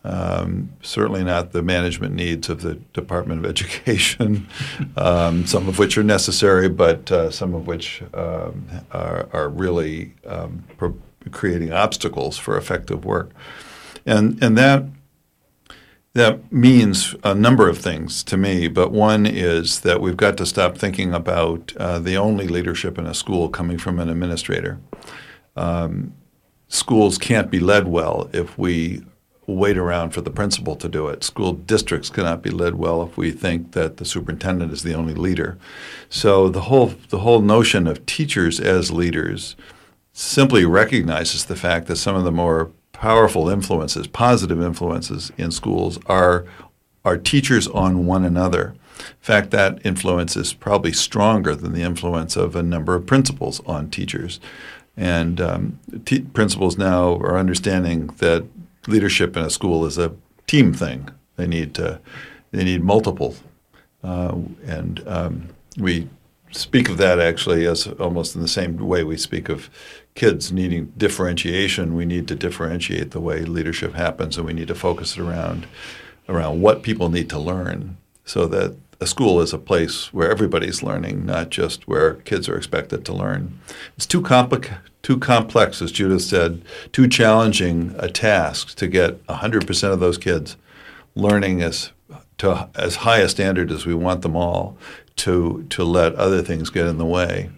Um, 0.05 0.71
certainly 0.83 1.25
not 1.25 1.53
the 1.53 1.63
management 1.63 2.15
needs 2.15 2.51
of 2.51 2.61
the 2.61 2.75
Department 2.93 3.45
of 3.45 3.51
Education, 3.51 4.47
um, 4.97 5.47
some 5.47 5.69
of 5.69 5.79
which 5.79 5.97
are 5.97 6.05
necessary, 6.05 6.69
but 6.69 7.11
uh, 7.11 7.31
some 7.31 7.55
of 7.55 7.67
which 7.67 8.03
um, 8.13 8.67
are, 8.93 9.29
are, 9.33 9.49
really 9.49 10.15
um, 10.27 10.65
pro- 10.77 10.99
creating 11.31 11.73
obstacles 11.73 12.37
for 12.37 12.59
effective 12.59 13.05
work. 13.05 13.31
And, 14.05 14.43
and 14.45 14.59
that, 14.59 14.85
that 16.13 16.53
means 16.53 17.15
a 17.25 17.35
number 17.35 17.69
of 17.69 17.79
things 17.79 18.23
to 18.25 18.37
me, 18.37 18.69
but 18.69 18.93
one 18.93 19.25
is 19.25 19.81
that 19.81 20.03
we've 20.03 20.19
got 20.19 20.37
to 20.37 20.45
stop 20.45 20.77
thinking 20.77 21.15
about 21.15 21.73
uh, 21.79 21.99
the 21.99 22.19
only 22.19 22.47
leadership 22.47 22.99
in 22.99 23.07
a 23.07 23.15
school 23.15 23.49
coming 23.49 23.79
from 23.79 23.99
an 23.99 24.11
administrator 24.11 24.79
um, 25.57 26.15
schools 26.69 27.19
can't 27.19 27.51
be 27.51 27.61
led 27.61 27.87
well 27.87 28.29
if 28.33 28.59
we 28.59 29.05
wait 29.47 29.77
around 29.77 30.11
for 30.11 30.21
the 30.21 30.31
principal 30.31 30.75
to 30.77 30.89
do 30.89 31.09
it. 31.09 31.23
School 31.23 31.53
districts 31.53 32.11
cannot 32.11 32.43
be 32.43 32.51
led 32.51 32.77
well 32.77 33.03
if 33.03 33.17
we 33.17 33.31
think 33.31 33.73
that 33.73 33.99
the 33.99 34.05
superintendent 34.05 34.73
is 34.73 34.83
the 34.83 34.95
only 34.95 35.15
leader. 35.15 35.59
So 36.09 36.49
the 36.49 36.63
whole 36.63 36.95
the 37.11 37.19
whole 37.19 37.41
notion 37.41 37.87
of 37.87 38.07
teachers 38.07 38.59
as 38.59 38.91
leaders 38.91 39.57
simply 40.13 40.65
recognizes 40.65 41.45
the 41.45 41.57
fact 41.57 41.87
that 41.89 41.97
some 41.97 42.17
of 42.17 42.25
the 42.25 42.33
more 42.33 42.71
powerful 42.93 43.49
influences, 43.49 44.07
positive 44.07 44.63
influences 44.63 45.31
in 45.37 45.51
schools 45.51 45.99
are 46.07 46.47
are 47.05 47.19
teachers 47.19 47.69
on 47.69 48.07
one 48.07 48.25
another. 48.25 48.75
In 48.97 49.05
fact, 49.21 49.51
that 49.51 49.85
influence 49.85 50.37
is 50.37 50.55
probably 50.55 50.93
stronger 50.93 51.55
than 51.55 51.73
the 51.73 51.83
influence 51.83 52.37
of 52.37 52.57
a 52.57 52.63
number 52.63 52.95
of 52.95 53.07
principals 53.07 53.61
on 53.67 53.91
teachers. 53.91 54.41
And 54.97 55.41
um, 55.41 55.79
t- 56.05 56.21
principals 56.21 56.79
now 56.79 57.17
are 57.17 57.37
understanding 57.37 58.09
that 58.19 58.45
leadership 58.87 59.37
in 59.37 59.45
a 59.45 59.51
school 59.51 59.85
is 59.87 59.99
a 59.99 60.15
team 60.47 60.73
thing. 60.73 61.11
They 61.37 61.47
need 61.47 61.75
to, 61.75 62.01
they 62.53 62.63
need 62.63 62.85
multiple, 62.85 63.35
uh, 64.05 64.37
and 64.65 65.03
um, 65.09 65.49
we 65.77 66.09
speak 66.53 66.89
of 66.89 66.99
that 66.99 67.19
actually 67.19 67.67
as 67.67 67.89
almost 67.89 68.37
in 68.37 68.41
the 68.41 68.47
same 68.47 68.77
way 68.77 69.03
we 69.03 69.17
speak 69.17 69.49
of 69.49 69.69
kids 70.15 70.53
needing 70.53 70.93
differentiation. 70.97 71.97
We 71.97 72.05
need 72.05 72.29
to 72.29 72.37
differentiate 72.37 73.11
the 73.11 73.21
way 73.21 73.41
leadership 73.41 73.95
happens, 73.95 74.37
and 74.37 74.47
we 74.47 74.53
need 74.53 74.69
to 74.69 74.75
focus 74.77 75.17
it 75.17 75.23
around 75.23 75.67
around 76.29 76.61
what 76.61 76.83
people 76.83 77.11
need 77.11 77.29
to 77.31 77.39
learn, 77.39 77.97
so 78.25 78.47
that 78.47 78.77
a 79.01 79.07
school 79.07 79.41
is 79.41 79.53
a 79.53 79.59
place 79.59 80.13
where 80.13 80.31
everybody's 80.31 80.83
learning, 80.83 81.27
not 81.27 81.51
just 81.51 81.87
where 81.89 82.15
kids 82.15 82.49
are 82.49 82.57
expected 82.57 83.05
to 83.05 83.13
learn. 83.13 83.59
It's 83.97 84.07
too 84.07 84.23
complicated, 84.23 84.79
too 85.03 85.19
complex, 85.19 85.83
as 85.83 85.93
Judith 85.93 86.23
said, 86.23 86.63
too 86.93 87.09
challenging 87.09 87.95
a 87.99 88.09
task 88.09 88.77
to 88.77 88.87
get 88.87 89.25
100% 89.27 89.93
of 89.93 90.01
those 90.01 90.19
kids 90.19 90.57
learning 91.15 91.63
as 91.63 91.91
to 92.39 92.69
as 92.75 92.97
high 92.97 93.19
a 93.19 93.29
standard 93.29 93.71
as 93.71 93.87
we 93.87 93.95
want 93.95 94.23
them 94.23 94.35
all 94.35 94.77
to 95.17 95.65
to 95.71 95.85
let 95.85 96.15
other 96.17 96.43
things 96.43 96.71
get 96.71 96.87
in 96.87 96.99
the 96.99 97.05
way. 97.05 97.51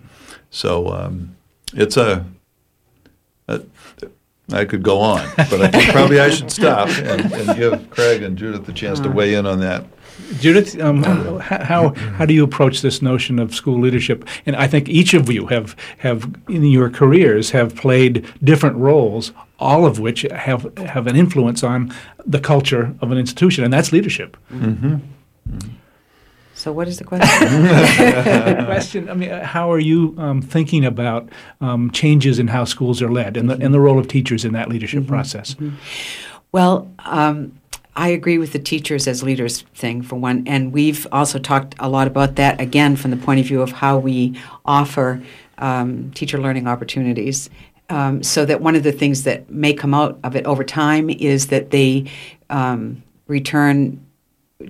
So 0.51 0.89
um, 0.89 1.37
it's 1.73 1.97
a, 1.97 2.27
a 3.49 3.63
I 4.53 4.65
could 4.65 4.83
go 4.83 5.01
on, 5.01 5.29
but 5.37 5.61
I 5.61 5.69
think 5.69 5.91
probably 5.91 6.21
I 6.21 6.31
should 6.31 6.53
stop 6.53 6.89
and, 6.89 7.33
and 7.33 7.57
give 7.57 7.91
Craig 7.91 8.23
and 8.23 8.39
Judith 8.39 8.65
the 8.65 8.73
chance 8.73 9.01
to 9.01 9.11
weigh 9.11 9.35
in 9.35 9.47
on 9.47 9.61
that. 9.61 9.85
Judith, 10.39 10.81
um, 10.81 11.03
how 11.41 11.95
how 11.95 12.25
do 12.25 12.35
you 12.35 12.45
approach 12.45 12.83
this 12.83 13.03
notion 13.03 13.39
of 13.39 13.55
school 13.55 13.79
leadership? 13.79 14.27
And 14.47 14.57
I 14.57 14.67
think 14.67 14.89
each 14.89 15.15
of 15.15 15.31
you 15.31 15.47
have 15.47 15.77
have 15.99 16.35
in 16.49 16.65
your 16.65 16.91
careers 16.91 17.51
have 17.51 17.75
played 17.77 18.27
different 18.43 18.77
roles, 18.77 19.33
all 19.59 19.85
of 19.85 19.99
which 19.99 20.23
have 20.23 20.77
have 20.79 21.07
an 21.07 21.17
influence 21.17 21.63
on 21.63 21.93
the 22.25 22.41
culture 22.41 22.95
of 23.01 23.13
an 23.13 23.19
institution, 23.19 23.63
and 23.65 23.73
that's 23.73 23.93
leadership. 23.93 24.37
Mm-hmm. 24.51 24.95
Mm-hmm. 24.97 25.71
So, 26.55 26.73
what 26.73 26.89
is 26.89 26.99
the 26.99 27.05
question? 27.05 27.29
the 27.63 28.63
question. 28.65 29.11
I 29.11 29.15
mean, 29.15 29.31
uh, 29.31 29.45
how 29.45 29.71
are 29.71 29.79
you 29.79 30.15
um, 30.19 30.41
thinking 30.41 30.85
about 30.85 31.29
um, 31.61 31.91
changes 31.91 32.39
in 32.39 32.49
how 32.49 32.65
schools 32.65 33.03
are 33.03 33.13
led, 33.13 33.37
and 33.37 33.51
the 33.51 33.55
and 33.55 33.75
the 33.75 33.81
role 33.81 33.99
of 33.99 34.09
teachers 34.09 34.45
in 34.45 34.55
that 34.55 34.69
leadership 34.69 35.01
mm-hmm. 35.01 35.11
process? 35.11 35.55
Mm-hmm. 35.55 35.77
Well. 36.53 36.91
Um, 37.05 37.61
I 37.97 38.09
agree 38.09 38.37
with 38.37 38.53
the 38.53 38.59
teachers 38.59 39.09
as 39.09 39.23
leaders 39.23 39.63
thing 39.75 40.03
for 40.03 40.17
one, 40.17 40.45
and 40.47 40.73
we've 40.73 41.07
also 41.11 41.39
talked 41.39 41.75
a 41.79 41.89
lot 41.89 42.07
about 42.07 42.37
that 42.37 42.61
again 42.61 42.95
from 42.95 43.11
the 43.11 43.17
point 43.17 43.41
of 43.41 43.47
view 43.47 43.63
of 43.63 43.73
how 43.73 43.99
we 43.99 44.39
offer 44.67 45.23
um, 45.59 46.11
teacher 46.13 46.39
learning 46.39 46.69
opportunities. 46.69 47.49
Um, 47.89 48.23
so 48.23 48.45
that 48.45 48.61
one 48.61 48.75
of 48.75 48.83
the 48.83 48.93
things 48.93 49.23
that 49.23 49.49
may 49.49 49.73
come 49.73 49.95
out 49.95 50.19
of 50.25 50.35
it 50.35 50.45
over 50.45 50.65
time 50.65 51.09
is 51.09 51.47
that 51.49 51.71
they 51.71 52.11
um, 52.51 53.03
return 53.29 54.05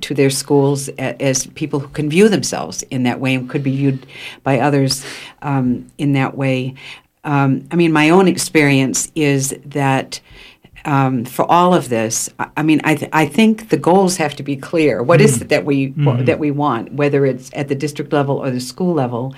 to 0.03 0.14
their 0.14 0.31
schools 0.31 0.89
as 0.99 1.47
people 1.49 1.81
who 1.81 1.89
can 1.89 2.11
view 2.11 2.29
themselves 2.29 2.83
in 2.85 3.05
that 3.05 3.18
way 3.18 3.35
and 3.35 3.49
could 3.49 3.62
be 3.62 3.74
viewed 3.74 4.07
by 4.43 4.61
others 4.61 5.05
um, 5.43 5.87
in 5.97 6.12
that 6.12 6.37
way. 6.37 6.74
Um, 7.24 7.66
I 7.70 7.77
mean, 7.77 7.93
my 7.93 8.11
own 8.11 8.29
experience 8.29 9.11
is 9.14 9.57
that 9.64 10.20
um, 10.87 11.24
for 11.24 11.45
all 11.51 11.74
of 11.74 11.89
this, 11.89 12.30
I 12.57 12.62
mean, 12.62 12.80
I, 12.84 12.95
th- 12.95 13.11
I 13.12 13.26
think 13.26 13.68
the 13.68 13.76
goals 13.76 14.16
have 14.16 14.37
to 14.37 14.43
be 14.43 14.57
clear. 14.57 15.03
What 15.03 15.20
mm. 15.20 15.24
is 15.24 15.43
it 15.43 15.49
that 15.49 15.64
we 15.64 15.93
mm. 15.93 16.24
that 16.24 16.39
we 16.39 16.51
want, 16.51 16.93
whether 16.93 17.26
it's 17.26 17.51
at 17.55 17.68
the 17.68 17.74
district 17.74 18.12
level 18.12 18.39
or 18.39 18.51
the 18.51 18.61
school 18.61 18.95
level, 18.95 19.34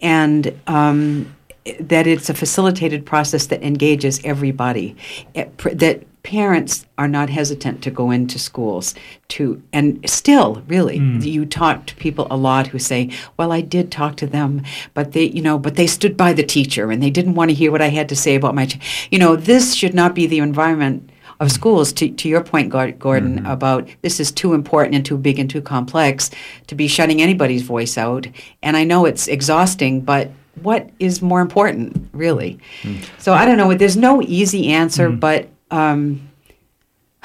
and 0.00 0.58
um, 0.66 1.34
that 1.78 2.06
it's 2.06 2.30
a 2.30 2.34
facilitated 2.34 3.04
process 3.04 3.46
that 3.46 3.62
engages 3.62 4.20
everybody. 4.24 4.96
It, 5.34 5.56
that 5.58 6.02
parents 6.26 6.84
are 6.98 7.06
not 7.06 7.30
hesitant 7.30 7.84
to 7.84 7.88
go 7.88 8.10
into 8.10 8.36
schools 8.36 8.96
to 9.28 9.62
and 9.72 10.00
still 10.10 10.60
really 10.66 10.98
mm. 10.98 11.22
you 11.22 11.46
talk 11.46 11.86
to 11.86 11.94
people 11.94 12.26
a 12.32 12.36
lot 12.36 12.66
who 12.66 12.80
say 12.80 13.08
well 13.36 13.52
i 13.52 13.60
did 13.60 13.92
talk 13.92 14.16
to 14.16 14.26
them 14.26 14.60
but 14.92 15.12
they 15.12 15.26
you 15.26 15.40
know 15.40 15.56
but 15.56 15.76
they 15.76 15.86
stood 15.86 16.16
by 16.16 16.32
the 16.32 16.42
teacher 16.42 16.90
and 16.90 17.00
they 17.00 17.10
didn't 17.10 17.36
want 17.36 17.48
to 17.48 17.54
hear 17.54 17.70
what 17.70 17.80
i 17.80 17.90
had 17.90 18.08
to 18.08 18.16
say 18.16 18.34
about 18.34 18.56
my 18.56 18.66
ch-. 18.66 19.08
you 19.12 19.20
know 19.20 19.36
this 19.36 19.72
should 19.72 19.94
not 19.94 20.16
be 20.16 20.26
the 20.26 20.40
environment 20.40 21.08
of 21.38 21.52
schools 21.52 21.92
to, 21.92 22.10
to 22.10 22.28
your 22.28 22.42
point 22.42 22.70
gordon 22.70 23.36
mm-hmm. 23.36 23.46
about 23.46 23.88
this 24.02 24.18
is 24.18 24.32
too 24.32 24.52
important 24.52 24.96
and 24.96 25.06
too 25.06 25.16
big 25.16 25.38
and 25.38 25.48
too 25.48 25.62
complex 25.62 26.32
to 26.66 26.74
be 26.74 26.88
shutting 26.88 27.22
anybody's 27.22 27.62
voice 27.62 27.96
out 27.96 28.26
and 28.64 28.76
i 28.76 28.82
know 28.82 29.04
it's 29.04 29.28
exhausting 29.28 30.00
but 30.00 30.32
what 30.62 30.90
is 30.98 31.22
more 31.22 31.40
important 31.40 32.08
really 32.12 32.58
mm. 32.82 33.08
so 33.16 33.32
i 33.32 33.44
don't 33.44 33.58
know 33.58 33.72
there's 33.74 33.96
no 33.96 34.20
easy 34.22 34.72
answer 34.72 35.08
mm. 35.08 35.20
but 35.20 35.48
um, 35.70 36.28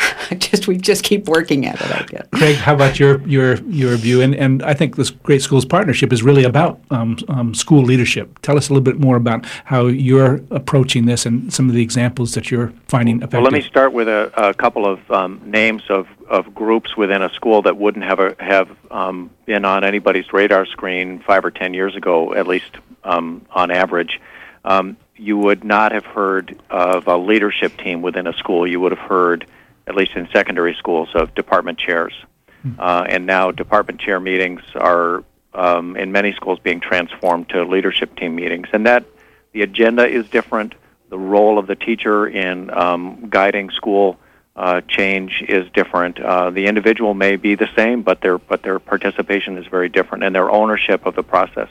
just 0.38 0.68
we 0.68 0.78
just 0.78 1.04
keep 1.04 1.28
working 1.28 1.66
at 1.66 1.76
it. 1.76 1.92
I 1.92 2.04
guess. 2.04 2.28
Craig, 2.34 2.56
how 2.56 2.74
about 2.74 3.00
your 3.00 3.26
your 3.28 3.56
your 3.64 3.96
view? 3.98 4.22
And 4.22 4.36
and 4.36 4.64
I 4.64 4.74
think 4.74 4.96
this 4.96 5.10
Great 5.10 5.42
Schools 5.42 5.66
Partnership 5.66 6.12
is 6.14 6.24
really 6.24 6.44
about 6.44 6.80
um, 6.90 7.18
um, 7.28 7.54
school 7.54 7.84
leadership. 7.84 8.40
Tell 8.42 8.58
us 8.58 8.70
a 8.70 8.74
little 8.74 8.84
bit 8.84 9.00
more 9.00 9.16
about 9.16 9.46
how 9.66 9.88
you're 9.88 10.42
approaching 10.52 11.06
this 11.06 11.26
and 11.26 11.54
some 11.54 11.70
of 11.70 11.76
the 11.76 11.82
examples 11.82 12.34
that 12.34 12.52
you're 12.52 12.74
finding 12.88 13.18
effective. 13.18 13.38
Well, 13.38 13.44
let 13.44 13.54
me 13.54 13.62
start 13.62 13.94
with 13.94 14.08
a, 14.08 14.32
a 14.36 14.54
couple 14.54 14.86
of 14.86 15.10
um, 15.12 15.42
names 15.46 15.84
of, 15.90 16.08
of 16.28 16.54
groups 16.54 16.96
within 16.98 17.22
a 17.22 17.30
school 17.34 17.62
that 17.64 17.78
wouldn't 17.78 18.06
have 18.06 18.20
a, 18.20 18.36
have 18.40 18.70
um, 18.90 19.30
been 19.46 19.66
on 19.66 19.84
anybody's 19.84 20.32
radar 20.34 20.66
screen 20.66 21.20
five 21.20 21.46
or 21.46 21.52
ten 21.52 21.74
years 21.74 21.96
ago, 21.96 22.34
at 22.34 22.48
least 22.48 22.72
um, 23.04 23.46
on 23.52 23.72
average. 23.72 24.20
Um, 24.64 24.98
you 25.16 25.38
would 25.38 25.64
not 25.64 25.92
have 25.92 26.06
heard 26.06 26.60
of 26.70 27.08
a 27.08 27.18
leadership 27.18 27.78
team 27.78 28.02
within 28.02 28.28
a 28.28 28.34
school. 28.34 28.68
You 28.68 28.80
would 28.80 28.92
have 28.92 29.08
heard, 29.08 29.46
at 29.88 29.96
least 29.96 30.12
in 30.16 30.28
secondary 30.34 30.76
schools, 30.76 31.10
of 31.14 31.34
department 31.36 31.78
chairs. 31.78 32.14
Hmm. 32.62 32.74
Uh, 32.80 33.06
and 33.10 33.26
now 33.26 33.52
department 33.52 34.00
chair 34.00 34.20
meetings 34.20 34.62
are, 34.76 35.24
um, 35.54 35.96
in 35.96 36.12
many 36.12 36.34
schools, 36.34 36.60
being 36.60 36.80
transformed 36.80 37.50
to 37.50 37.64
leadership 37.64 38.16
team 38.16 38.36
meetings. 38.36 38.68
And 38.74 38.86
that 38.86 39.06
the 39.52 39.62
agenda 39.62 40.08
is 40.08 40.28
different. 40.30 40.74
The 41.10 41.20
role 41.20 41.60
of 41.60 41.68
the 41.68 41.76
teacher 41.76 42.28
in 42.28 42.70
um, 42.72 43.28
guiding 43.30 43.70
school 43.72 44.18
uh, 44.56 44.82
change 44.88 45.44
is 45.48 45.70
different. 45.74 46.20
Uh, 46.20 46.50
the 46.52 46.68
individual 46.68 47.14
may 47.14 47.36
be 47.36 47.56
the 47.56 47.70
same, 47.76 48.02
but 48.02 48.22
their 48.22 48.38
but 48.38 48.64
their 48.64 48.80
participation 48.80 49.58
is 49.58 49.66
very 49.68 49.90
different, 49.90 50.24
and 50.24 50.36
their 50.36 50.52
ownership 50.52 51.06
of 51.06 51.16
the 51.16 51.24
process. 51.24 51.70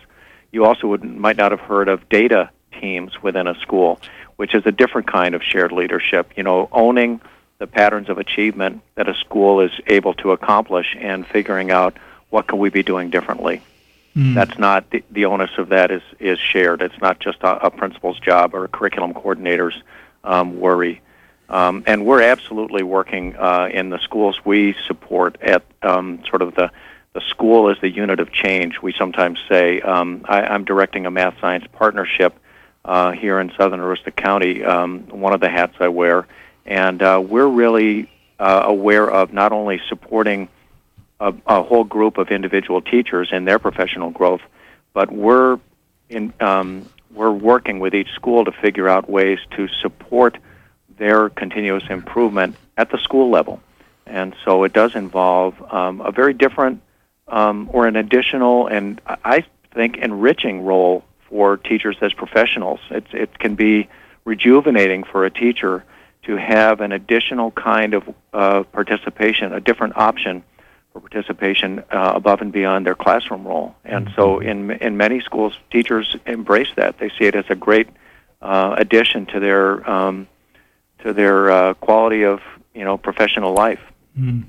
You 0.52 0.64
also 0.64 0.88
would 0.88 1.04
might 1.04 1.36
not 1.36 1.52
have 1.52 1.60
heard 1.60 1.88
of 1.88 2.08
data 2.08 2.50
teams 2.80 3.22
within 3.22 3.46
a 3.46 3.54
school, 3.60 4.00
which 4.36 4.54
is 4.54 4.64
a 4.66 4.72
different 4.72 5.06
kind 5.06 5.34
of 5.34 5.42
shared 5.42 5.72
leadership. 5.72 6.32
You 6.36 6.42
know, 6.42 6.68
owning 6.72 7.20
the 7.58 7.66
patterns 7.66 8.08
of 8.08 8.18
achievement 8.18 8.82
that 8.94 9.08
a 9.08 9.14
school 9.14 9.60
is 9.60 9.70
able 9.86 10.14
to 10.14 10.32
accomplish 10.32 10.96
and 10.98 11.26
figuring 11.26 11.70
out 11.70 11.96
what 12.30 12.46
can 12.46 12.58
we 12.58 12.70
be 12.70 12.82
doing 12.82 13.10
differently. 13.10 13.62
Mm. 14.16 14.34
That's 14.34 14.58
not 14.58 14.90
the, 14.90 15.04
the 15.10 15.26
onus 15.26 15.50
of 15.58 15.68
that 15.68 15.90
is 15.90 16.02
is 16.18 16.38
shared. 16.38 16.82
It's 16.82 17.00
not 17.00 17.20
just 17.20 17.38
a, 17.42 17.66
a 17.66 17.70
principal's 17.70 18.18
job 18.18 18.54
or 18.54 18.64
a 18.64 18.68
curriculum 18.68 19.14
coordinator's 19.14 19.80
um, 20.24 20.58
worry. 20.58 21.00
Um, 21.48 21.82
and 21.86 22.06
we're 22.06 22.22
absolutely 22.22 22.82
working 22.82 23.36
uh, 23.36 23.68
in 23.72 23.90
the 23.90 23.98
schools 23.98 24.38
we 24.44 24.76
support 24.86 25.40
at 25.42 25.64
um, 25.82 26.22
sort 26.28 26.42
of 26.42 26.54
the 26.54 26.70
the 27.12 27.20
school 27.22 27.68
is 27.70 27.76
the 27.80 27.90
unit 27.90 28.20
of 28.20 28.30
change. 28.32 28.80
We 28.80 28.92
sometimes 28.92 29.40
say 29.48 29.80
um, 29.80 30.24
I, 30.28 30.42
I'm 30.42 30.64
directing 30.64 31.06
a 31.06 31.10
math 31.10 31.34
science 31.40 31.64
partnership 31.72 32.38
uh, 32.84 33.12
here 33.12 33.40
in 33.40 33.52
southern 33.56 33.80
Aroostook 33.80 34.16
County, 34.16 34.64
um, 34.64 35.06
one 35.08 35.32
of 35.32 35.40
the 35.40 35.48
hats 35.48 35.74
I 35.80 35.88
wear. 35.88 36.26
And 36.66 37.02
uh, 37.02 37.22
we're 37.24 37.46
really 37.46 38.10
uh, 38.38 38.62
aware 38.64 39.10
of 39.10 39.32
not 39.32 39.52
only 39.52 39.80
supporting 39.88 40.48
a, 41.18 41.34
a, 41.46 41.62
whole 41.62 41.84
group 41.84 42.16
of 42.16 42.30
individual 42.30 42.80
teachers 42.80 43.28
in 43.32 43.44
their 43.44 43.58
professional 43.58 44.10
growth, 44.10 44.40
but 44.94 45.12
we're 45.12 45.58
in, 46.08 46.32
um, 46.40 46.88
we're 47.12 47.30
working 47.30 47.80
with 47.80 47.94
each 47.94 48.10
school 48.12 48.44
to 48.44 48.52
figure 48.52 48.88
out 48.88 49.10
ways 49.10 49.38
to 49.56 49.68
support 49.68 50.38
their 50.96 51.28
continuous 51.28 51.84
improvement 51.90 52.56
at 52.76 52.90
the 52.90 52.98
school 52.98 53.30
level. 53.30 53.60
And 54.06 54.34
so 54.44 54.64
it 54.64 54.72
does 54.72 54.94
involve 54.94 55.54
um, 55.72 56.00
a 56.00 56.10
very 56.10 56.34
different 56.34 56.82
um, 57.28 57.70
or 57.72 57.86
an 57.86 57.96
additional 57.96 58.66
and 58.66 59.00
I 59.06 59.44
think 59.72 59.98
enriching 59.98 60.64
role 60.64 61.04
for 61.30 61.56
teachers 61.56 61.96
as 62.02 62.12
professionals. 62.12 62.80
It's, 62.90 63.08
it 63.12 63.38
can 63.38 63.54
be 63.54 63.88
rejuvenating 64.24 65.04
for 65.04 65.24
a 65.24 65.30
teacher 65.30 65.84
to 66.24 66.36
have 66.36 66.80
an 66.80 66.92
additional 66.92 67.50
kind 67.50 67.94
of 67.94 68.14
uh, 68.32 68.64
participation, 68.64 69.52
a 69.52 69.60
different 69.60 69.96
option 69.96 70.42
for 70.92 71.00
participation 71.00 71.78
uh, 71.90 72.12
above 72.14 72.40
and 72.40 72.52
beyond 72.52 72.84
their 72.84 72.94
classroom 72.94 73.46
role. 73.46 73.74
And 73.84 74.06
mm-hmm. 74.06 74.16
so, 74.16 74.40
in 74.40 74.70
in 74.72 74.96
many 74.96 75.20
schools, 75.20 75.54
teachers 75.70 76.16
embrace 76.26 76.68
that. 76.76 76.98
They 76.98 77.08
see 77.10 77.24
it 77.24 77.34
as 77.34 77.46
a 77.48 77.54
great 77.54 77.88
uh, 78.42 78.74
addition 78.76 79.26
to 79.26 79.40
their 79.40 79.88
um, 79.88 80.28
to 81.04 81.12
their 81.12 81.50
uh, 81.50 81.74
quality 81.74 82.24
of 82.24 82.40
you 82.74 82.84
know 82.84 82.98
professional 82.98 83.54
life. 83.54 83.80
Mm. 84.18 84.44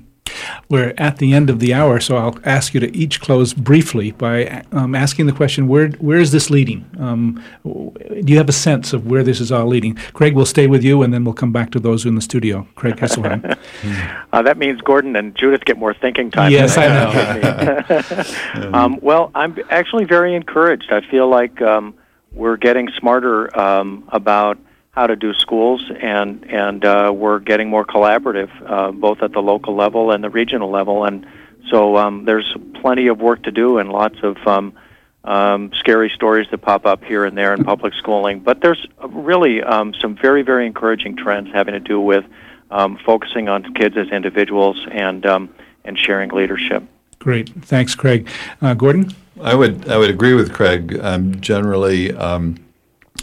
We're 0.68 0.94
at 0.98 1.18
the 1.18 1.32
end 1.32 1.50
of 1.50 1.58
the 1.58 1.74
hour, 1.74 2.00
so 2.00 2.16
I'll 2.16 2.38
ask 2.44 2.74
you 2.74 2.80
to 2.80 2.96
each 2.96 3.20
close 3.20 3.52
briefly 3.54 4.12
by 4.12 4.64
um, 4.72 4.94
asking 4.94 5.26
the 5.26 5.32
question: 5.32 5.68
Where 5.68 5.88
where 5.92 6.18
is 6.18 6.32
this 6.32 6.50
leading? 6.50 6.88
Um, 6.98 7.42
do 7.64 8.32
you 8.32 8.36
have 8.36 8.48
a 8.48 8.52
sense 8.52 8.92
of 8.92 9.06
where 9.06 9.22
this 9.22 9.40
is 9.40 9.52
all 9.52 9.66
leading? 9.66 9.94
Craig, 10.12 10.34
we'll 10.34 10.46
stay 10.46 10.66
with 10.66 10.82
you, 10.82 11.02
and 11.02 11.12
then 11.12 11.24
we'll 11.24 11.34
come 11.34 11.52
back 11.52 11.70
to 11.72 11.80
those 11.80 12.06
in 12.06 12.14
the 12.14 12.20
studio. 12.20 12.66
Craig 12.74 12.96
Kesselheim. 12.96 13.58
uh, 14.32 14.42
that 14.42 14.58
means 14.58 14.80
Gordon 14.80 15.16
and 15.16 15.34
Judith 15.34 15.64
get 15.64 15.78
more 15.78 15.94
thinking 15.94 16.30
time. 16.30 16.52
Yes, 16.52 16.76
I 16.76 16.88
know. 16.88 18.72
um, 18.72 18.98
well, 19.02 19.30
I'm 19.34 19.56
actually 19.70 20.04
very 20.04 20.34
encouraged. 20.34 20.92
I 20.92 21.00
feel 21.00 21.28
like 21.28 21.60
um, 21.62 21.94
we're 22.32 22.56
getting 22.56 22.88
smarter 22.98 23.56
um, 23.58 24.04
about 24.08 24.58
how 24.92 25.06
to 25.06 25.16
do 25.16 25.32
schools, 25.32 25.82
and 26.00 26.44
and 26.50 26.84
uh, 26.84 27.10
we're 27.14 27.38
getting 27.38 27.70
more 27.70 27.84
collaborative, 27.84 28.50
uh, 28.70 28.92
both 28.92 29.22
at 29.22 29.32
the 29.32 29.40
local 29.40 29.74
level 29.74 30.10
and 30.10 30.22
the 30.22 30.28
regional 30.28 30.70
level. 30.70 31.04
And 31.04 31.26
so 31.70 31.96
um, 31.96 32.26
there's 32.26 32.54
plenty 32.74 33.06
of 33.06 33.18
work 33.18 33.42
to 33.44 33.50
do, 33.50 33.78
and 33.78 33.88
lots 33.88 34.16
of 34.22 34.36
um, 34.46 34.74
um, 35.24 35.70
scary 35.78 36.10
stories 36.14 36.46
that 36.50 36.58
pop 36.58 36.84
up 36.84 37.02
here 37.04 37.24
and 37.24 37.36
there 37.36 37.54
in 37.54 37.64
public 37.64 37.94
schooling. 37.94 38.40
But 38.40 38.60
there's 38.60 38.86
really 39.08 39.62
um, 39.62 39.94
some 39.94 40.14
very 40.14 40.42
very 40.42 40.66
encouraging 40.66 41.16
trends 41.16 41.48
having 41.54 41.72
to 41.72 41.80
do 41.80 41.98
with 41.98 42.26
um, 42.70 42.98
focusing 43.04 43.48
on 43.48 43.72
kids 43.72 43.96
as 43.96 44.08
individuals 44.08 44.86
and 44.90 45.24
um, 45.24 45.54
and 45.86 45.98
sharing 45.98 46.28
leadership. 46.30 46.82
Great, 47.18 47.48
thanks, 47.48 47.94
Craig. 47.94 48.28
Uh, 48.60 48.74
Gordon, 48.74 49.10
I 49.40 49.54
would 49.54 49.88
I 49.88 49.96
would 49.96 50.10
agree 50.10 50.34
with 50.34 50.52
Craig. 50.52 50.98
Um, 51.00 51.40
generally, 51.40 52.12
um, 52.12 52.56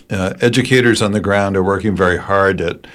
uh, 0.09 0.33
educators 0.41 1.01
on 1.01 1.11
the 1.11 1.19
ground 1.19 1.55
are 1.55 1.63
working 1.63 1.95
very 1.95 2.17
hard 2.17 2.61
at 2.61 2.87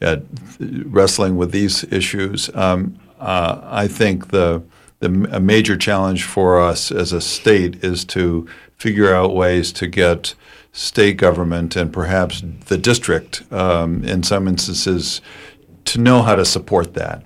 at 0.00 0.22
wrestling 0.58 1.36
with 1.36 1.50
these 1.50 1.84
issues. 1.84 2.54
Um, 2.54 2.98
uh, 3.20 3.60
I 3.64 3.88
think 3.88 4.28
the 4.28 4.62
the 5.00 5.28
a 5.32 5.40
major 5.40 5.76
challenge 5.76 6.24
for 6.24 6.60
us 6.60 6.90
as 6.90 7.12
a 7.12 7.20
state 7.20 7.84
is 7.84 8.04
to 8.06 8.48
figure 8.76 9.14
out 9.14 9.34
ways 9.34 9.72
to 9.72 9.86
get 9.86 10.34
state 10.72 11.16
government 11.16 11.76
and 11.76 11.92
perhaps 11.92 12.42
the 12.66 12.76
district, 12.76 13.44
um, 13.52 14.04
in 14.04 14.22
some 14.22 14.48
instances, 14.48 15.20
to 15.84 16.00
know 16.00 16.22
how 16.22 16.34
to 16.34 16.44
support 16.44 16.94
that. 16.94 17.22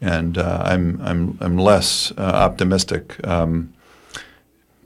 And 0.00 0.38
uh, 0.38 0.62
I'm 0.64 1.00
I'm 1.02 1.38
I'm 1.40 1.58
less 1.58 2.12
uh, 2.16 2.22
optimistic 2.22 3.24
um, 3.26 3.72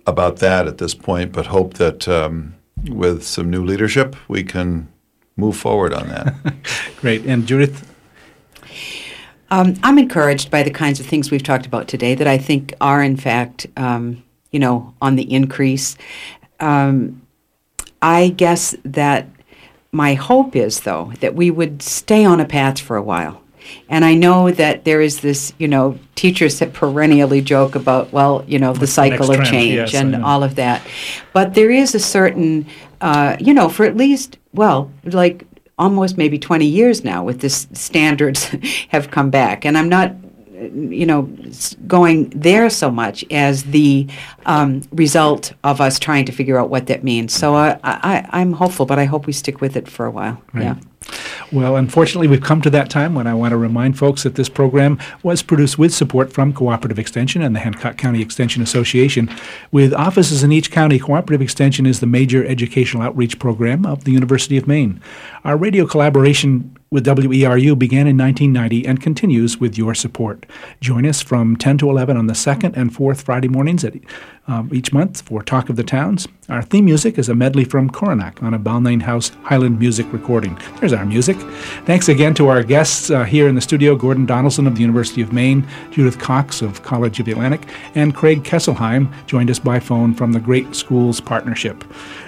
about 0.06 0.36
that 0.36 0.66
at 0.66 0.78
this 0.78 0.94
point, 0.94 1.32
but 1.32 1.46
hope 1.46 1.74
that 1.74 2.08
um, 2.08 2.53
with 2.88 3.24
some 3.24 3.50
new 3.50 3.64
leadership, 3.64 4.16
we 4.28 4.42
can 4.42 4.88
move 5.36 5.56
forward 5.56 5.92
on 5.92 6.08
that. 6.08 6.34
Great. 6.96 7.24
And 7.26 7.46
Judith? 7.46 7.90
Um, 9.50 9.74
I'm 9.82 9.98
encouraged 9.98 10.50
by 10.50 10.62
the 10.62 10.70
kinds 10.70 11.00
of 11.00 11.06
things 11.06 11.30
we've 11.30 11.42
talked 11.42 11.66
about 11.66 11.86
today 11.86 12.14
that 12.14 12.26
I 12.26 12.38
think 12.38 12.74
are, 12.80 13.02
in 13.02 13.16
fact, 13.16 13.66
um, 13.76 14.22
you 14.50 14.58
know, 14.58 14.94
on 15.00 15.16
the 15.16 15.32
increase. 15.32 15.96
Um, 16.60 17.22
I 18.02 18.28
guess 18.28 18.74
that 18.84 19.28
my 19.92 20.14
hope 20.14 20.56
is, 20.56 20.80
though, 20.80 21.12
that 21.20 21.34
we 21.34 21.50
would 21.50 21.82
stay 21.82 22.24
on 22.24 22.40
a 22.40 22.44
path 22.44 22.80
for 22.80 22.96
a 22.96 23.02
while. 23.02 23.43
And 23.88 24.04
I 24.04 24.14
know 24.14 24.50
that 24.50 24.84
there 24.84 25.00
is 25.00 25.20
this, 25.20 25.52
you 25.58 25.68
know, 25.68 25.98
teachers 26.14 26.58
that 26.58 26.72
perennially 26.72 27.40
joke 27.40 27.74
about, 27.74 28.12
well, 28.12 28.44
you 28.46 28.58
know, 28.58 28.72
the 28.72 28.86
cycle 28.86 29.28
the 29.28 29.40
of 29.40 29.46
change 29.46 29.92
yes, 29.92 29.94
and 29.94 30.24
all 30.24 30.42
of 30.42 30.56
that. 30.56 30.86
But 31.32 31.54
there 31.54 31.70
is 31.70 31.94
a 31.94 32.00
certain, 32.00 32.66
uh, 33.00 33.36
you 33.40 33.54
know, 33.54 33.68
for 33.68 33.84
at 33.84 33.96
least, 33.96 34.38
well, 34.52 34.90
like 35.04 35.44
almost 35.78 36.16
maybe 36.16 36.38
20 36.38 36.66
years 36.66 37.04
now 37.04 37.24
with 37.24 37.40
this 37.40 37.66
standards 37.72 38.44
have 38.88 39.10
come 39.10 39.30
back. 39.30 39.64
And 39.64 39.76
I'm 39.76 39.88
not 39.88 40.14
you 40.72 41.04
know, 41.04 41.22
going 41.86 42.30
there 42.30 42.70
so 42.70 42.90
much 42.90 43.24
as 43.30 43.64
the 43.64 44.06
um, 44.46 44.82
result 44.92 45.52
of 45.64 45.80
us 45.80 45.98
trying 45.98 46.24
to 46.26 46.32
figure 46.32 46.58
out 46.58 46.70
what 46.70 46.86
that 46.86 47.02
means. 47.04 47.32
So 47.32 47.54
uh, 47.54 47.78
I, 47.82 48.26
I'm 48.30 48.52
hopeful, 48.52 48.86
but 48.86 48.98
I 48.98 49.04
hope 49.04 49.26
we 49.26 49.32
stick 49.32 49.60
with 49.60 49.76
it 49.76 49.88
for 49.88 50.06
a 50.06 50.10
while. 50.10 50.40
Right. 50.52 50.64
Yeah. 50.64 50.76
Well, 51.52 51.76
unfortunately, 51.76 52.28
we've 52.28 52.40
come 52.40 52.62
to 52.62 52.70
that 52.70 52.90
time 52.90 53.14
when 53.14 53.26
I 53.26 53.34
want 53.34 53.52
to 53.52 53.56
remind 53.56 53.98
folks 53.98 54.22
that 54.22 54.34
this 54.34 54.48
program 54.48 54.98
was 55.22 55.42
produced 55.42 55.78
with 55.78 55.94
support 55.94 56.32
from 56.32 56.52
Cooperative 56.52 56.98
Extension 56.98 57.42
and 57.42 57.54
the 57.54 57.60
Hancock 57.60 57.96
County 57.96 58.22
Extension 58.22 58.62
Association. 58.62 59.30
With 59.70 59.92
offices 59.94 60.42
in 60.42 60.52
each 60.52 60.70
county, 60.70 60.98
Cooperative 60.98 61.42
Extension 61.42 61.86
is 61.86 62.00
the 62.00 62.06
major 62.06 62.44
educational 62.44 63.02
outreach 63.02 63.38
program 63.38 63.86
of 63.86 64.04
the 64.04 64.12
University 64.12 64.56
of 64.56 64.66
Maine. 64.66 65.00
Our 65.44 65.56
radio 65.56 65.86
collaboration 65.86 66.76
with 66.94 67.06
WERU 67.06 67.76
began 67.76 68.06
in 68.06 68.16
1990 68.16 68.86
and 68.86 69.00
continues 69.00 69.58
with 69.58 69.76
your 69.76 69.96
support. 69.96 70.46
Join 70.80 71.04
us 71.04 71.20
from 71.20 71.56
10 71.56 71.78
to 71.78 71.90
11 71.90 72.16
on 72.16 72.28
the 72.28 72.36
second 72.36 72.76
and 72.76 72.94
fourth 72.94 73.22
Friday 73.22 73.48
mornings 73.48 73.82
at, 73.82 73.96
um, 74.46 74.70
each 74.72 74.92
month 74.92 75.22
for 75.22 75.42
Talk 75.42 75.68
of 75.68 75.74
the 75.74 75.82
Towns. 75.82 76.28
Our 76.48 76.62
theme 76.62 76.84
music 76.84 77.18
is 77.18 77.28
a 77.28 77.34
medley 77.34 77.64
from 77.64 77.90
Coronac 77.90 78.40
on 78.44 78.54
a 78.54 78.60
Balnain 78.60 79.02
House 79.02 79.32
Highland 79.42 79.80
music 79.80 80.06
recording. 80.12 80.56
There's 80.78 80.92
our 80.92 81.04
music. 81.04 81.36
Thanks 81.84 82.08
again 82.08 82.32
to 82.34 82.46
our 82.46 82.62
guests 82.62 83.10
uh, 83.10 83.24
here 83.24 83.48
in 83.48 83.56
the 83.56 83.60
studio 83.60 83.96
Gordon 83.96 84.24
Donaldson 84.24 84.68
of 84.68 84.76
the 84.76 84.82
University 84.82 85.20
of 85.20 85.32
Maine, 85.32 85.66
Judith 85.90 86.20
Cox 86.20 86.62
of 86.62 86.84
College 86.84 87.18
of 87.18 87.26
the 87.26 87.32
Atlantic, 87.32 87.62
and 87.96 88.14
Craig 88.14 88.44
Kesselheim 88.44 89.12
joined 89.26 89.50
us 89.50 89.58
by 89.58 89.80
phone 89.80 90.14
from 90.14 90.30
the 90.30 90.38
Great 90.38 90.76
Schools 90.76 91.20
Partnership. 91.20 91.82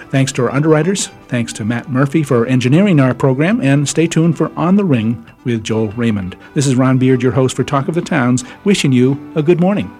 Thanks 0.09 0.31
to 0.33 0.43
our 0.43 0.51
underwriters. 0.51 1.07
Thanks 1.27 1.51
to 1.53 1.65
Matt 1.65 1.89
Murphy 1.89 2.23
for 2.23 2.45
engineering 2.45 2.99
our 2.99 3.13
program. 3.13 3.61
And 3.61 3.87
stay 3.87 4.07
tuned 4.07 4.37
for 4.37 4.51
On 4.57 4.75
the 4.75 4.85
Ring 4.85 5.25
with 5.43 5.63
Joel 5.63 5.89
Raymond. 5.89 6.37
This 6.53 6.65
is 6.65 6.75
Ron 6.75 6.97
Beard, 6.97 7.21
your 7.21 7.33
host 7.33 7.55
for 7.55 7.63
Talk 7.63 7.87
of 7.87 7.95
the 7.95 8.01
Towns, 8.01 8.43
wishing 8.63 8.91
you 8.91 9.31
a 9.35 9.43
good 9.43 9.59
morning. 9.59 9.91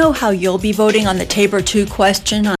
Know 0.00 0.12
how 0.12 0.30
you'll 0.30 0.56
be 0.56 0.72
voting 0.72 1.06
on 1.06 1.18
the 1.18 1.26
Tabor 1.26 1.60
2 1.60 1.84
question 1.84 2.46
on 2.46 2.56